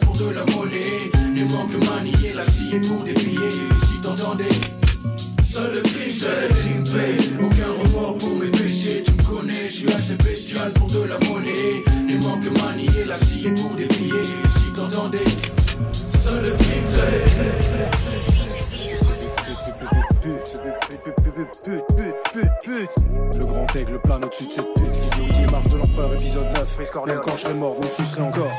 pour 0.00 0.16
de 0.16 0.30
la 0.30 0.44
monnaie. 0.46 1.10
Ne 1.34 1.44
manque 1.44 1.84
manier 1.88 2.32
la 2.34 2.42
scie 2.42 2.78
pour 2.86 3.02
des. 3.04 3.14
Si 3.14 4.00
t'entendais, 4.02 4.44
seul 5.42 5.74
le 5.74 5.80
crime, 5.80 6.10
seul 6.10 6.30
le 6.42 6.54
crime 6.54 7.46
aucun 7.46 7.72
remords 7.82 8.18
pour 8.18 8.34
mes 8.36 8.50
péchés. 8.50 9.02
Tu 9.04 9.12
me 9.12 9.22
connais, 9.22 9.68
je 9.68 9.72
suis 9.72 9.92
assez 9.92 10.16
bestial 10.16 10.72
pour 10.72 10.88
de 10.88 11.04
la 11.04 11.18
monnaie. 11.28 11.82
Ne 12.06 12.18
manque 12.18 12.50
manier 12.62 13.04
la 13.06 13.16
scie 13.16 13.50
pour 13.56 13.74
des. 13.74 13.88
Si 13.88 14.72
t'entendais, 14.74 15.18
seul 16.18 16.42
le 16.42 16.50
crime, 16.50 16.86
seul 16.86 17.10
le 22.34 22.59
Le 22.70 23.46
grand 23.46 23.66
aigle 23.74 23.98
plane 23.98 24.24
au-dessus 24.24 24.46
de 24.46 24.52
cette 24.52 24.74
pute 24.74 24.92
qui 24.92 25.20
dit 25.20 25.40
les 25.40 25.46
marches 25.50 25.68
de 25.70 25.76
l'empereur 25.76 26.14
épisode 26.14 26.46
9 26.54 27.06
Même 27.06 27.20
quand 27.20 27.36
je 27.36 27.42
serai 27.42 27.54
mort, 27.54 27.74
vous 27.74 27.82
me 27.82 27.88
sucerez 27.88 28.22
encore. 28.22 28.52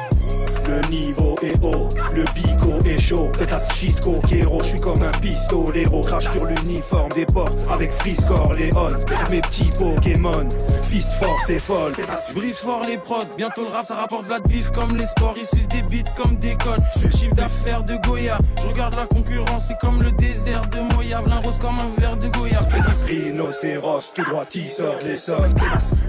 Le 0.68 0.90
niveau 0.90 1.36
est 1.42 1.64
haut, 1.64 1.90
le 2.14 2.24
bico 2.36 2.80
est 2.86 3.00
chaud, 3.00 3.30
pétasse 3.38 3.74
shit 3.74 4.00
coquero, 4.02 4.60
je 4.60 4.66
suis 4.66 4.80
comme 4.80 5.02
un 5.02 5.20
pistolero, 5.20 6.02
crache 6.02 6.30
sur 6.30 6.46
l'uniforme 6.46 7.10
des 7.10 7.26
porcs 7.26 7.52
avec 7.72 7.92
Friscore 7.92 8.54
Léon, 8.54 8.90
mes 9.32 9.42
petits 9.42 9.72
Pokémon, 9.78 10.48
fist 10.84 11.12
fort 11.14 11.40
c'est 11.46 11.60
folle, 11.60 11.94
brise 12.36 12.58
fort 12.58 12.84
les 12.88 12.98
prods, 12.98 13.26
bientôt 13.38 13.64
le 13.64 13.70
rap 13.70 13.86
ça 13.86 13.96
rapporte 13.96 14.30
la 14.30 14.40
bif 14.40 14.72
comme 14.72 14.96
les 14.96 15.08
sports, 15.08 15.36
ils 15.38 15.46
sucent 15.46 15.68
des 15.68 15.82
beats 15.82 16.12
comme 16.16 16.38
des 16.38 16.56
codes. 16.56 16.84
Je 16.96 17.08
suis 17.08 17.18
chiffre 17.18 17.36
d'affaires 17.36 17.84
de 17.84 17.96
Goya, 18.06 18.38
je 18.62 18.68
regarde 18.68 18.96
la 18.96 19.06
concurrence, 19.08 19.66
c'est 19.68 19.80
comme 19.80 20.02
le 20.04 20.12
désert 20.12 20.68
de 20.68 20.94
Moya, 20.94 21.22
un 21.26 21.42
rose 21.42 21.58
comme 21.60 21.80
un 21.80 22.00
verre 22.00 22.18
de 22.18 22.28
Goya. 22.28 22.62
Rhinocéros, 23.06 24.01
tout 24.10 24.24
droit 24.24 24.46
il 24.56 24.70
sort 24.70 24.98
les 25.04 25.16
sols, 25.16 25.54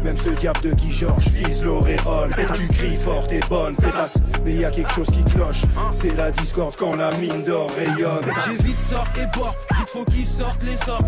même 0.02 0.16
ce 0.16 0.30
diable 0.30 0.60
de 0.62 0.70
Guy 0.72 0.90
Georges 0.90 1.28
vise 1.28 1.62
l'auréole, 1.62 2.32
tu 2.54 2.68
cries 2.68 2.96
fort 2.96 3.26
et 3.30 3.40
bonne, 3.48 3.74
pétasse, 3.76 4.18
mais 4.44 4.54
y 4.54 4.64
a 4.64 4.70
quelque 4.70 4.92
chose 4.92 5.08
qui 5.08 5.22
cloche, 5.24 5.62
c'est 5.90 6.16
la 6.16 6.30
discorde 6.30 6.74
quand 6.76 6.96
la 6.96 7.12
mine 7.16 7.44
d'or 7.44 7.70
rayonne. 7.76 8.24
J'ai 8.46 8.64
vite 8.64 8.78
sort 8.78 9.06
et 9.16 9.26
bord, 9.36 9.54
vite 9.78 9.88
faut 9.88 10.04
qu'ils 10.04 10.26
sortent 10.26 10.62
les 10.64 10.76
sorts. 10.78 11.02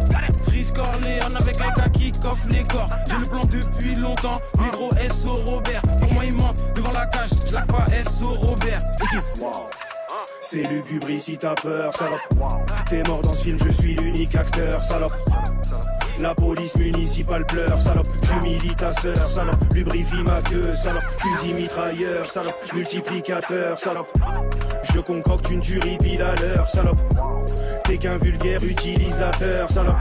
Freeze 0.46 0.72
Corleone 0.72 1.36
avec 1.40 1.60
un 1.60 1.72
gars 1.72 1.88
qui 1.88 2.12
coffre 2.12 2.46
les 2.50 2.62
corps. 2.64 2.86
J'ai 3.08 3.16
le 3.16 3.26
plan 3.26 3.42
depuis 3.44 3.94
longtemps, 3.96 4.40
micro 4.60 4.90
SO 5.10 5.36
Robert. 5.46 5.82
Pour 6.00 6.12
moi 6.12 6.24
il 6.24 6.34
ment 6.34 6.54
devant 6.74 6.92
la 6.92 7.06
cage, 7.06 7.30
je 7.48 7.54
la 7.54 7.62
pas 7.62 7.86
SO 8.20 8.32
Robert. 8.32 8.80
C'est 10.40 10.62
lugubre 10.64 11.10
ici 11.10 11.38
t'as 11.38 11.54
peur, 11.54 11.96
salope. 11.96 12.20
T'es 12.90 13.02
mort 13.04 13.22
dans 13.22 13.32
ce 13.32 13.44
film, 13.44 13.58
je 13.64 13.70
suis 13.70 13.94
l'unique 13.96 14.34
acteur, 14.34 14.82
salope. 14.84 15.14
La 16.24 16.34
police 16.34 16.74
municipale 16.78 17.44
pleure, 17.44 17.76
salope. 17.76 18.06
J'humilie 18.22 18.74
ta 18.74 18.90
sœur, 18.92 19.26
salope. 19.26 19.74
Lubrifie 19.74 20.22
ma 20.24 20.40
queue, 20.40 20.74
salope. 20.74 21.04
Fusil 21.18 21.52
mitrailleur, 21.52 22.24
salope. 22.30 22.54
Multiplicateur, 22.72 23.78
salope. 23.78 24.10
Je 24.94 25.00
concocte 25.00 25.50
une 25.50 25.60
tuerie 25.60 25.98
pile 25.98 26.22
à 26.22 26.34
l'heure, 26.36 26.70
salope. 26.70 26.96
T'es 27.84 27.98
qu'un 27.98 28.16
vulgaire 28.16 28.64
utilisateur, 28.64 29.70
salope. 29.70 29.96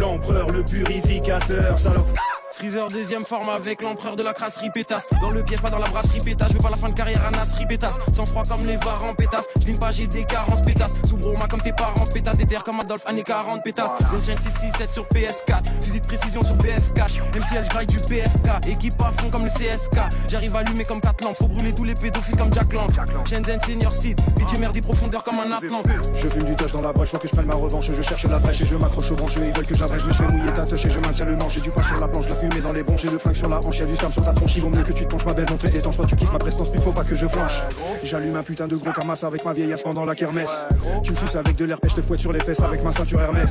L'empereur, 0.00 0.50
le 0.50 0.64
purificateur, 0.64 1.78
salope. 1.78 2.08
Freezer 2.56 2.86
deuxième 2.88 3.26
forme 3.26 3.50
avec 3.50 3.82
l'empereur 3.82 4.16
de 4.16 4.22
la 4.22 4.32
crasserie 4.32 4.70
pétasse 4.70 5.06
Dans 5.20 5.28
le 5.28 5.44
piège 5.44 5.60
pas 5.60 5.68
dans 5.68 5.78
la 5.78 5.88
brasserie 5.88 6.20
pétasse 6.20 6.48
Je 6.48 6.54
veux 6.54 6.62
pas 6.62 6.70
la 6.70 6.78
fin 6.78 6.88
de 6.88 6.94
carrière 6.94 7.22
à 7.26 7.30
Nasri 7.30 7.66
pétasse 7.66 7.92
Sans 8.14 8.24
froid 8.24 8.44
comme 8.48 8.66
les 8.66 8.78
varans 8.78 9.14
pétasse 9.14 9.44
Je 9.66 9.72
pas 9.72 9.90
j'ai 9.90 10.06
des 10.06 10.24
carences 10.24 10.62
pétasse 10.62 10.94
Sous 11.06 11.18
broma 11.18 11.46
comme 11.48 11.60
tes 11.60 11.74
parents 11.74 12.06
pétasse 12.14 12.38
Des 12.38 12.46
terres 12.46 12.64
comme 12.64 12.80
Adolphe 12.80 13.06
années 13.06 13.24
40 13.24 13.62
pétasse 13.62 13.90
Zenchen 14.10 14.38
667 14.38 14.90
sur 14.90 15.04
PS4 15.04 15.64
Fusil 15.82 16.00
de 16.00 16.06
précision 16.06 16.42
sur 16.42 16.56
BF 16.56 16.94
cash 16.94 17.20
Même 17.34 17.42
si 17.50 17.56
elle 17.56 17.68
je 17.70 17.84
du 17.84 17.98
PFK 17.98 18.68
Équipe 18.68 19.02
à 19.02 19.10
fond 19.10 19.28
comme 19.30 19.44
le 19.44 19.50
CSK 19.50 19.98
J'arrive 20.28 20.56
à 20.56 20.60
allumer 20.60 20.84
comme 20.84 21.02
4 21.02 21.24
lampes 21.24 21.36
Faut 21.36 21.48
brûler 21.48 21.74
tous 21.74 21.84
les 21.84 21.94
pédophiles 21.94 22.36
comme 22.36 22.52
Jack 22.54 22.72
Lang. 22.72 22.90
Shenzhen 23.28 23.60
Senior 23.66 23.92
Seed. 23.92 24.18
Bitch 24.34 24.58
merde 24.58 24.72
des 24.72 24.80
profondeurs 24.80 25.24
comme 25.24 25.40
un 25.40 25.52
Atlante 25.52 25.88
Je 26.14 26.28
fume 26.28 26.44
du 26.44 26.56
touch 26.56 26.72
dans 26.72 26.82
la 26.82 26.94
brèche 26.94 27.10
Faut 27.10 27.18
que 27.18 27.28
je 27.28 27.34
prenne 27.34 27.46
ma 27.46 27.54
revanche. 27.54 27.86
Je 27.86 28.02
cherche 28.02 28.24
la 28.24 28.38
brèche 28.38 28.62
et 28.62 28.66
je 28.66 28.76
m'accroche 28.76 29.10
aux 29.10 29.14
branches 29.14 29.34
Ils 29.36 29.52
veulent 29.52 29.66
que 29.66 29.74
j'abrège 29.74 30.02
Je 30.08 30.14
fais 30.14 30.26
mouiller 30.32 30.52
ta 30.54 30.64
touche 30.64 30.88
je 30.88 31.00
maintiens 31.00 31.26
le 31.26 31.36
manche. 31.36 31.52
J'ai 31.52 31.60
du 31.60 31.70
pain 31.70 31.82
sur 31.82 32.00
la 32.00 32.08
planche 32.08 32.28
La 32.30 32.45
fumée 32.50 32.62
dans 32.62 32.72
les 32.72 32.82
bronches 32.82 33.02
J'ai 33.02 33.10
le 33.10 33.18
flingue 33.18 33.36
sur 33.36 33.48
la 33.48 33.58
hanche. 33.58 33.78
Y'a 33.78 33.86
du 33.86 33.94
sperme 33.94 34.12
sur 34.12 34.24
ta 34.24 34.32
tronche 34.32 34.56
Il 34.56 34.62
vaut 34.62 34.70
mieux 34.70 34.82
que 34.82 34.92
tu 34.92 35.04
te 35.04 35.10
penches 35.10 35.24
ma 35.24 35.34
belle 35.34 35.50
Entrée 35.50 35.76
étanche. 35.76 35.96
Toi 35.96 36.06
tu 36.06 36.16
kiffes 36.16 36.32
ma 36.32 36.38
prestance 36.38 36.70
Puis 36.70 36.80
faut 36.80 36.92
pas 36.92 37.04
que 37.04 37.14
je 37.14 37.26
flanche 37.26 37.60
J'allume 38.02 38.36
un 38.36 38.42
putain 38.42 38.66
de 38.66 38.76
gros 38.76 38.92
camas 38.92 39.22
avec 39.24 39.44
ma 39.44 39.52
vieille 39.52 39.74
pendant 39.82 40.04
la 40.04 40.14
kermesse. 40.14 40.66
Tu 41.02 41.12
me 41.12 41.16
suces 41.16 41.36
avec 41.36 41.56
de 41.56 41.64
l'air 41.64 41.78
Je 41.86 41.94
te 41.94 42.02
fouette 42.02 42.20
sur 42.20 42.32
les 42.32 42.40
fesses 42.40 42.60
avec 42.60 42.82
ma 42.82 42.92
ceinture 42.92 43.20
Hermès. 43.20 43.50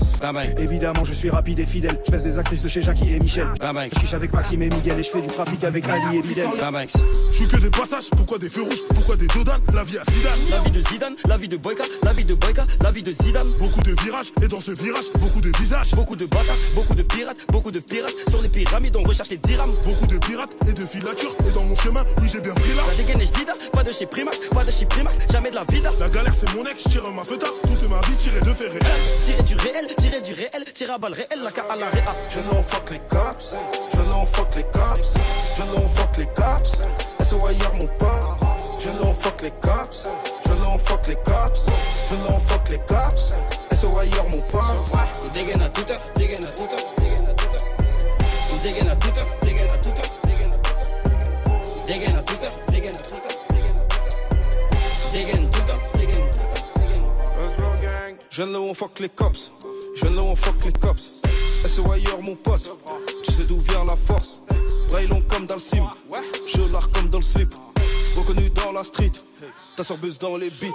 Évidemment 0.57 1.03
je 1.03 1.13
suis 1.13 1.30
rapide 1.30 1.59
et 1.59 1.65
fidèle. 1.65 1.99
Je 2.11 2.15
des 2.15 2.39
actrices 2.39 2.61
de 2.61 2.67
chez 2.67 2.81
Jackie 2.81 3.13
et 3.13 3.19
Michel. 3.19 3.47
Je 3.61 3.99
chiche 3.99 4.13
avec 4.13 4.34
Maxime 4.34 4.63
et 4.63 4.69
Miguel 4.69 4.99
Et 4.99 5.03
je 5.03 5.09
fais 5.09 5.22
du 5.22 5.27
trafic 5.27 5.63
avec 5.63 5.88
Ali 5.88 6.17
et 6.17 6.22
Bidel 6.22 6.47
Je 7.30 7.35
suis 7.35 7.47
que 7.47 7.57
des 7.57 7.69
passages, 7.69 8.09
pourquoi 8.15 8.38
des 8.38 8.49
feux 8.49 8.63
rouges, 8.63 8.84
pourquoi 8.93 9.15
des 9.15 9.27
dodanes 9.27 9.61
La 9.73 9.84
vie 9.84 9.97
à 9.97 10.03
Zidane, 10.09 10.39
La 10.51 10.59
vie 10.59 10.72
de 10.72 10.80
Zidane, 10.80 11.15
la 11.27 11.38
vie 11.38 11.49
de 11.49 11.57
Boyka, 11.57 11.84
la 12.03 12.13
vie 12.13 12.26
de 12.26 12.34
Boyka, 12.34 12.63
la 12.81 12.91
vie 12.91 13.03
de 13.03 13.11
Zidane. 13.11 13.49
beaucoup 13.57 13.81
de 13.81 13.91
virages, 14.01 14.31
et 14.41 14.47
dans 14.47 14.61
ce 14.61 14.72
virage, 14.72 15.05
beaucoup 15.19 15.41
de 15.41 15.51
visages. 15.57 15.91
Beaucoup 15.91 16.15
de 16.15 16.26
bâtards, 16.26 16.55
beaucoup 16.76 16.95
de 16.95 17.03
pirates, 17.03 17.38
beaucoup 17.51 17.72
de 17.72 17.80
pirates. 17.80 18.13
Sur 18.30 18.41
les 18.41 18.49
pyramides, 18.49 18.85
on 18.95 19.03
recherche 19.03 19.30
les 19.30 19.38
dirhams. 19.38 19.76
Beaucoup 19.84 20.07
de 20.07 20.18
pirates 20.18 20.56
et 20.68 20.74
de 20.74 20.86
filatures, 20.86 21.36
et 21.48 21.52
dans 21.52 21.66
mon 21.66 21.76
chemin, 21.76 22.03
oui 22.22 22.30
j'ai 22.32 22.41
bien 22.41 22.53
pris 22.53 22.74
là. 22.76 22.84
La 22.88 22.95
dégaine 22.95 23.22
est 23.22 23.26
jdida, 23.26 23.53
pas 23.72 23.84
de 23.84 23.91
chez 23.91 24.06
Primac, 24.06 24.38
pas 24.52 24.64
de 24.64 24.72
chez 24.72 24.86
Primac, 24.86 25.16
jamais 25.32 25.49
de 25.49 25.56
la 25.56 25.64
vida. 25.66 25.91
La 25.99 26.07
galère 26.07 26.34
c'est 26.34 26.53
mon 26.53 26.64
ex, 26.66 26.84
je 26.84 26.90
tire 26.90 27.12
ma 27.12 27.24
feta, 27.24 27.48
toute 27.64 27.90
ma 27.90 27.99
vie 28.02 28.16
tirée 28.18 28.40
de 28.40 28.53
fer 28.53 28.72
réel. 28.72 28.84
Tirer 29.26 29.44
du 29.44 29.56
réel, 29.56 29.95
tirer 29.98 30.22
du 30.22 30.34
réel, 30.34 30.66
tirer 30.74 30.94
à 30.94 30.98
balle 30.98 31.14
réel, 31.14 31.41
la 31.44 31.52
car 31.52 31.70
à 31.70 31.76
la 31.76 31.90
réa. 31.90 32.12
Je 32.30 32.40
l'en 32.40 32.62
fuck 32.64 32.90
les 32.91 32.99
cops, 33.10 33.57
je 33.94 34.10
l'en 34.10 34.26
fuck 34.26 34.56
les 34.56 34.64
cops, 34.64 35.14
je 35.57 35.62
l'en 35.74 35.88
fuck 35.90 36.18
les 36.18 36.28
cops, 36.28 36.84
SOIR 37.24 37.74
mon 37.74 37.88
pote, 37.99 38.10
je 38.80 38.90
l'en 39.02 39.14
fuck 39.14 39.41
les 39.41 39.52
cops, 39.62 40.10
je 40.45 40.64
l'en 40.64 40.78
fuck 40.78 41.07
les 41.07 41.16
cops, 41.16 41.66
je 42.10 42.16
l'en 42.28 42.40
fuck 42.40 42.70
les 42.70 42.80
cops, 42.80 43.36
SOIR 43.72 44.26
mon 44.32 44.41
pote. 44.52 44.62
On 45.26 45.34
dégaine 45.34 45.62
à 45.62 45.70
toute 45.70 45.90
heure, 45.90 46.02
dégaine 46.16 46.44
à 46.44 46.49
toute 46.49 46.94
Digging 48.66 48.90
a 48.90 48.96
tuta, 48.96 49.22
digging 49.42 49.70
a 49.70 49.78
tuta, 49.78 50.02
digging 50.24 50.52
a 50.52 50.58
digging 51.86 52.16
a 52.16 52.24
digging 52.72 52.98
digging. 53.14 53.86
Je 58.32 58.38
viens 58.38 58.48
de 58.48 58.54
là 58.54 58.60
où 58.60 58.74
fuck 58.74 59.00
les 59.00 59.10
cops, 59.10 59.52
je 59.96 60.02
viens 60.02 60.10
de 60.10 60.16
là 60.16 60.36
fuck 60.36 60.66
les 60.66 60.72
cops. 60.72 61.22
ailleurs 61.94 62.24
mon 62.24 62.36
pote, 62.36 62.76
tu 63.24 63.32
sais 63.32 63.44
d'où 63.44 63.60
vient 63.60 63.86
la 63.86 63.96
force. 63.96 64.40
Braille 64.90 65.10
comme 65.30 65.46
dans 65.46 65.54
le 65.54 65.62
sim, 65.62 65.88
je 66.48 66.62
l'art 66.74 66.90
comme 66.90 67.10
dans 67.10 67.20
le 67.20 67.24
slip. 67.24 67.54
Reconnu 68.18 68.50
dans 68.50 68.72
la 68.72 68.84
street, 68.84 69.12
ta 69.78 69.84
soeur 69.84 70.00
buzz 70.00 70.18
dans 70.18 70.38
les 70.38 70.50
beats. 70.50 70.74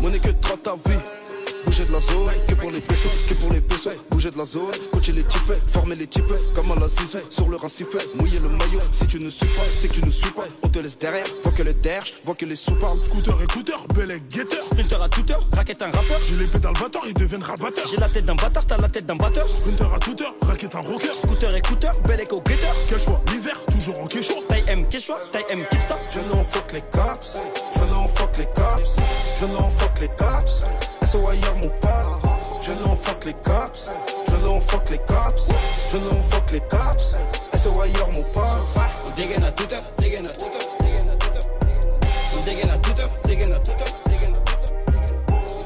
Monnaie 0.00 0.20
que 0.20 0.30
30 0.30 0.62
ta 0.62 0.76
vie. 0.76 1.25
Bouger 1.66 1.84
de 1.84 1.92
la 1.92 2.00
zone, 2.00 2.32
que 2.48 2.54
pour 2.54 2.70
les 2.70 2.80
pesos, 2.80 3.26
que 3.28 3.34
pour 3.34 3.52
les 3.52 3.60
pesos. 3.60 3.96
Bouger 4.10 4.30
de 4.30 4.38
la 4.38 4.44
zone, 4.46 4.70
coacher 4.92 5.12
les 5.12 5.24
types, 5.24 5.52
former 5.72 5.96
les 5.96 6.06
types, 6.06 6.24
comme 6.54 6.72
à 6.72 6.76
la 6.76 6.88
zizou, 6.88 7.18
sur 7.28 7.48
le 7.48 7.56
rincifet, 7.56 7.98
mouiller 8.18 8.38
le 8.38 8.48
maillot. 8.48 8.78
Si 8.92 9.06
tu 9.06 9.18
ne 9.18 9.28
suis 9.28 9.46
pas, 9.46 9.64
c'est 9.64 9.88
que 9.88 9.94
tu 9.94 10.00
ne 10.00 10.10
suis 10.10 10.30
pas. 10.30 10.44
On 10.62 10.68
te 10.68 10.78
laisse 10.78 10.96
derrière, 10.96 11.26
vois 11.42 11.52
que 11.52 11.62
le 11.62 11.74
derge, 11.74 12.14
vois 12.24 12.34
que 12.34 12.46
les 12.46 12.56
sous 12.56 12.76
parlent. 12.76 13.02
Scooter 13.04 13.42
écouteur, 13.42 13.84
bel 13.94 14.08
guetteur. 14.30 14.62
Sprinter 14.62 15.02
à 15.02 15.08
toute 15.08 15.30
heure, 15.30 15.46
raquette 15.54 15.82
un 15.82 15.90
rappeur. 15.90 16.18
J'ai 16.28 16.36
les 16.36 16.46
pédales 16.48 16.72
batteurs, 16.74 17.02
ils 17.06 17.14
deviennent 17.14 17.42
rabatteurs. 17.42 17.86
J'ai 17.90 17.98
la 17.98 18.08
tête 18.08 18.24
d'un 18.24 18.36
bâtard, 18.36 18.64
t'as 18.66 18.78
la 18.78 18.88
tête 18.88 19.06
d'un 19.06 19.16
batteur. 19.16 19.46
Sprinter 19.58 19.92
à 19.92 19.98
toute 19.98 20.20
heure, 20.22 20.34
raquette 20.42 20.74
un 20.74 20.80
rocker. 20.80 21.14
Scooter 21.20 21.54
écouteur, 21.56 21.94
bel 22.06 22.20
écho 22.20 22.40
guetteur. 22.46 22.74
Quel 22.88 23.00
choix, 23.00 23.20
l'hiver, 23.32 23.58
toujours 23.72 24.00
en 24.00 24.06
quechua. 24.06 24.36
Taille 24.48 24.64
M 24.68 24.86
Quechua, 24.88 25.18
taille 25.32 25.44
M 25.50 25.64
Kipsta. 25.70 25.98
Je 26.10 26.20
l'en 26.30 26.44
fuck 26.44 26.72
les 26.72 26.82
cops, 26.92 27.38
je 27.74 27.80
l'en 27.92 28.08
fuck 28.08 28.38
les 28.38 28.46
cops, 28.54 28.96
je 29.40 29.46
l'en 29.46 29.70
fuck 29.70 30.00
les 30.00 30.08
cops, 30.08 30.64
So 31.06 31.20
ailleurs 31.28 31.54
mon 31.62 31.68
père 31.80 32.18
Je 32.62 32.72
l'enfoque 32.72 33.24
les 33.26 33.34
cops 33.34 33.92
Je 34.28 34.34
l'enfoque 34.44 34.90
les 34.90 34.98
cops 34.98 35.52
Je 35.92 35.98
l'enfoque 35.98 36.50
les 36.50 36.60
cops 36.60 37.18
So 37.54 37.80
ailleurs 37.80 38.10
mon 38.12 38.24
père 38.34 38.64
On 39.06 39.10
dégaine 39.14 39.44
à 39.44 39.52
tout 39.52 39.72
up, 39.72 39.82
dégaine 39.98 40.26
à 40.26 40.30
tout 40.30 40.46
up 40.46 40.52
On 40.80 42.44
dégaine 42.44 42.70
à 42.70 42.78
tout 42.78 43.00
up, 43.00 43.10
dégaine 43.24 43.52
à 43.52 43.60
tout 43.60 43.70
up 43.70 43.88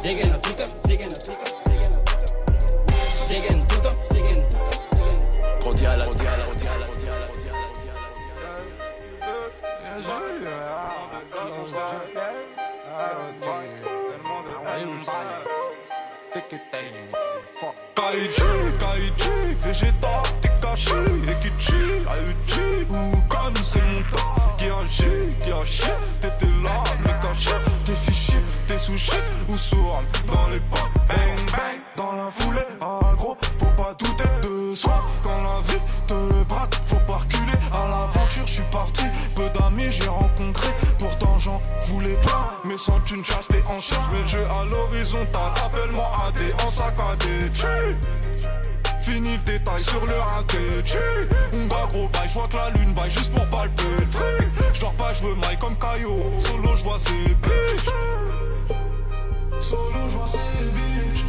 Dégaine 0.02 0.32
à 0.32 0.38
tout 0.38 0.60
up, 0.60 0.68
dégaine 0.84 1.08
tout 1.08 1.32
up 1.32 1.38
Dégaine 3.30 3.66
tout 3.66 3.86
up, 3.86 3.94
dégaine 4.10 4.44
Grandis 5.60 5.86
à 5.86 5.96
la, 5.96 6.04
grandis 6.04 6.26
à 6.26 6.36
la, 6.36 6.44
grandis 6.44 6.66
à 6.66 7.18
la 7.18 7.26
Bien 9.80 9.96
joué, 10.02 10.30
Kaiju, 17.94 18.78
Kaiju, 18.78 19.56
Vegeta, 19.62 20.22
t'es 20.40 20.50
caché, 20.62 20.94
Ekichi, 21.28 21.74
Aichi, 22.08 22.86
Oukan, 22.88 23.54
c'est 23.62 23.80
mon 23.80 24.02
tas 24.10 24.56
Qui 24.58 24.66
agit, 24.66 25.34
qui 25.44 25.52
agit, 25.52 25.90
t'étais 26.20 26.52
là, 26.62 26.82
mais 27.04 27.14
caché 27.20 27.50
T'es 27.84 27.94
fichier, 27.94 28.29
t'es 28.70 28.78
sous 28.78 28.92
ou 29.48 29.56
sous 29.56 29.76
dans 30.26 30.48
les 30.48 30.60
pas 30.60 30.88
Bang, 31.08 31.50
bang, 31.50 31.80
dans 31.96 32.12
la 32.12 32.30
foulée, 32.30 32.66
agro, 32.80 33.36
faut 33.58 33.66
pas 33.76 33.94
douter 33.98 34.30
de 34.42 34.74
soi. 34.74 35.04
Quand 35.24 35.42
la 35.42 35.60
vie 35.66 35.80
te 36.06 36.44
braque, 36.44 36.74
faut 36.86 37.04
pas 37.06 37.18
reculer 37.18 37.58
À 37.72 37.88
l'aventure, 37.88 38.46
je 38.46 38.52
suis 38.52 38.70
parti, 38.70 39.04
peu 39.34 39.48
d'amis 39.50 39.90
j'ai 39.90 40.08
rencontré. 40.08 40.68
Pourtant 40.98 41.36
j'en 41.38 41.60
voulais 41.84 42.18
pas, 42.22 42.60
mais 42.64 42.76
sans 42.76 43.04
une 43.10 43.24
chasse 43.24 43.48
t'es 43.48 43.62
en 43.68 43.80
charge 43.80 44.06
Mais 44.12 44.20
le 44.20 44.26
jeu 44.28 44.46
à 44.46 44.64
l'horizontale, 44.64 45.52
appelle-moi 45.64 46.08
AD 46.28 46.54
en 46.64 46.70
saccadé 46.70 47.50
Fini 49.00 49.32
le 49.32 49.38
détail 49.38 49.82
sur 49.82 50.04
le 50.04 50.12
Tchou 50.82 50.98
On 51.54 51.66
va 51.68 51.86
gros 51.86 52.08
bail, 52.08 52.28
je 52.28 52.34
vois 52.34 52.48
que 52.48 52.56
la 52.56 52.70
lune 52.70 52.92
baille 52.92 53.10
juste 53.10 53.32
pour 53.32 53.46
palper 53.46 53.82
le 53.98 54.06
fric. 54.06 54.74
J'dors 54.74 54.94
pas, 54.94 55.12
je 55.14 55.22
veux 55.22 55.34
maille 55.36 55.58
comme 55.58 55.76
Caillot. 55.78 56.18
Solo 56.38 56.76
je 56.76 56.84
vois 56.84 56.98
bitches 56.98 57.90
Solo 59.60 60.08
je 60.08 60.16
vois 60.16 60.26
bitches 60.74 61.24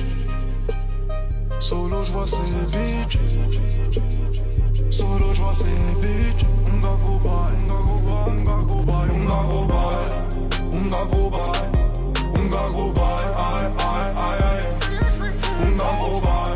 Solo 1.60 2.04
je 2.04 2.12
vois 2.12 2.26
ces 2.28 2.38
bitches 2.72 3.20
Solo 4.90 5.34
je 5.34 5.42
vois 5.42 5.54
bitches 5.54 6.46
On 6.68 6.80
va 6.82 6.98
gros 7.02 7.20
bail, 7.20 7.54
on 7.64 8.44
va 8.44 8.64
gros 8.64 8.84
bail, 8.84 9.10
on 9.14 9.26
va 9.26 9.44
gros 9.44 9.66
bail 9.66 10.12
On 10.74 10.90
va 10.90 11.06
gros 11.06 11.30
bail. 11.30 11.72
On 12.34 12.50
va 12.50 12.68
gros 12.70 12.92
bail, 12.92 13.28
aïe 13.38 13.68
aïe 13.80 14.12
aïe 14.18 14.42
aïe. 14.52 14.66
On 15.62 15.78
va 15.78 15.90
gros 15.98 16.20
bail 16.20 16.51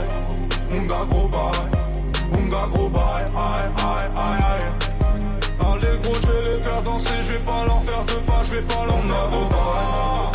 fais 8.56 8.62
pas 8.62 8.86
l'en 8.86 9.02
avocat 9.24 10.32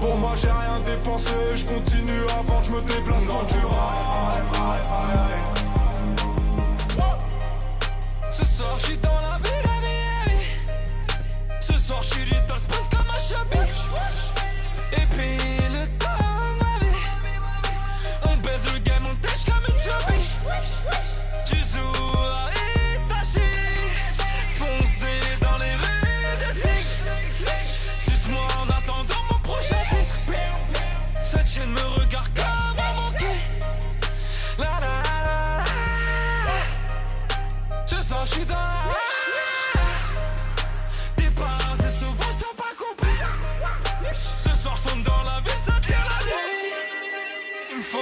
Pour 0.00 0.16
moi 0.16 0.32
j'ai 0.36 0.48
rien 0.48 0.80
dépensé, 0.84 1.32
je 1.56 1.64
continue 1.64 2.24
avant, 2.38 2.62
je 2.62 2.70
me 2.72 2.80
déplace 2.82 3.26
dans 3.26 3.42
du 3.44 3.60
Ce 8.30 8.44
soir 8.44 8.76
j'suis 8.78 8.98
dans 8.98 9.20
la 9.28 9.38
ville, 9.38 9.64
la 9.64 10.30
vie. 10.30 10.46
Ce 11.60 11.74
soir 11.78 12.02
j'suis 12.02 12.30
dans 12.48 12.54
le 12.54 12.60
sprint 12.60 12.90
comme 12.90 13.10
un 13.10 13.18
chabit 13.18 13.70
Et 14.92 15.06
puis 15.14 15.59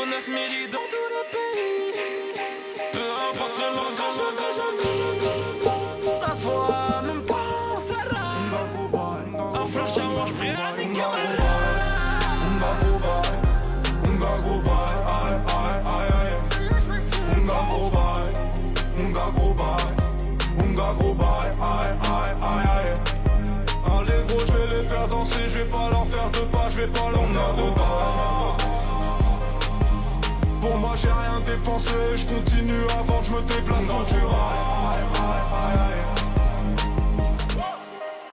Me 0.09 0.15
faut 0.15 0.31
9 0.33 0.88
j'ai 31.01 31.09
rien 31.09 31.41
dépensé, 31.41 31.93
je 32.17 32.27
continue 32.27 32.85
avant 32.99 33.21
que 33.21 33.27
je 33.27 33.33
me 33.33 33.43
déplace 33.43 33.87
dans 33.87 34.03
du 34.03 34.25
rail. 34.25 36.08